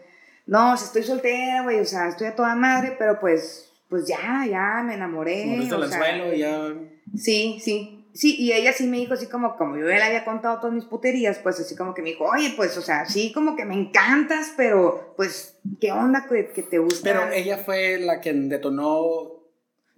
[0.45, 4.07] no, o sea, estoy soltera, güey, o sea, estoy a toda madre, pero pues, pues
[4.07, 5.59] ya, ya me enamoré.
[5.71, 6.73] O sea, ya.
[7.15, 7.97] Sí, sí.
[8.13, 10.73] Sí, y ella sí me dijo así como, como yo ya le había contado todas
[10.73, 13.63] mis puterías, pues así como que me dijo, oye, pues, o sea, sí, como que
[13.63, 17.01] me encantas, pero, pues, ¿qué onda que, que te gusta?
[17.03, 19.40] Pero ella fue la quien detonó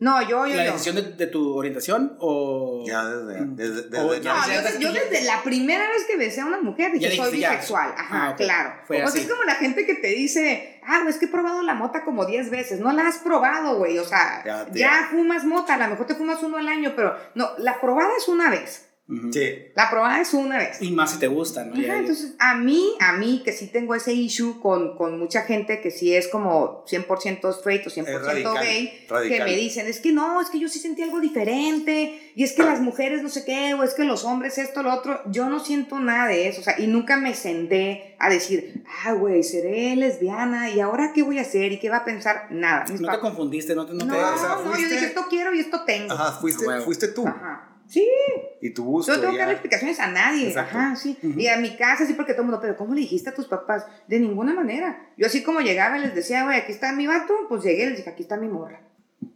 [0.03, 0.71] no, yo, yo, la yo.
[0.73, 2.83] decisión de, de tu orientación o.
[2.85, 3.55] Ya desde, Mm.
[3.55, 4.13] desde, desde No,
[4.79, 7.93] yo, desde la primera vez que besé a una mujer dije, soy bisexual.
[7.97, 8.37] Ajá, Ah, ok.
[8.37, 8.73] claro.
[8.85, 9.19] Fue o sea, así.
[9.19, 12.03] es como la gente que te dice, ah, güey, es que he probado la mota
[12.03, 12.79] como 10 veces.
[12.79, 13.97] No la has probado, güey.
[13.99, 14.43] O sea,
[14.73, 18.09] Ya, fumas mota, a lo mejor te fumas uno al año, pero no, la probada
[18.17, 18.89] es una vez.
[19.33, 19.55] Sí.
[19.75, 20.81] La probada es una vez.
[20.81, 21.73] Y más si te gusta, ¿no?
[21.73, 25.41] Ajá, Ya- entonces, a mí, a mí, que sí tengo ese issue con, con mucha
[25.41, 29.37] gente que sí es como 100% straight o 100% radical, gay, radical.
[29.39, 32.53] que me dicen, es que no, es que yo sí sentí algo diferente, y es
[32.53, 35.49] que las mujeres no sé qué, o es que los hombres esto, lo otro, yo
[35.49, 39.43] no siento nada de eso, o sea, y nunca me senté a decir, ah, güey,
[39.43, 42.85] seré lesbiana, y ahora qué voy a hacer, y qué va a pensar, nada.
[42.99, 43.93] No te confundiste, no te.
[43.93, 46.13] No, no, te o sea, no, yo fuiste- dije, esto quiero y esto tengo.
[46.13, 47.27] Ajá, fuiste, Ah, fuiste tú.
[47.27, 47.69] Ajá.
[47.87, 48.07] Sí,
[48.61, 49.11] Y tu gusto.
[49.13, 49.45] no tengo que ya.
[49.45, 50.47] dar explicaciones a nadie.
[50.47, 50.77] Exacto.
[50.77, 51.17] Ajá, sí.
[51.21, 51.39] Ujú.
[51.39, 53.47] Y a mi casa, sí, porque todo el mundo, pero ¿cómo le dijiste a tus
[53.47, 53.85] papás?
[54.07, 55.09] De ninguna manera.
[55.17, 57.89] Yo así como llegaba y les decía, güey, aquí está mi vato, pues llegué y
[57.89, 58.81] les dije, aquí está mi morra.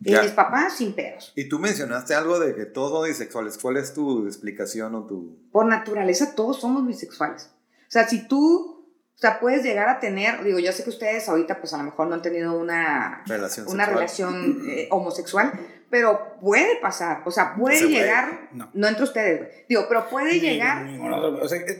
[0.01, 0.21] Y Ya.
[0.21, 1.33] mis papás sin pedos.
[1.35, 3.57] Y tú mencionaste algo de que todos bisexuales.
[3.57, 5.37] ¿Cuál es tu explicación o tu...?
[5.51, 7.51] Por naturaleza todos somos bisexuales.
[7.87, 8.85] O sea, si tú,
[9.15, 11.83] o sea, puedes llegar a tener, digo, yo sé que ustedes ahorita pues a lo
[11.83, 13.89] mejor no han tenido una, Relación una sexual.
[13.95, 15.53] relación eh, homosexual,
[15.89, 17.97] pero puede pasar, o sea, puede Se puede.
[17.99, 18.69] llegar, no.
[18.73, 18.87] No.
[18.87, 19.51] entre ustedes, güey.
[19.69, 21.79] digo, pero puede Sí, llegar, no, no, no, o sea, eh,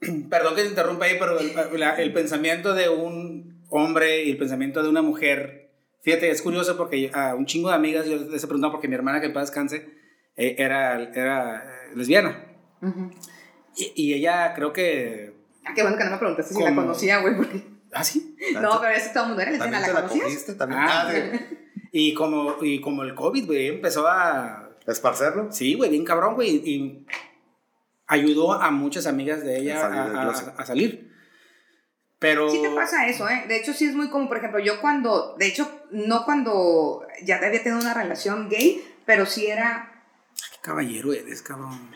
[0.30, 4.38] perdón que te interrumpa ahí, pero el, la- el pensamiento de un hombre y el
[4.38, 5.70] pensamiento de una mujer,
[6.02, 8.94] fíjate, es curioso porque a un chingo de amigas yo les he preguntado porque mi
[8.94, 9.88] hermana que en paz descanse
[10.36, 12.44] eh, era, era eh, lesbiana
[13.76, 15.34] y, y ella creo que...
[15.64, 17.62] Ah, qué bueno que no me preguntaste si la conocía, güey, porque...
[17.92, 18.36] ¿Ah, sí?
[18.60, 20.24] No, pero ese todo el mundo era lesbiana, ¿También ¿la la conocías?
[20.32, 20.54] cogiste?
[20.54, 20.80] ¿También?
[20.82, 21.12] Ah, Ah,
[21.92, 24.62] Y como, y como el COVID, güey, empezó a...
[24.86, 25.50] ¿Esparcerlo?
[25.50, 26.62] Sí, güey, bien cabrón, güey.
[26.64, 27.06] Y
[28.06, 30.54] ayudó a muchas amigas de ella A salir del a, a- closet.
[30.60, 31.12] a salir.
[32.18, 32.48] Pero...
[32.48, 33.44] Sí te pasa eso, ¿eh?
[33.48, 34.28] De hecho, sí es muy común.
[34.28, 39.26] Por ejemplo, yo cuando, de hecho, no cuando ya había tenido una relación gay, pero
[39.26, 40.04] sí era,
[40.52, 41.90] Qué caballero eres, cabrón.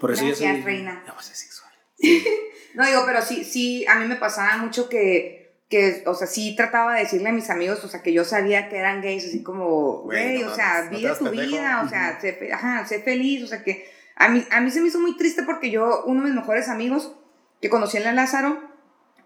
[0.00, 0.62] Por eso Gracias, yo soy...
[0.62, 1.04] reina.
[1.06, 1.70] Vas a ser sexual.
[2.74, 5.39] no digo, pero sí, sí, a mí me pasaba mucho que,
[5.70, 8.68] que, o sea, sí trataba de decirle a mis amigos, o sea, que yo sabía
[8.68, 11.46] que eran gays, así como, Güey, no o sea, no vive tu pendejo.
[11.48, 14.70] vida, o sea, sé, fe- ajá, sé feliz, o sea, que a mí, a mí
[14.70, 17.14] se me hizo muy triste porque yo, uno de mis mejores amigos
[17.62, 18.60] que conocí en la Lázaro,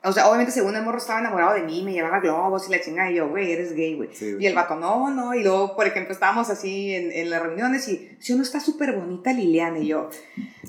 [0.05, 2.81] o sea, obviamente según el morro estaba enamorado de mí, me llevaba globos y la
[2.81, 4.11] chingada, y yo, güey, eres gay, güey.
[4.13, 7.43] Sí, Y el vato, no, no, y luego, por ejemplo, estábamos así en, en las
[7.43, 10.11] reuniones y, si uno está súper bonita Liliana, y yo,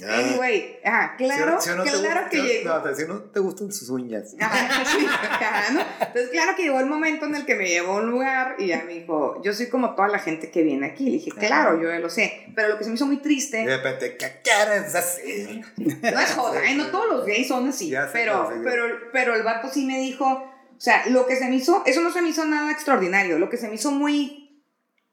[0.04, 2.70] anyway, ajá, claro, Si- si claro que llegó.
[2.80, 4.36] No, si no te gustan sus uñas.
[4.40, 5.80] Ajá, sí, ajá, ¿no?
[6.00, 8.68] Entonces, claro que llegó el momento en el que me llevó a un lugar y
[8.68, 11.06] ya me dijo, yo soy como toda la gente que viene aquí.
[11.06, 12.46] Le dije, claro, yo ya lo sé.
[12.56, 15.62] Pero lo que se me hizo muy triste, de repente, ¿qué quieres hacer?
[15.78, 16.76] no es joda, ¿eh?
[16.76, 18.56] no todos los gays son así, sé, pero, sé.
[18.64, 18.86] pero,
[19.26, 22.12] pero el vato sí me dijo, o sea, lo que se me hizo, eso no
[22.12, 24.64] se me hizo nada extraordinario, lo que se me hizo muy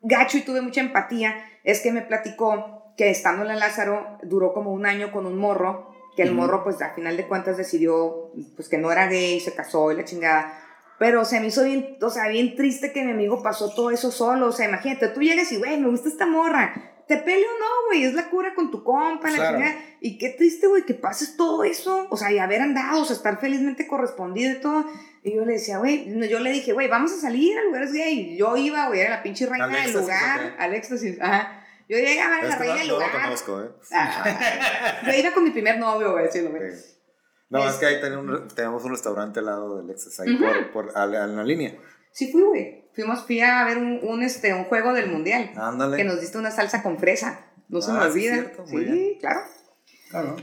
[0.02, 1.34] gacho y tuve mucha empatía
[1.64, 5.38] es que me platicó que estando en la Lázaro duró como un año con un
[5.38, 9.40] morro, que el morro pues a final de cuentas decidió pues que no era gay,
[9.40, 10.58] se casó y la chingada.
[10.98, 14.12] Pero se me hizo bien, o sea, bien triste que mi amigo pasó todo eso
[14.12, 14.48] solo.
[14.48, 16.91] O sea, imagínate, tú llegas y, güey, me gusta esta morra.
[17.08, 19.58] Te peleo, no, güey, es la cura con tu compa, la Claro.
[19.58, 19.76] chingada.
[20.00, 22.06] Y qué triste, güey, que pases todo eso.
[22.10, 24.84] O sea, y haber andado, o sea, estar felizmente correspondido y todo.
[25.24, 28.36] Y yo le decía, güey, yo le dije, güey, vamos a salir a lugares gay.
[28.36, 30.60] Yo iba, güey, era la pinche reina del lugar, ¿ok?
[30.60, 31.58] al éxtasis, ajá.
[31.88, 33.22] Yo llegaba a la que reina no, del no lo lugar.
[33.22, 33.70] conozco, ¿eh?
[33.92, 36.62] Ah, yo iba con mi primer novio, güey, decirlo, güey.
[36.72, 36.94] Sí.
[37.50, 40.34] No, es Es- que ahí tenemos un, tenemos un restaurante al lado del Exes, ahí
[40.34, 40.44] Ujú.
[40.44, 41.76] por, por, a, a la línea.
[42.12, 42.81] Sí fui, güey.
[42.94, 45.50] Fuimos, fui a ver un, un, este, un juego del mundial.
[45.56, 45.96] Ándale.
[45.96, 47.40] Que nos diste una salsa con fresa.
[47.68, 48.32] No se me Ah, sí, olvida.
[48.34, 49.18] cierto, sí, bien.
[49.20, 49.40] claro.
[50.10, 50.36] Claro.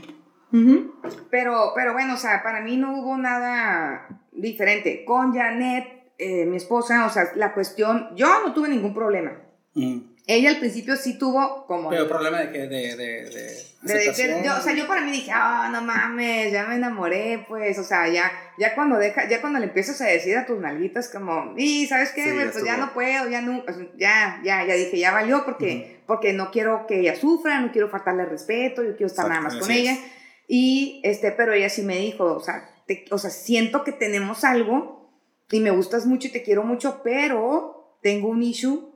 [1.30, 5.04] Pero, pero bueno, o sea, para mí no hubo nada diferente.
[5.04, 9.32] Con Janet, eh, mi esposa, o sea, la cuestión, yo no tuve ningún problema.
[9.74, 9.98] Mm.
[10.32, 11.88] Ella al principio sí tuvo como...
[11.90, 12.96] Pero problema de que de, de,
[13.30, 17.44] de, De- yo, o sea, yo para mí dije, ah, no mames, ya me enamoré,
[17.48, 20.58] pues, o sea, ya, ya cuando deja, ya cuando le empiezas a decir a tus
[20.60, 23.64] nalguitas como, y ¿sabes qué, Sí, pues ya no puedo, ya no,
[23.96, 27.88] ya, ya, ya dije, ya valió porque, porque no quiero que ella sufra, no quiero
[27.88, 29.92] faltarle respeto, yo quiero estar nada más con ella.
[29.94, 30.00] es.
[30.46, 34.44] Y, este, pero ella sí me dijo, o sea, te- o sea, siento que tenemos
[34.44, 35.10] algo
[35.50, 38.89] y me gustas mucho y te quiero mucho, pero tengo un issue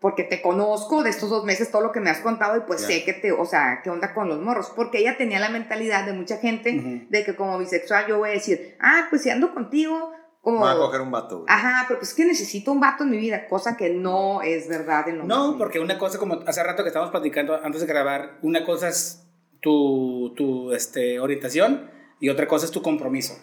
[0.00, 2.82] porque te conozco de estos dos meses, todo lo que me has contado y pues
[2.82, 2.86] Ya.
[2.88, 6.04] sé que te, o sea, qué onda con los morros, porque ella tenía la mentalidad
[6.04, 9.54] de mucha gente de que como bisexual yo voy a decir, ah, pues si ando
[9.54, 10.60] contigo, como...
[10.60, 11.46] Va a coger un vato, güey.
[11.48, 14.68] Ajá, pero pues es que necesito un vato en mi vida, cosa que no es
[14.68, 17.86] verdad en lo No, porque una cosa, como hace rato que estábamos platicando antes de
[17.86, 19.26] grabar, una cosa es
[19.60, 21.90] tu, tu este, orientación
[22.20, 23.34] y otra cosa es tu compromiso.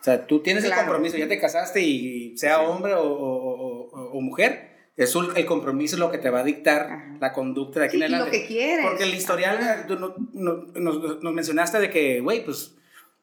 [0.00, 2.64] O sea, tú tienes el compromiso, ya te casaste y sea Sí.
[2.66, 6.44] hombre o, o- o- o mujer, es un- el compromiso lo que te va a
[6.44, 7.16] dictar Ajá.
[7.20, 8.40] la conducta de aquí Sí, en y lo adelante.
[8.42, 8.86] que quieres.
[8.86, 12.74] Porque el historial, tú no- no- nos, nos mencionaste de que, güey, pues,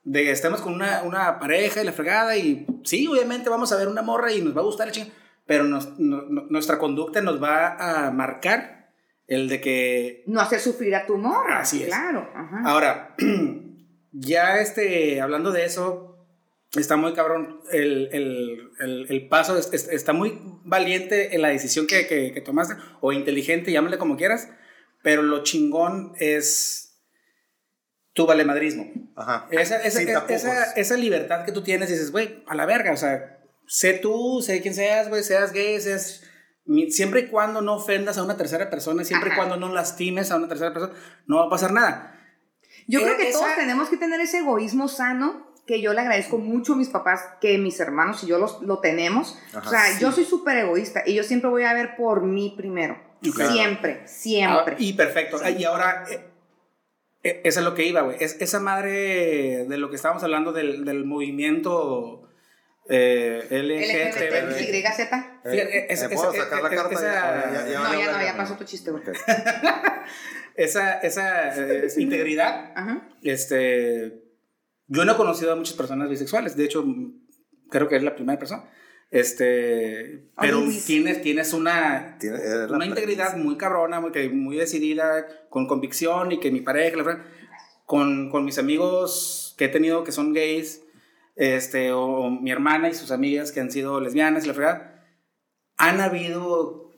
[0.03, 3.77] de que estemos con una, una pareja y la fregada y sí, obviamente vamos a
[3.77, 5.13] ver una morra y nos va a gustar la chingada,
[5.45, 8.91] pero nos- no- nuestra conducta nos va a marcar
[9.27, 11.53] el de que, No hacer sufrir a tu morro.
[11.53, 11.89] Así es.
[11.89, 12.61] Claro, ajá.
[12.65, 13.15] ahora,
[14.11, 16.08] ya este, hablando de eso,
[16.75, 21.47] está muy cabrón, el, el- el- el paso, es- es- está muy valiente en la
[21.49, 24.49] decisión que, que- que tomaste, o inteligente, llámale como quieras,
[25.01, 27.01] pero lo chingón es
[28.13, 28.91] tu valemadrismo.
[29.15, 29.47] Ajá.
[29.51, 33.39] Esa, esa, esa, esa libertad que tú tienes, dices, güey, a la verga, o sea,
[33.67, 36.23] sé tú, sé quién seas, güey, seas gay, seas...
[36.89, 40.35] Siempre y cuando no ofendas a una tercera persona, siempre y cuando no lastimes a
[40.37, 40.93] una tercera persona,
[41.25, 42.15] no va a pasar nada.
[42.87, 46.01] Yo creo Eh, que esa- todos tenemos que tener ese egoísmo sano, que yo le
[46.01, 49.37] agradezco mucho a mis papás, que mis hermanos y yo los, lo tenemos.
[49.53, 50.01] Ajá, o sea, sí.
[50.01, 52.97] yo soy súper egoísta y yo siempre voy a ver por mí primero.
[53.35, 53.51] Claro.
[53.53, 54.73] Siempre, siempre.
[54.73, 55.37] Ah, y perfecto.
[55.37, 55.55] Sí.
[55.59, 56.21] Y ahora, eh,
[57.21, 58.17] eh, eso es lo que iba, güey.
[58.19, 62.25] Es, esa madre de lo que estábamos hablando del, del movimiento
[62.91, 64.49] Eh, LGTB.
[64.49, 65.13] LGTB.
[65.45, 66.95] Eh, Esa- ¿Me puedo esa- sacar la esa- carta?
[66.95, 69.03] esa- Ya- ya- No, ya no, ya pasó tu chiste, güey.
[70.55, 73.07] esa, esa eh, integridad, Ajá.
[73.21, 74.23] este,
[74.89, 76.85] yo no he conocido a muchas personas bisexuales, de hecho,
[77.69, 78.69] creo que es la primera persona,
[79.11, 80.85] este, pero Luis.
[80.85, 82.37] tienes, tienes una, Tiene-
[82.69, 87.25] una integridad muy cabrona, muy, muy decidida, con convicción y que mi pareja, la verdad,
[87.85, 90.83] con, con mis amigos que he tenido que son gays,
[91.35, 94.95] este, o, o mi hermana y sus amigas que han sido lesbianas, y la verdad,
[95.77, 96.91] han habido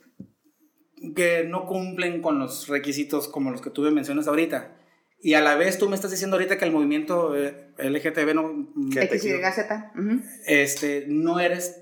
[1.15, 4.77] que no cumplen con los requisitos como los que tú me mencionas ahorita.
[5.21, 8.67] Y a la vez tú me estás diciendo ahorita que el movimiento eh, LGTB no,
[8.91, 9.65] ¿Qué te XYZ.
[9.95, 10.21] ujú.
[10.47, 11.77] este, no eres...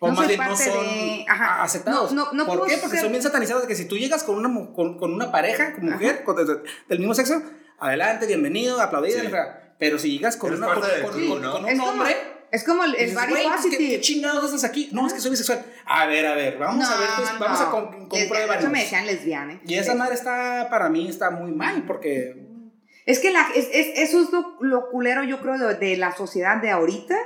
[0.00, 1.62] O No más bien no son de- ajá.
[1.62, 2.12] aceptados.
[2.12, 2.76] No, no, no ¿Por qué?
[2.76, 5.32] Porque ser- son bien satanizados de que si tú llegas con una, con, con una
[5.32, 7.42] pareja, con mujer, con- de- de- del mismo sexo,
[7.78, 9.20] adelante, bienvenido, aplaudido.
[9.20, 9.28] Sí.
[9.78, 11.42] Pero si llegas con, una, con, del con- un
[11.78, 12.16] como- hombre...
[12.54, 14.00] Es como el, el body "Güey, pues, ¿qué- ¿qué, positive.
[14.00, 14.88] chingados haces aquí?
[14.92, 15.64] No, es que soy bisexual.
[15.86, 18.58] A ver, a ver, vamos a ver, pues, vamos a compruebarnos.
[18.64, 19.60] Eso me decían lesbiana.
[19.66, 22.42] Y esa madre está, para mí, está muy mal, porque...
[23.06, 26.12] Es que la, es, es- eso es lo, lo culero, yo creo, de, de la
[26.16, 27.16] sociedad de ahorita,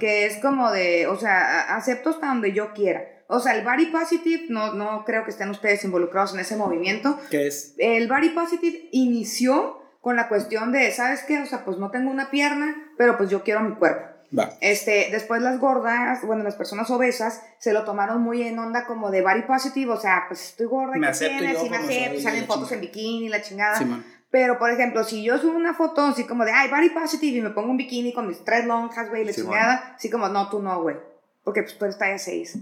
[0.00, 3.02] que es como de, o sea, acepto hasta donde yo quiera.
[3.28, 7.18] O sea, el body positive, no, no creo que estén ustedes involucrados en ese movimiento.
[7.30, 7.74] que es...
[7.76, 11.40] El body positive inició con la cuestión de, ¿sabes qué?
[11.40, 14.06] O sea, pues no tengo una pierna, pero pues yo quiero mi cuerpo.
[14.36, 14.50] Va.
[14.60, 19.10] Este, después las gordas, bueno, las personas obesas se lo tomaron muy en onda como
[19.10, 21.56] de body positive, o sea, pues estoy gorda, Me ¿qué acepto tienes?
[21.58, 22.74] yo Sí, me acepto, salen fotos chingada.
[22.74, 23.78] en bikini, la chingada.
[23.78, 24.04] Simón.
[24.30, 27.42] Pero, por ejemplo, si yo subo una foto así como de, ay, body positive, y
[27.42, 29.52] me pongo un bikini con mis tres lonjas, güey, la Simón.
[29.52, 30.96] chingada, así como, no, tú no, güey.
[31.44, 32.58] Porque pues tú eres talla 6.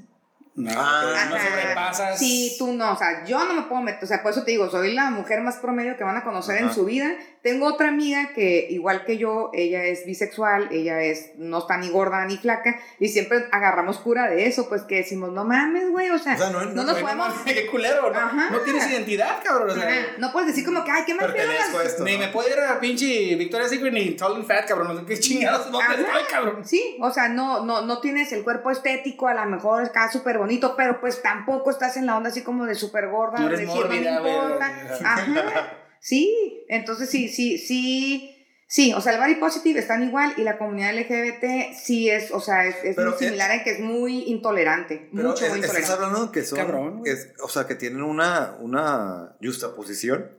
[0.57, 2.19] No, Ah, no sobrepasas...
[2.19, 4.53] Sí, tú no, o sea, yo no me puedo meter, o sea, por eso te
[4.53, 6.75] digo, soy la mujer más promedio que van a conocer en Ajá.
[6.75, 7.11] su vida.
[7.45, 11.91] Tengo otra amiga que, igual que yo, ella es bisexual, ella es, no está ni
[11.91, 16.09] gorda ni flaca, y siempre agarramos cura de eso, pues que decimos, no mames, güey,
[16.09, 17.29] o sea, O sea, no- no, no- nos no podemos...
[17.29, 18.19] mames, qué culero, ¿no?
[18.19, 18.49] Ajá.
[18.51, 19.71] No tienes identidad, cabrón.
[19.71, 21.93] O sea, Ajá, no puedes decir como que, ay, qué mal pedo Pertenezco a las-
[21.93, 22.05] esto.
[22.05, 22.19] ni ¿no?
[22.21, 24.89] me puedo ir a pinche Victoria's Secret ni Tall and Fat, cabrón.
[24.95, 25.95] No sé qué chingados, ¿dónde Ajá.
[26.01, 26.65] estoy, cabrón?
[26.65, 30.39] Sí, o sea, no, no, no tienes el cuerpo estético, a lo mejor está súper
[30.39, 33.67] bonito, pero pues tampoco estás en la onda así como de súper gorda, No de
[33.67, 34.67] no me importa.
[35.05, 35.79] Ajá.
[36.07, 38.37] Sí, entonces sí, sí, sí,
[38.69, 42.41] sí, o sea, el body positive están igual y la comunidad LGBT sí es, o
[42.41, 45.61] sea, es, es muy es- similar en que es muy intolerante, Pero mucho, es- muy
[45.61, 46.05] estás intolerante.
[46.07, 46.59] hablando que son.
[46.59, 50.31] Cabrón, es- o sea, que tienen una, una justaposición.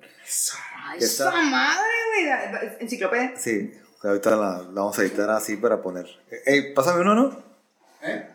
[0.85, 1.81] Ay, esa está- madre,
[2.13, 3.33] güey, enciclopedia.
[3.35, 6.05] Sí, o sea, ahorita la, la vamos a editar así para poner.
[6.45, 7.43] Ey, pásame uno, ¿no?
[8.03, 8.27] ¿Eh?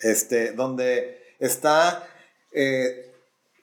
[0.00, 2.04] Este, donde está.
[2.52, 3.07] Eh,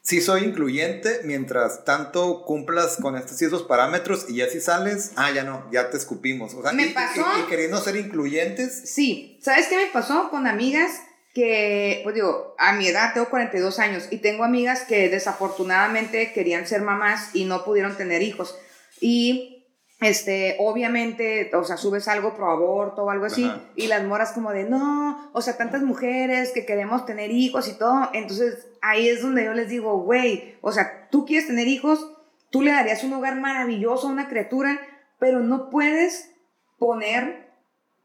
[0.05, 5.11] sí soy incluyente mientras tanto cumplas con estos y esos parámetros y ya si sales,
[5.15, 6.53] ah, ya no, ya te escupimos.
[6.53, 7.25] O sea, Me y- y- pasó.
[7.43, 10.91] y queriendo ser incluyentes, Sí, ¿sabes qué me pasó con amigas
[11.33, 16.67] que, pues digo, a mi edad tengo 42 años y tengo amigas que desafortunadamente querían
[16.67, 18.55] ser mamás y no pudieron tener hijos.
[19.01, 19.54] Y
[20.01, 23.61] este, obviamente, o sea, subes algo pro aborto o algo así Ajá.
[23.75, 27.77] y las moras como de, no, o sea, tantas mujeres que queremos tener hijos y
[27.77, 28.09] todo.
[28.13, 32.11] Entonces, ahí es donde yo les digo, güey, o sea, tú quieres tener hijos,
[32.49, 34.79] tú le darías un hogar maravilloso a una criatura,
[35.19, 36.29] pero no puedes
[36.77, 37.49] poner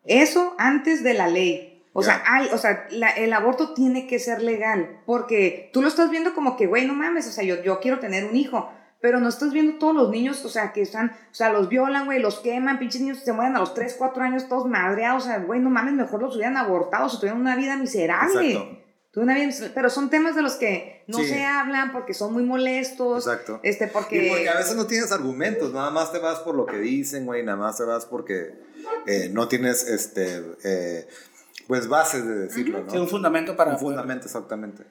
[0.05, 1.67] eso antes de la ley.
[1.93, 5.89] O sea, hay, o sea, la- el aborto tiene que ser legal, porque tú lo
[5.89, 8.71] estás viendo como que, güey, no mames, o sea, yo, yo quiero tener un hijo,
[9.01, 12.07] pero no estás viendo todos los niños, o sea, que están, o sea, los violan,
[12.07, 15.27] güey, los queman, pinches niños se mueren a los 3, 4 años todos madreados, o
[15.27, 18.53] sea, güey, no mames, mejor los hubieran abortado, o sea, tuvieran una vida miserable.
[18.53, 18.79] Exacto.
[19.11, 19.75] Tuvieran una vida miserable.
[19.75, 21.27] Pero son temas de los que no Sí.
[21.27, 23.61] se hablan porque son muy molestos, exacto.
[23.63, 24.27] este, porque...
[24.27, 27.27] Y porque a veces no tienes argumentos, nada más te vas por lo que dicen,
[27.27, 28.53] güey, nada más te vas porque
[29.07, 31.09] eh, no tienes, este, eh,
[31.67, 32.91] pues bases de decirlo, ¿no?
[32.91, 33.73] Sí, un fundamento para.
[33.73, 34.85] Un fundamento, exactamente.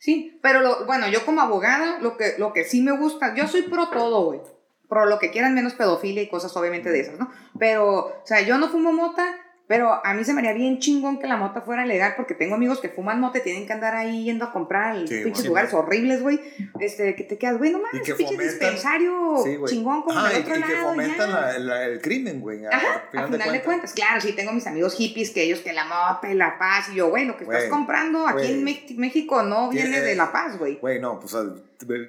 [0.00, 3.46] Sí, pero lo, bueno, yo como abogada, lo que, lo que sí me gusta, yo
[3.46, 4.40] soy pro todo, güey.
[4.88, 7.30] Pro lo que quieran, menos pedofilia y cosas obviamente de esas, ¿no?
[7.58, 9.36] Pero, o sea, yo no fumo mota,
[9.70, 12.56] pero a mí se me haría bien chingón que la mota fuera legal porque tengo
[12.56, 15.32] amigos que fuman mota y tienen que andar ahí yendo a comprar en Sí, pinches
[15.32, 15.48] bueno.
[15.50, 16.40] lugares horribles, güey.
[16.80, 20.28] Este, que te quedas, güey, no mames, que pinche fomentan- dispensario Sí, chingón como Ah,
[20.28, 21.40] del y, otro y que lado, fomentan ya.
[21.40, 22.66] la- la- el crimen, güey.
[22.66, 25.72] a- Ajá, a final de, cuentas, claro, sí, tengo mis amigos hippies que ellos que
[25.72, 29.44] la mota y la paz, y yo, güey, lo que estás comprando aquí en México
[29.44, 30.78] no viene de la paz, güey.
[30.80, 31.62] Güey, no, pues al-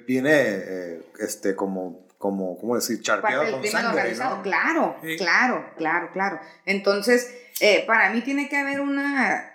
[0.04, 3.00] viene, eh, este, como, como, ¿cómo decir?
[3.00, 4.36] Charpeado con sangre, organizado.
[4.38, 4.42] ¿no?
[4.42, 5.16] Claro, Sí.
[5.16, 6.40] claro, claro, claro.
[6.66, 9.52] Entonces, eh, para mí tiene que haber una,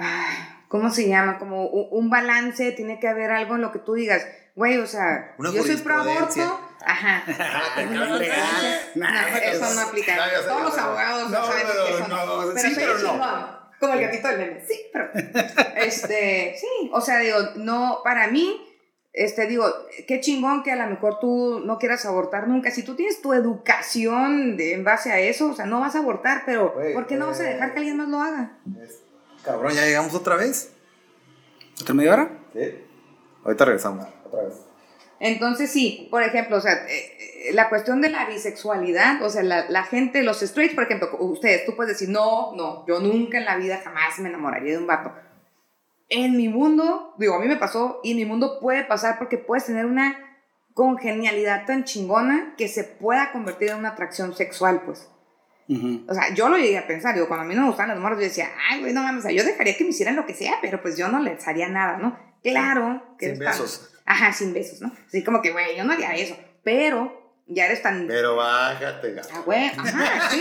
[0.00, 1.38] ah, ¿cómo se llama?
[1.38, 5.34] Como un balance, tiene que haber algo en lo que tú digas, güey, o sea,
[5.38, 6.60] Una yo soy pro aborto.
[6.84, 7.22] Ajá.
[7.90, 8.80] no, legal.
[8.96, 10.16] No, eso no aplica.
[10.16, 12.26] no, Todos los abogados No, saben que eso no.
[12.26, 13.12] no, Pero sí, soy pero no.
[13.12, 13.56] chingón.
[13.78, 14.64] Como el gatito del meme.
[14.66, 15.10] Sí, pero.
[15.76, 18.73] Este, sí, o sea, digo, no, para mí,
[19.14, 19.64] este, digo,
[20.08, 22.72] qué chingón que a lo mejor tú no quieras abortar nunca.
[22.72, 26.00] Si tú tienes tu educación de, en base a eso, o sea, no vas a
[26.00, 28.58] abortar, pero Güey, ¿por qué no vas a eh, dejar que alguien más lo haga?
[29.44, 30.72] Cabrón, ¿ya llegamos otra vez?
[31.80, 32.38] ¿Otra media hora?
[32.52, 32.74] Sí.
[33.44, 34.04] Ahorita regresamos.
[34.24, 34.54] Otra vez.
[35.20, 39.44] Entonces, sí, por ejemplo, o sea, eh, eh, la cuestión de la bisexualidad, o sea,
[39.44, 43.38] la, la gente, los straights, por ejemplo, ustedes, tú puedes decir, no, no, yo nunca
[43.38, 45.12] en la vida jamás me enamoraría de un vato.
[46.14, 49.38] En mi mundo, digo, a mí me pasó, y en mi mundo puede pasar porque
[49.38, 50.18] puedes tener una
[50.72, 55.08] congenialidad tan chingona que se pueda convertir en una atracción sexual, pues.
[56.06, 57.98] O sea, yo lo llegué a pensar, digo, cuando a mí no me gustaban las
[57.98, 60.26] morras, yo decía, ay, güey, no mames, o sea, yo dejaría que me hicieran lo
[60.26, 62.18] que sea, pero pues yo no les haría nada, ¿no?
[62.42, 63.90] Claro que Sin besos.
[64.04, 64.92] Ajá, sin besos, ¿no?
[65.06, 68.06] Así como que, güey, yo no haría eso, pero ya eres tan...
[68.06, 69.28] Pero bájate, gato.
[69.32, 70.40] Ah, güey, ajá, sí,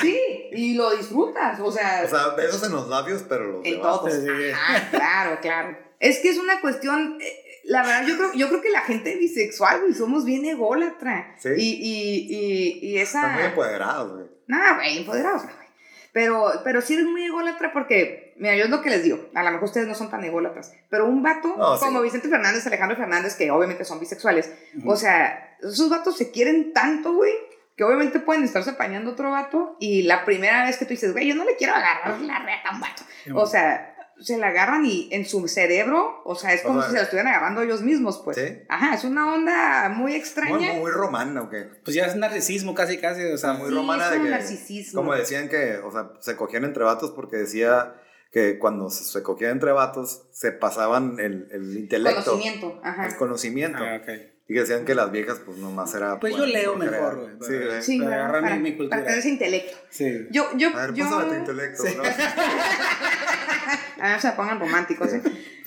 [0.00, 0.20] sí,
[0.52, 4.12] y lo disfrutas, o sea, O sea, besos en los labios, pero los en todos.
[4.12, 4.50] sí, sí.
[4.52, 5.78] Ajá, claro, claro.
[5.98, 9.16] Es que es una cuestión, eh, la verdad, yo creo, yo creo que la gente
[9.16, 11.34] bisexual, güey, somos bien ególatra.
[11.38, 11.50] Sí.
[11.56, 13.20] Y, y, y, y esa...
[13.20, 14.26] Están muy empoderados, güey.
[14.46, 15.66] Nada, güey, empoderados, no, güey.
[16.12, 19.42] Pero, pero sí eres muy ególatra porque, mira, yo es lo que les digo, a
[19.44, 21.84] lo mejor ustedes no son tan ególatras, pero un vato No, sí.
[21.84, 24.52] como Vicente Fernández, Alejandro Fernández, que obviamente son bisexuales,
[24.84, 27.32] o sea, esos vatos se quieren tanto, güey,
[27.76, 31.28] que obviamente pueden estarse apañando otro vato y la primera vez que tú dices, güey,
[31.28, 33.02] yo no le quiero agarrar la reta a un vato.
[33.34, 36.88] O sea, se la agarran y en su cerebro, o sea, es O como sea,
[36.88, 38.36] si se la estuvieran agarrando ellos mismos, pues.
[38.36, 38.58] ¿Sí?
[38.68, 40.72] Ajá, es una onda muy extraña.
[40.72, 41.70] Muy, muy romana, ¿o qué?
[41.82, 43.22] Pues ya es narcisismo casi, casi.
[43.24, 44.30] O sea, muy Sí, romana es de como que.
[44.32, 45.00] narcisismo.
[45.00, 47.94] Como decían que, o sea, se cogían entre vatos porque decía
[48.30, 52.24] que cuando se, cogían entre vatos se pasaban el, el intelecto.
[52.32, 53.06] Conocimiento, ajá.
[53.06, 53.78] El conocimiento.
[53.82, 54.08] Ah, ok.
[54.48, 56.18] Y que decían que las viejas, pues nomás era.
[56.18, 56.92] Pues yo bueno, leo procrear.
[57.16, 57.50] mejor, güey.
[57.50, 57.82] Sí, güey.
[57.82, 58.90] Sí, Para para, mi cultura.
[58.90, 59.78] para tener ese intelecto.
[59.90, 60.26] Sí.
[60.30, 61.04] Yo, yo, A ver, yo.
[61.04, 61.94] pásame tu intelecto, Sí.
[61.96, 62.02] ¿no?
[64.00, 65.22] A ver, se pongan románticos, ¿eh?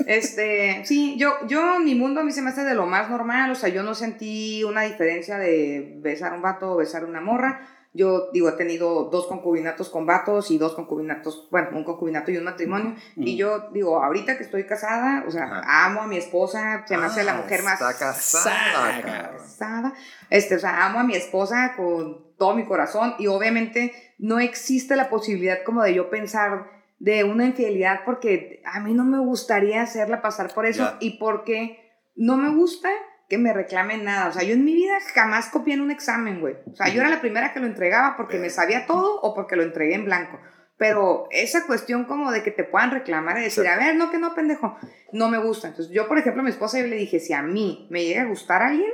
[0.07, 3.51] Este, sí, yo, yo, mi mundo a mí se me hace de lo más normal,
[3.51, 7.07] o sea, yo no sentí una diferencia de besar a un vato o besar a
[7.07, 7.61] una morra.
[7.95, 12.37] Yo, digo, he tenido dos concubinatos con vatos y dos concubinatos, bueno, un concubinato y
[12.37, 12.95] un matrimonio.
[13.15, 15.85] Y yo, digo, ahorita que estoy casada, o sea, Ajá.
[15.85, 19.01] amo a mi esposa, se me hace la Ah, mujer más Está casada,
[19.37, 19.93] casada.
[20.31, 24.95] Este, o sea, amo a mi esposa con todo mi corazón y obviamente no existe
[24.95, 26.65] la posibilidad como de yo pensar
[26.99, 31.79] de una infidelidad porque a mí no me gustaría hacerla pasar por eso y porque
[32.15, 32.89] no me gusta
[33.29, 34.29] que me reclamen nada.
[34.29, 36.55] O sea, yo en mi vida jamás copié en un examen, güey.
[36.71, 39.55] O sea, yo era la primera que lo entregaba porque me sabía todo o porque
[39.55, 40.39] lo entregué en blanco.
[40.77, 43.69] Pero esa cuestión como de que te puedan reclamar y decir, Sí.
[43.69, 44.75] a ver, no, que no, pendejo,
[45.11, 45.69] no me gusta.
[45.69, 48.23] Entonces, yo, por ejemplo, a mi esposa, yo le dije, si a mí me llega
[48.23, 48.91] a gustar alguien,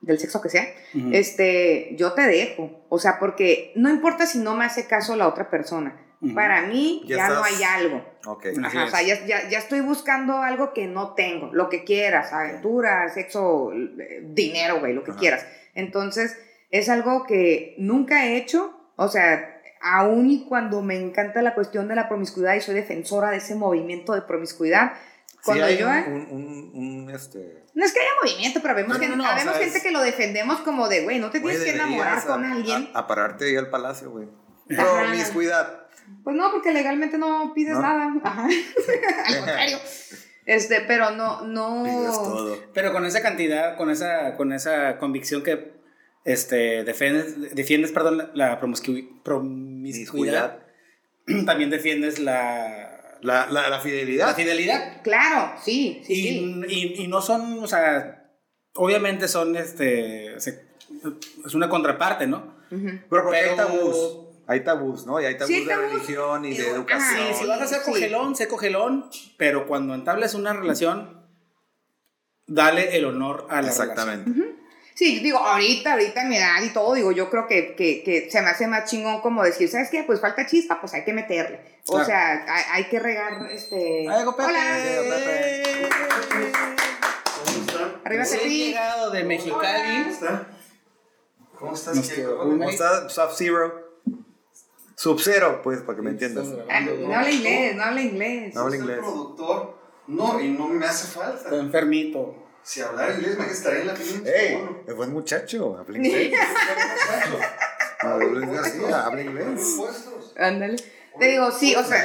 [0.00, 0.66] del sexo que sea,
[1.12, 2.84] este, yo te dejo.
[2.88, 5.94] O sea, porque no importa si no me hace caso la otra persona.
[6.34, 8.04] Para mí Ya ya, no hay algo.
[8.26, 8.46] Ok.
[8.46, 11.48] Así Ajá, o sea, ya, ya, ya estoy buscando algo que no tengo.
[11.52, 15.20] Lo que quieras, aventura, sexo, eh, dinero, güey, lo que Ajá.
[15.20, 15.46] quieras.
[15.74, 16.36] Entonces,
[16.70, 18.78] es algo que nunca he hecho.
[18.96, 23.30] O sea, aún y cuando me encanta la cuestión de la promiscuidad y soy defensora
[23.30, 24.92] de ese movimiento de promiscuidad,
[25.26, 25.88] Sí cuando hay yo...
[25.88, 27.64] un, un, un, este...
[27.72, 29.78] No es que haya movimiento, pero vemos, No, no, gente, no, o vemos sea, gente
[29.78, 32.44] es- que lo defendemos como de, güey, no te güey, tienes que enamorar a- con
[32.44, 32.90] alguien.
[32.92, 34.28] A, a pararte ahí al palacio, güey.
[34.68, 35.79] Promiscuidad.
[36.24, 37.82] Pues no, porque legalmente no pides ¿No?
[37.82, 38.14] nada.
[38.22, 38.46] Ajá.
[39.26, 39.78] Al contrario.
[40.46, 41.82] Este, pero no, no.
[41.84, 42.58] Pides todo.
[42.74, 45.72] Pero con esa cantidad, con esa, con esa convicción que
[46.24, 50.58] este, defiendes, defiendes perdón, la, la promiscu- promiscuidad,
[51.46, 54.26] también defiendes la, La, la, la fidelidad.
[54.28, 55.02] la fidelidad.
[55.02, 56.62] Claro, sí, sí, Y, sí.
[56.68, 58.30] y- y no son, o sea,
[58.74, 60.64] obviamente son, este, se-
[61.46, 62.56] es una contraparte, ¿no?
[62.70, 64.26] Pero porque hay Pero- tabús.
[64.50, 65.20] Hay tabús, ¿no?
[65.20, 65.92] Y hay tabús Sí, de tabús.
[65.92, 67.20] religión y de educación.
[67.20, 67.90] ajá, Sí, si vas a ser Sí.
[67.92, 71.24] cogelón, sé cogelón, pero cuando entables una relación,
[72.48, 73.90] dale el honor a la relación.
[73.90, 74.56] Exactamente.
[74.96, 78.28] Sí, digo, ahorita, ahorita en mi edad y todo, digo, yo creo que, que, que
[78.28, 80.02] se me hace más chingón como decir, ¿sabes qué?
[80.02, 81.60] Pues falta chispa, pues hay que meterle.
[81.86, 82.06] O Claro.
[82.06, 84.06] sea, hay, hay que regar, este...
[84.10, 84.42] Ay, Pepe.
[84.42, 84.74] Hola.
[84.74, 85.88] Ay,
[87.44, 88.00] ¿Cómo están?
[88.04, 88.64] Arriba Recién Tepi.
[88.66, 90.02] llegado de Mexicali.
[90.02, 90.48] ¿Cómo están?
[91.58, 92.38] ¿Cómo estás, Nuestro Checo?
[92.38, 93.89] ¿Cómo está Sub-Zero?
[95.00, 96.46] Sub-Zero, pues, para que me entiendas.
[96.68, 98.54] Ah, no habla inglés, no habla inglés.
[98.54, 98.98] No habla Soy inglés.
[98.98, 99.74] productor.
[100.08, 101.56] No, y no me hace Está falta.
[101.56, 102.34] enfermito.
[102.62, 104.22] Si hablara inglés, me estaría en la pinche.
[104.26, 104.62] ¡Ey!
[104.86, 105.78] Es buen muchacho.
[105.78, 106.32] Habla inglés.
[106.32, 107.38] Muchacho.
[108.00, 108.92] Habla inglés.
[108.92, 109.76] Habla inglés.
[110.36, 110.76] Ándale.
[111.18, 112.04] Te digo, sí, o sea.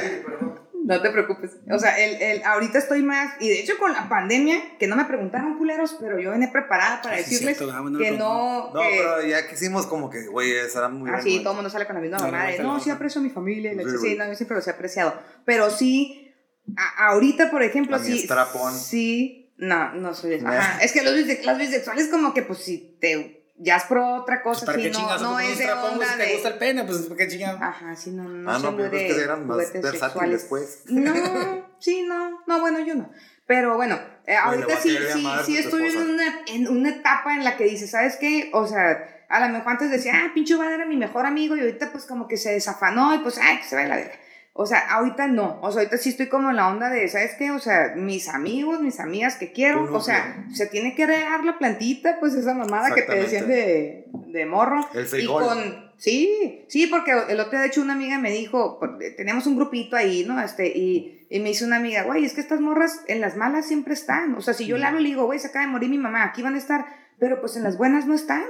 [0.86, 1.50] No te preocupes.
[1.70, 3.34] O sea, el, el, ahorita estoy más.
[3.40, 7.02] Y de hecho, con la pandemia, que no me preguntaron culeros, pero yo vine preparada
[7.02, 8.80] para Ah, decirles cierto, que no, no.
[8.80, 11.86] Que- pero ya quisimos como que, güey, será muy Ah, sí, todo el mundo sale
[11.86, 13.72] con la misma No, mamá no, sí aprecio a mi familia.
[13.72, 15.14] y la Sí, no, yo siempre los he apreciado.
[15.44, 16.32] Pero sí,
[16.76, 18.26] a- ahorita, por ejemplo, sí.
[18.74, 20.34] Sí, no, no soy.
[20.34, 20.78] Ajá.
[20.82, 23.35] Es que los, bise- los bisexuales, como que, pues, si te.
[23.58, 25.22] Ya es pro otra Pues, cosa, ¿Para sí, qué no, chingas?
[25.22, 26.60] no es de onda Si te gusta el de.
[26.60, 27.56] pene, pues ¿para qué chingas?
[27.60, 28.50] Ajá, sí, no, no.
[28.52, 30.46] Ah, no, pero es de que eran más versátiles, sexuales.
[30.48, 30.82] pues.
[30.88, 33.10] No, sí, no, no, bueno, yo no.
[33.46, 37.56] Pero bueno, eh, ahorita sí, sí, sí estoy en una, en una etapa en la
[37.56, 38.50] que dices, ¿sabes qué?
[38.52, 41.60] O sea, a lo mejor antes decía, ah, pinche Iván era mi mejor amigo y
[41.60, 44.14] ahorita pues como que se desafanó y pues, ay, que se vaya la verga.
[44.58, 47.34] O sea, ahorita no, o sea, ahorita sí estoy como en la onda de, ¿sabes
[47.38, 47.50] qué?
[47.50, 51.58] O sea, mis amigos, mis amigas que quiero, o sea, se tiene que regar la
[51.58, 54.88] plantita, pues esa mamada que te decían de, de morro.
[54.94, 55.42] El Y frijol.
[55.44, 59.46] con, sí, sí, porque el otro día, de hecho, una amiga me dijo, porque teníamos
[59.46, 60.40] un grupito ahí, ¿no?
[60.42, 63.66] Este, y, y me dice una amiga, güey, es que estas morras en las malas
[63.66, 64.34] siempre están.
[64.36, 65.98] O sea, si yo le hablo y le digo, güey, se acaba de morir mi
[65.98, 66.86] mamá, aquí van a estar,
[67.18, 68.44] pero pues en las buenas no están.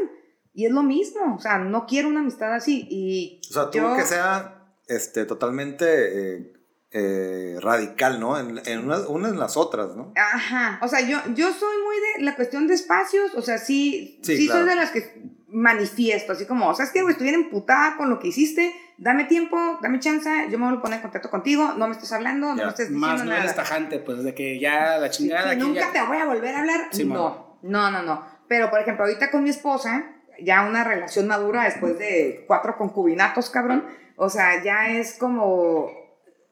[0.54, 2.86] Y es lo mismo, o sea, no quiero una amistad así.
[2.90, 4.55] Y O sea, tú yo- que sea
[4.88, 5.84] este, totalmente
[6.36, 6.52] eh,
[6.92, 8.38] eh, radical, ¿no?
[8.38, 10.12] En, en unas, unas en las otras, ¿no?
[10.16, 14.20] Ajá, o sea, yo, yo soy muy de la cuestión de espacios, o sea, sí,
[14.22, 17.34] sí, Sí, soy de las que manifiesto, así como, o sea, es que, güey, bien
[17.34, 21.02] emputada con lo que hiciste, dame tiempo, dame chance, yo me voy a poner en
[21.02, 23.40] contacto contigo, no me estés hablando, no me estés diciendo Más no nada.
[23.42, 25.44] eres tajante, pues de que ya la chingada.
[25.44, 26.88] sí, aquí nunca ya- te voy a volver a hablar.
[26.92, 28.24] Sí, no, no, no, no.
[28.48, 33.50] Pero, por ejemplo, ahorita con mi esposa, ya una relación madura después de cuatro concubinatos,
[33.50, 33.84] cabrón,
[34.16, 35.90] o sea, ya es como,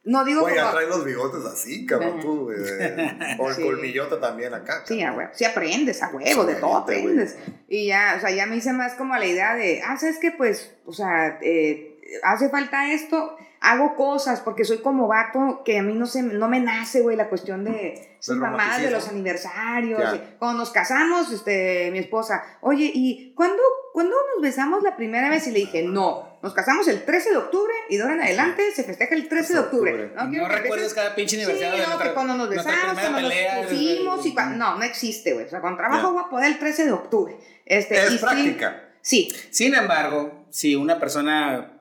[0.05, 0.75] no digo Güey, ya como...
[0.75, 2.21] trae los bigotes así, cabrón, Ajá.
[2.23, 2.51] tú.
[2.53, 3.63] eh, o el Sí.
[3.63, 4.83] colmillote también acá.
[4.87, 5.31] Sí, a huevo.
[5.35, 6.99] Sí aprendes, a huevo, de todo güey.
[6.99, 7.37] aprendes.
[7.69, 10.31] Y ya, o sea, ya me hice más como la idea de, ah, ¿sabes qué?
[10.31, 11.91] Pues, o sea, eh,
[12.23, 16.49] hace falta esto, hago cosas, porque soy como vato que a mí no, se, no
[16.49, 20.01] me nace, güey, la cuestión de sus mamadas de los aniversarios.
[20.03, 20.37] Ya.
[20.39, 23.63] Cuando nos casamos, este, mi esposa, oye, ¿y cuándo,
[23.95, 25.47] cuándo nos besamos la primera vez?
[25.47, 28.63] Y le dije, no, nos casamos el 13 de octubre y de ahora en adelante
[28.73, 29.91] se festeja el 13 de octubre.
[30.05, 30.13] octubre.
[30.15, 32.95] No, que recuerdes cada pinche Sí, aniversario de no, nuestra- que cuando nos nuestra besamos,
[32.95, 34.57] primera cuando pelea, nos pusimos y cuando...
[34.59, 35.47] No, no existe, güey.
[35.47, 36.13] O sea, con trabajo Ya.
[36.13, 37.37] voy a poder el 13 de octubre.
[37.67, 38.89] Este, Es sí- práctica.
[39.01, 41.81] Sí, Sin embargo, si una persona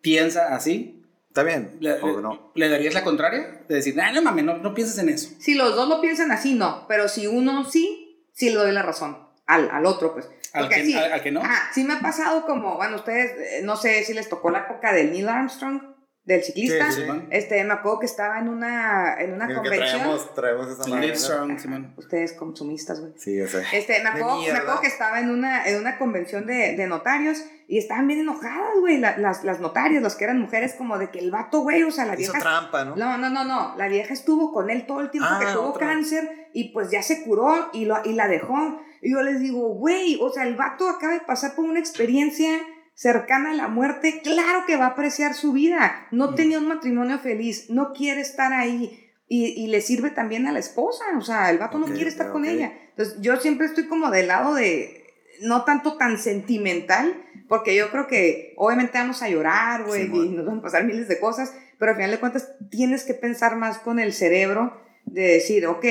[0.00, 1.76] piensa así, Está bien.
[1.80, 2.52] le, o no.
[2.54, 3.62] le darías la contraria?
[3.68, 5.30] De decir, ah, no mames, no, no pienses en eso.
[5.38, 6.86] si los dos lo piensan así, no.
[6.88, 10.28] Pero si uno sí, sí le doy la razón al, al otro, pues.
[10.52, 11.40] Al que, sí, al, al que no.
[11.40, 14.60] Ajá, sí me ha pasado como, bueno, ustedes, eh, no sé si les tocó la
[14.60, 15.82] época del Neil Armstrong,
[16.24, 16.90] del ciclista.
[16.92, 17.02] Sí.
[17.30, 20.00] Este, me acuerdo que estaba en una, en una convención.
[20.02, 21.24] traemos, traemos esa Sí, madre, Live ¿no?
[21.24, 21.94] Strong, Simón.
[21.96, 23.12] Ustedes consumistas, güey.
[23.16, 23.62] Sí, ese.
[23.72, 27.38] Este, me acuerdo, me acuerdo que estaba en una, en una convención de, de notarios
[27.66, 31.10] y estaban bien enojadas, güey, la- las, las notarias, las que eran mujeres, como de
[31.10, 32.38] que el vato, güey, o sea, la Hizo vieja...
[32.40, 32.96] trampa, ¿no?
[32.96, 35.68] No, no, no, no, la vieja estuvo con él todo el tiempo Ah, que tuvo
[35.70, 35.86] otra.
[35.88, 38.82] cáncer y pues ya se curó y, lo, y la dejó.
[39.02, 42.50] Y yo les digo, güey, o sea, el vato acaba de pasar por una experiencia
[42.94, 46.08] cercana a la muerte, claro que va a apreciar su vida.
[46.10, 46.34] No Mm.
[46.34, 49.04] tenía un matrimonio feliz, no quiere estar ahí.
[49.30, 52.32] Y, y le sirve también a la esposa, o sea, el vato no quiere estar
[52.32, 52.72] con ella.
[52.90, 55.04] Entonces, yo siempre estoy como del lado de,
[55.42, 57.14] no tanto tan sentimental,
[57.46, 60.26] porque yo creo que obviamente vamos a llorar, güey, Simón.
[60.26, 63.12] y nos van a pasar miles de cosas, pero al final de cuentas tienes que
[63.14, 65.84] pensar más con el cerebro de decir, ok,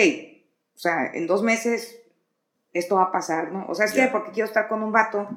[0.75, 1.95] o sea, en dos meses
[2.79, 3.65] esto va a pasar, ¿no?
[3.67, 4.11] O sea, es que Ya.
[4.11, 5.27] porque quiero estar con un vato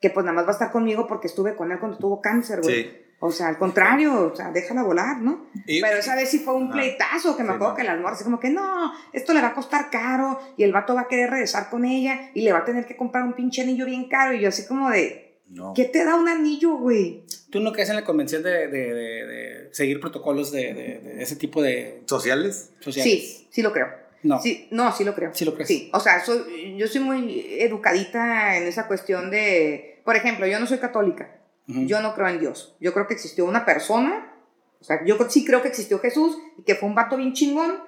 [0.00, 2.60] que pues nada más va a estar conmigo porque estuve con él cuando tuvo cáncer,
[2.62, 2.82] güey.
[2.84, 2.90] Sí.
[3.20, 5.46] O sea, al contrario, o sea, déjala volar, ¿no?
[5.66, 6.74] Y- Pero esa vez sí fue un Ajá.
[6.74, 7.76] pleitazo que me Sí, acuerdo no.
[7.76, 10.72] que las morras así como que no, esto le va a costar caro y el
[10.72, 13.32] vato va a querer regresar con ella y le va a tener que comprar un
[13.32, 15.72] pinche anillo bien caro y yo así como de, No.
[15.74, 17.24] ¿qué te da un anillo, güey?
[17.50, 21.22] ¿Tú no caes en la convención de, de, de- de seguir protocolos de, de- de
[21.22, 22.70] ese tipo de ¿Sociales?
[22.78, 23.12] sociales?
[23.12, 23.88] Sí, sí lo creo.
[24.22, 24.40] No.
[24.40, 25.34] Sí, no, sí lo creo.
[25.34, 25.68] Sí lo crees.
[25.68, 30.58] Sí, o sea, soy, yo soy muy educadita en esa cuestión de, por ejemplo, yo
[30.58, 34.34] no soy católica, yo no creo en Dios, yo creo que existió una persona,
[34.80, 37.82] o sea, yo sí creo que existió Jesús y que fue un vato bien chingón,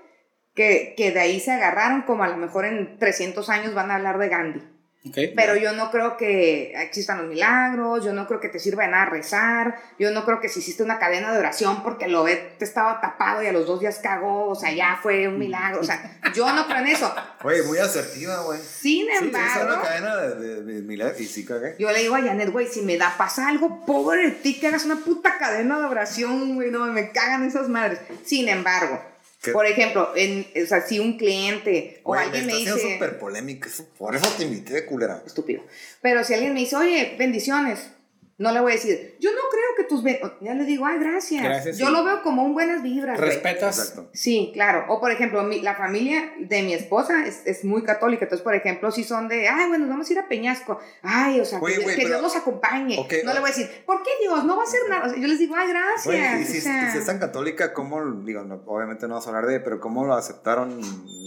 [0.54, 3.96] que, que de ahí se agarraron, como a lo mejor en 300 años van a
[3.96, 4.60] hablar de Gandhi.
[5.34, 8.90] Pero yo no creo que existan los milagros, yo no creo que te sirva de
[8.90, 12.54] nada rezar, yo no creo que si hiciste una cadena de oración porque lo ve,
[12.58, 15.80] te estaba tapado y a los dos días cagó, o sea, ya fue un milagro,
[15.80, 17.14] o sea, yo no creo en eso.
[17.42, 18.58] Oye, muy asertiva, güey.
[18.60, 21.76] Sin Sí, embargo, una cadena de, de, de milagros y sí cagué.
[21.78, 24.66] yo le digo a Janet, güey, si me da pasa algo, pobre de ti que
[24.66, 28.00] hagas una puta cadena de oración, güey, no me cagan esas madres.
[28.24, 29.00] Sin embargo,
[29.42, 29.52] ¿Qué?
[29.52, 32.74] por ejemplo, en, o sea, si un cliente o alguien me está dice...
[32.78, 33.68] siendo súper polémica.
[33.68, 35.22] eso- Por eso te invité, culera.
[35.26, 35.62] estúpido.
[36.02, 37.90] Pero si alguien me dice, oye, bendiciones,
[38.40, 40.02] No le voy a decir, yo no creo que tus...
[40.02, 40.20] ve-".
[40.40, 41.44] Ya le digo, ay, gracias.
[41.44, 41.92] Gracias, yo sí.
[41.92, 43.20] lo veo como un buenas vibras.
[43.20, 43.78] Respetas.
[43.78, 44.08] Exacto.
[44.14, 44.86] Sí, claro.
[44.88, 48.24] O por ejemplo, mi- la familia de mi esposa es, es muy católica.
[48.24, 50.78] Entonces, por ejemplo, si son de, ay, bueno, vamos a ir a Peñasco.
[51.02, 52.98] Ay, o sea, que, güey, que pero- Dios los acompañe.
[52.98, 54.42] Ok, no le voy a decir, ¿por qué Dios?
[54.44, 55.06] No va a hacer nada.
[55.06, 56.04] O sea, yo les digo, ay, gracias.
[56.06, 59.26] Güey, y si, o sea, si es tan católica, ¿cómo, digo, no- obviamente no vas
[59.26, 60.80] a hablar de, pero cómo lo aceptaron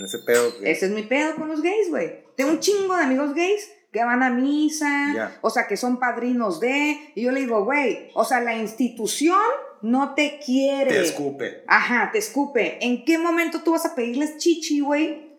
[0.03, 0.57] ese pedo?
[0.59, 2.23] que- Ese es mi pedo con los gays, güey.
[2.35, 6.59] Tengo un chingo de amigos gays que van a misa, o sea, que son padrinos
[6.59, 9.39] de, y yo le digo, güey, o sea, la institución
[9.83, 10.89] no te quiere.
[10.89, 11.63] Te escupe.
[11.67, 12.83] Ajá, te escupe.
[12.83, 15.31] ¿En qué momento tú vas a pedirles chichi, güey?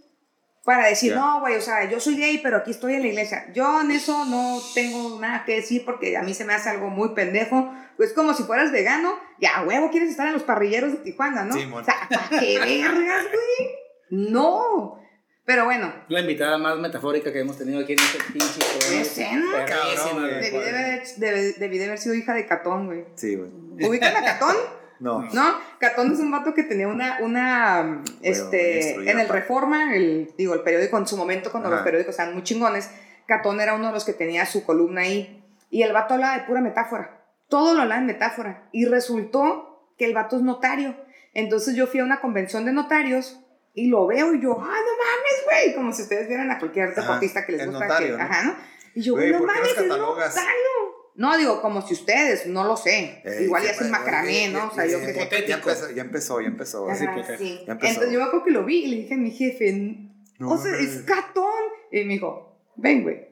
[0.62, 3.52] Para decir, no, güey, o sea, yo soy gay, pero aquí estoy en la iglesia.
[3.52, 6.88] Yo en eso no tengo nada que decir porque a mí se me hace algo
[6.90, 7.74] muy pendejo.
[7.96, 11.54] Pues como si fueras vegano, ya, huevo, quieres estar en los parrilleros de Tijuana, ¿no?
[11.54, 13.70] Sí, o sea, ¿para qué vergas, güey?
[14.10, 15.03] No.
[15.46, 18.60] Pero bueno, La invitada más metafórica que hemos tenido aquí en este pinche.
[18.80, 23.04] Perrísima, Cabrón, debí de, haber, debí- debí de haber sido hija de Catón, güey.
[23.14, 23.50] Sí, güey.
[23.88, 24.56] ¿Ubican a Catón?
[25.00, 25.22] No.
[25.34, 25.58] ¿No?
[25.80, 29.10] Catón es un vato que tenía una, una este, maestro, ya.
[29.10, 31.76] en el Reforma, el, digo, el periódico en su momento, cuando Ajá.
[31.78, 32.88] los periódicos eran muy chingones,
[33.26, 36.44] Catón era uno de los que tenía su columna ahí, y el vato hablaba de
[36.44, 40.94] pura metáfora, todo lo hablaba en metáfora, y resultó que el vato es notario,
[41.34, 43.40] entonces yo fui a una convención de notarios,
[43.74, 46.94] y lo veo, y yo, ah, no mames, güey, como si ustedes vieran a cualquier
[46.94, 48.22] deportista que les gusta, notario, que, ¿no?
[48.22, 48.54] ajá, ¿no?
[48.94, 50.34] Y yo, Güey, no ¿por qué mames, es notario.
[51.16, 53.20] No, digo, como si ustedes, no lo sé.
[53.24, 54.66] Eh, Igual ya siempre- hacen macramé, ¿no?
[54.68, 55.46] O sea, yo qué sé.
[55.46, 56.88] Ya empezó, ya empezó, ya empezó.
[56.90, 56.96] Ajá.
[56.96, 57.36] Sí.
[57.38, 57.62] Sí.
[57.66, 57.88] ya empezó.
[57.92, 59.72] Entonces yo me acuerdo que lo vi y le dije a mi jefe,
[60.38, 61.52] No o sea, es catón.
[61.92, 63.28] Y me dijo, ven, güey.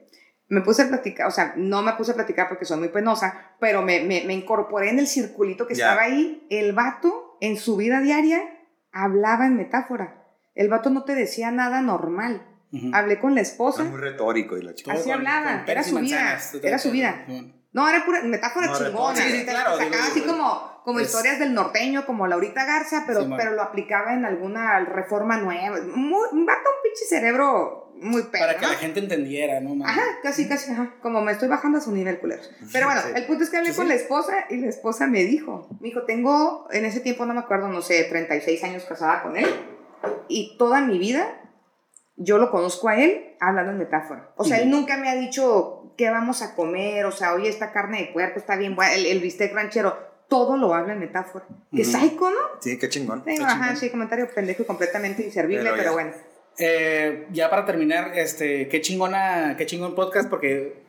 [0.47, 3.55] Me puse a platicar, o sea, no me puse a platicar porque soy muy penosa,
[3.59, 5.89] pero me, me, me incorporé en el circulito que Ya.
[5.89, 6.45] estaba ahí.
[6.49, 8.41] El vato, en su vida diaria,
[8.91, 10.22] hablaba en metáfora.
[10.55, 12.47] El vato no te decía nada normal.
[12.71, 12.89] Ujú.
[12.93, 13.83] Hablé con la esposa.
[13.83, 14.93] Es muy retórico y la chica.
[14.93, 17.25] Así hablaba, era su vida, era su vida.
[17.71, 19.15] No, era pura metáfora No, chingona.
[19.15, 23.03] Sí, ahorita claro, sacaba digo, así como, como es- historias del norteño, como Laurita Garza,
[23.07, 25.77] pero, Sí, pero lo aplicaba en alguna reforma nueva.
[25.95, 28.45] Muy, un vato, un pinche cerebro muy perro.
[28.45, 28.71] Para que ¿no?
[28.73, 29.73] la gente entendiera, ¿no?
[29.75, 29.89] man?
[29.89, 30.93] Ajá, casi, casi, ajá.
[31.01, 32.51] Como me estoy bajando a su nivel, culeros.
[32.71, 33.09] Pero bueno, Sí.
[33.15, 33.89] el punto es que hablé Sí, con sí.
[33.89, 37.39] la esposa y la esposa me dijo, me dijo, tengo, en ese tiempo no me
[37.39, 39.47] acuerdo, no sé, 36 años casada con él
[40.27, 41.39] y toda mi vida
[42.15, 44.29] yo lo conozco a él hablando en metáfora.
[44.37, 47.71] O sea, él nunca me ha dicho qué vamos a comer, o sea, oye, esta
[47.71, 49.97] carne de puerco está bien buena, el, el bistec ranchero,
[50.29, 51.45] todo lo habla en metáfora.
[51.75, 51.91] Que Ujú.
[51.91, 52.37] psycho, ¿no?
[52.59, 53.23] Sí, qué chingón.
[53.25, 53.77] Digo, qué ajá, chingón.
[53.77, 56.11] sí, comentario pendejo y completamente inservible, Pero bueno.
[56.59, 60.82] Eh, ya para terminar, este, qué chingona, qué chingón podcast, porque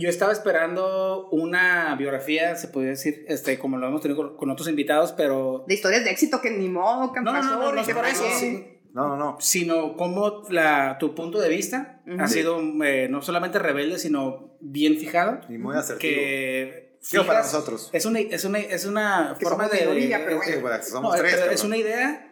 [0.00, 4.50] yo estaba esperando una biografía, se podría decir, este, como lo hemos tenido con, con
[4.50, 7.42] otros invitados, pero De historias de éxito que ni modo, que no, no, no,
[7.72, 9.36] no, pasó, no por eso, sí, No, no, no.
[9.40, 12.22] sino como la, tu punto de vista Ujú.
[12.22, 12.34] ha Sí.
[12.34, 15.98] sido eh, no solamente rebelde, sino bien fijado, Y muy asertivo.
[16.00, 17.90] que Digo, para fijas- nosotros.
[17.92, 19.80] Es una, es una, es una forma de...
[19.80, 21.34] minoría, pero es- Sí, bueno, somos no, tres.
[21.36, 22.24] pero es una idea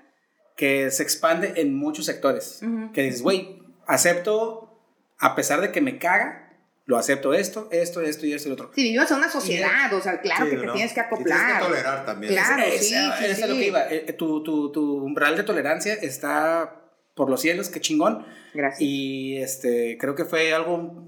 [0.57, 2.61] que se expande en muchos sectores.
[2.62, 2.93] Ujú.
[2.93, 4.81] Que dices, güey, acepto,
[5.19, 6.46] a pesar de que me caga,
[6.87, 8.70] lo acepto esto, esto, esto y esto y otro.
[8.74, 10.72] Si vivimos en una sociedad, o sea, claro Sí, que te ¿no?
[10.72, 11.61] tienes que Y tienes acoplar.
[11.61, 12.32] que tolerar también.
[12.32, 12.62] Claro.
[12.62, 13.61] Es- sí, es- sí, es a lo sí.
[13.61, 13.82] que iba.
[13.93, 16.82] Eh, Tu, tu, tu umbral de tolerancia está
[17.14, 18.24] por los cielos, qué chingón.
[18.55, 18.80] Gracias.
[18.80, 21.05] Y este, creo que fue algo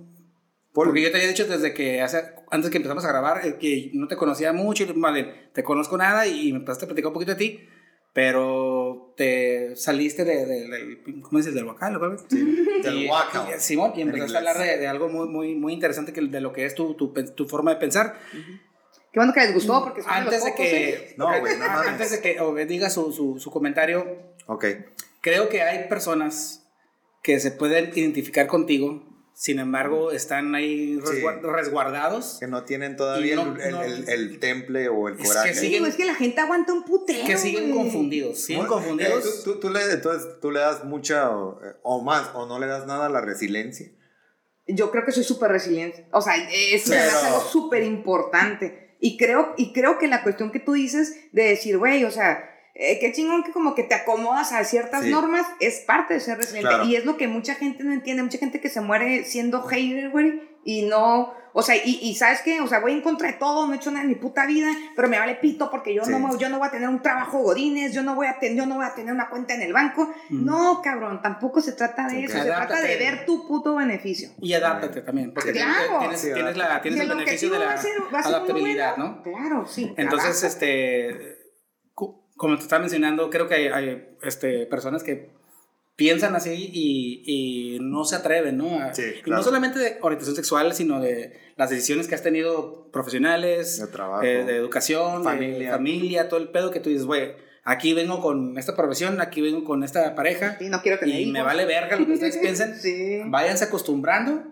[0.74, 2.22] Por- Porque yo te había dicho desde que hace,
[2.52, 5.96] antes que empezamos a grabar eh, que no te conocía mucho, y bien, te conozco
[5.96, 7.68] nada y me empezaste a platicar un poquito de ti,
[8.12, 8.77] pero
[9.18, 11.52] te saliste de, de- del- ¿cómo dices?
[11.52, 12.18] Del huacal, ¿o cuál?
[12.30, 12.38] Sí,
[12.82, 13.10] del y-
[13.58, 16.52] Simón, y empezaste a hablar de, de algo muy, muy, muy interesante que, de lo
[16.52, 18.14] que es tu, tu, tu forma de pensar.
[18.32, 20.54] Qué bueno que les gustó, porque son Antes los de ¿eh?
[20.56, 24.06] que, No, no antes de que diga su, su, su comentario,
[24.46, 24.64] Ok.
[25.20, 26.64] creo que hay personas
[27.22, 29.02] que se pueden identificar contigo,
[29.40, 31.22] sin embargo, están ahí Sí.
[31.42, 32.38] resguardados.
[32.40, 35.28] Que no tienen todavía no- el, el- no- el- el temple o el Es que
[35.28, 35.54] coraje.
[35.54, 37.24] Sí, siguen- es que la gente aguanta un putero.
[37.24, 39.24] que siguen confundidos, siguen Bueno, confundidos.
[39.24, 42.46] eh, tú, tú- tú le, entonces, tú le das mucha o, eh, o más, o
[42.46, 43.88] no le das nada a la resiliencia.
[44.66, 46.06] Yo creo que soy súper resiliente.
[46.10, 48.96] O sea, eso Pero- es algo súper importante.
[49.00, 52.44] Y creo, y creo que la cuestión que tú dices de decir, güey, o sea,
[52.80, 55.10] eh, qué chingón que como que te acomodas a ciertas Sí.
[55.10, 56.68] normas es parte de ser resiliente.
[56.70, 56.84] Claro.
[56.84, 58.22] Y es lo que mucha gente no entiende.
[58.22, 61.36] Mucha gente que se muere siendo hater, güey, y no...
[61.54, 62.60] O sea, y, y ¿sabes qué?
[62.60, 64.68] O sea, voy en contra de todo, no he hecho nada en mi puta vida,
[64.94, 66.10] pero me vale pito porque yo, Sí.
[66.12, 68.54] no, me- yo no voy a tener un trabajo godines, yo no, voy a ten-
[68.56, 70.12] yo no voy a tener una cuenta en el banco.
[70.28, 74.28] No, cabrón, tampoco se trata de eso, se trata de ver tu puto beneficio.
[74.40, 75.98] Y adáptate también, porque tienes- claro.
[76.00, 78.22] tienes, Sí, tienes la, tienes Y el beneficio de la va a ser- va a
[78.22, 79.16] ser uno adaptabilidad, bueno.
[79.16, 79.22] ¿no?
[79.22, 79.92] Claro, sí.
[79.96, 81.37] Entonces, este,
[82.38, 85.28] como te estaba mencionando, creo que hay, hay, este, personas que
[85.96, 88.78] piensan así y, y no se atreven, ¿no?
[88.80, 89.38] A- Sí, y claro.
[89.40, 94.22] no solamente de orientación sexual, sino de las decisiones que has tenido profesionales, De trabajo.
[94.22, 95.58] eh, de educación, Familia.
[95.58, 97.32] de familia, todo el pedo que tú dices, güey,
[97.64, 101.26] aquí vengo con esta profesión, aquí vengo con esta pareja Sí, no quiero tener y
[101.26, 101.46] me hijos.
[101.46, 102.76] vale verga lo que ustedes piensen.
[102.76, 103.20] Sí.
[103.26, 104.44] Váyanse acostumbrando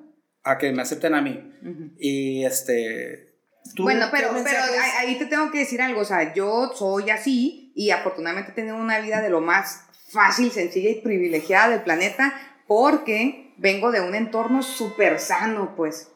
[0.42, 1.40] a que me acepten a mí.
[1.62, 1.92] Ujú.
[2.00, 3.35] Y este...
[3.74, 4.60] ¿tú Bueno, pero, pero
[4.98, 8.76] ahí te tengo que decir algo, o sea, yo soy así y afortunadamente he tenido
[8.76, 9.80] una vida de lo más
[10.10, 12.32] fácil, sencilla y privilegiada del planeta
[12.66, 16.08] porque vengo de un entorno súper sano, pues.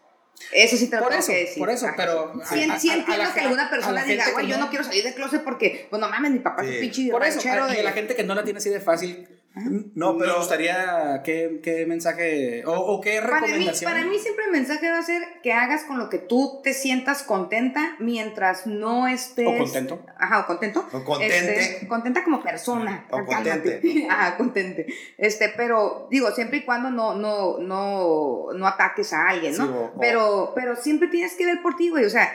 [0.53, 1.59] Eso sí te lo Por tengo eso, que decir.
[1.59, 4.05] por eso, pero Sí, a- a- sí a- a entiendo la que alguna a persona
[4.05, 6.69] diga, güey, yo no- quiero salir del closet porque, pues no mames, mi papá es
[6.69, 6.75] Sí.
[6.77, 7.81] un pinche Por eso, ranchero a, y de...
[7.81, 9.29] a la gente que no la tiene así de fácil,
[9.95, 10.39] No, me pero.
[10.39, 13.93] gustaría qué, qué mensaje o, o qué Para mí, recomendación.
[13.93, 16.73] para mí siempre el mensaje va a ser que hagas con lo que tú te
[16.73, 19.47] sientas contenta mientras no estés...
[19.47, 20.05] O contento.
[20.19, 20.85] Ajá, o contento.
[20.93, 21.59] O contente.
[21.61, 23.07] Este, contenta como persona.
[23.11, 24.07] O contente.
[24.11, 24.87] Ajá, contente.
[25.19, 29.66] Este, pero digo, siempre y cuando no, no, no, no ataques a alguien, ¿no?
[29.66, 32.05] Sí, o- o- pero, pero siempre tienes que ver por ti, güey.
[32.05, 32.31] O sea,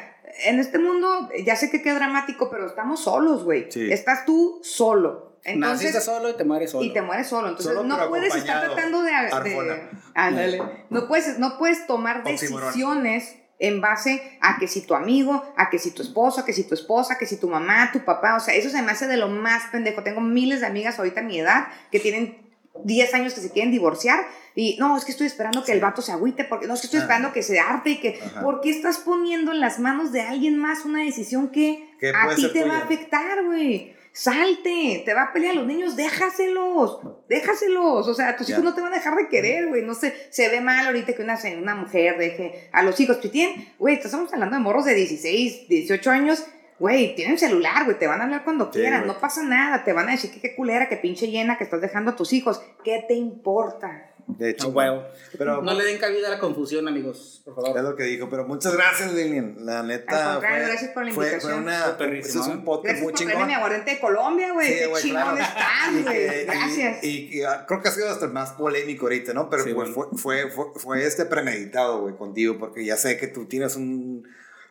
[0.46, 3.72] en este mundo, ya sé que queda dramático, pero estamos solos, güey.
[3.72, 3.92] Sí.
[3.92, 5.35] Estás tú solo.
[5.46, 6.84] Naciste Entonces, solo y te mueres solo.
[6.84, 7.50] y te mueres solo.
[7.50, 9.12] Entonces, Solo, no puedes estar tratando de.
[9.12, 9.90] de Arjona.
[10.16, 10.62] ándale.
[10.90, 15.80] No puedes, no puedes tomar decisiones en base a que si tu amigo, a que
[15.80, 18.36] si tu esposo, a que si tu esposa, a que si tu mamá, tu papá.
[18.36, 20.04] O sea, eso se me hace de lo más pendejo.
[20.04, 22.46] Tengo miles de amigas ahorita a mi edad que tienen
[22.84, 26.02] 10 años que se quieren divorciar y no, es que estoy esperando que el vato
[26.02, 28.42] se agüite, porque no, es que estoy esperando que se arte y que, Ajá.
[28.42, 32.52] ¿por qué estás poniendo en las manos de alguien más una decisión que a ti
[32.52, 33.95] te va a afectar, güey?
[34.18, 38.74] Salte, te va a pelear a los niños, déjaselos, déjaselos, o sea, tus hijos no
[38.74, 41.38] te van a dejar de querer, güey, no sé, se ve mal ahorita que una,
[41.62, 45.68] una mujer deje a los hijos, que tienen, güey, estamos hablando de morros de 16,
[45.68, 46.46] 18 años,
[46.80, 49.14] güey, tienen celular, güey, te van a hablar cuando Sí, quieran, güey.
[49.14, 51.82] no pasa nada, te van a decir que qué culera, que pinche llena que estás
[51.82, 54.12] dejando a tus hijos, ¿qué te importa?
[54.28, 55.04] De hecho, huevo.
[55.38, 57.84] Pero No le den cabida a la confusión, amigos, por es favor.
[57.92, 58.28] lo que dijo.
[58.28, 59.56] Pero muchas gracias, Lilian.
[59.60, 60.30] La neta.
[60.30, 61.54] Al contrario, fue, gracias por la fue- invitación.
[61.54, 61.80] Fue, una.
[61.84, 62.58] Fue perrísimo, eso es ¿eh?
[62.58, 63.48] un podcast Gracias muy chingón.
[63.48, 65.38] mi aguardiente de Colombia, güey, Sí, qué chingón claro.
[65.38, 67.04] estás, Y güey, que- y- gracias.
[67.04, 69.48] Y, y, ah, creo que ha sido hasta el más polémico ahorita, ¿no?
[69.48, 69.86] Pero Sí, fue,
[70.18, 74.28] fue, fue, fue este premeditado, güey, contigo, porque ya sé que tú tienes un.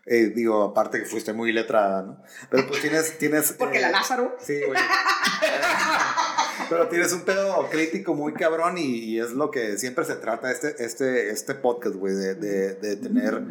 [0.06, 2.22] Eh, digo, aparte que fuiste muy letrada, ¿no?
[2.50, 3.18] Pero pues tienes.
[3.18, 4.36] tienes Porque eh, la Lázaro.
[4.40, 4.78] Sí, güey.
[6.68, 10.50] Pero tienes un pedo crítico muy cabrón y, y es lo que siempre se trata
[10.50, 13.42] este, este, este podcast, güey, de, de, de tener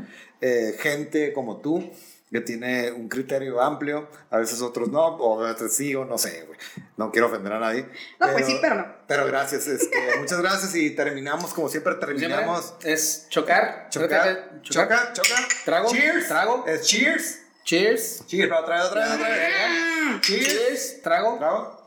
[0.42, 1.92] eh, gente como tú
[2.34, 6.18] que tiene un criterio amplio, a veces otros no, o a veces sí o no
[6.18, 6.58] sé, güey.
[6.98, 7.86] No quiero ofender a nadie.
[8.20, 8.88] No, pues sí, pero no.
[9.08, 12.66] Pero gracias, este, muchas gracias y terminamos como siempre terminamos.
[12.66, 13.88] Siempre Es chocar.
[13.92, 15.36] Chocar, choca, choca.
[15.64, 15.92] Trago.
[15.92, 16.28] Cheers.
[16.28, 16.66] Trago.
[16.66, 17.40] Es cheers.
[17.66, 18.26] Cheers.
[18.26, 20.22] Cheers, otra vez, otra vez, otra vez.
[20.22, 20.48] Cheers.
[20.48, 21.02] Cheers.
[21.04, 21.38] Trago.
[21.38, 21.84] Trago.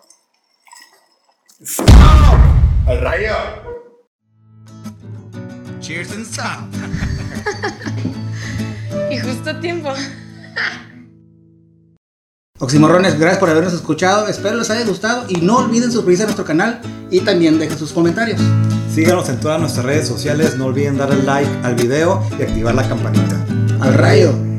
[2.87, 3.35] ¡Al rayo!
[5.81, 6.61] Cheers and stop.
[9.11, 9.93] Y justo a tiempo.
[12.59, 14.29] Oximorrones, gracias por habernos escuchado.
[14.29, 16.81] Espero les haya gustado y no olviden suscribirse a nuestro canal
[17.11, 18.41] y también dejen sus comentarios.
[18.93, 22.89] Síganos en todas nuestras redes sociales, no olviden darle like al video y activar la
[22.89, 23.45] campanita.
[23.81, 24.56] Al rayo.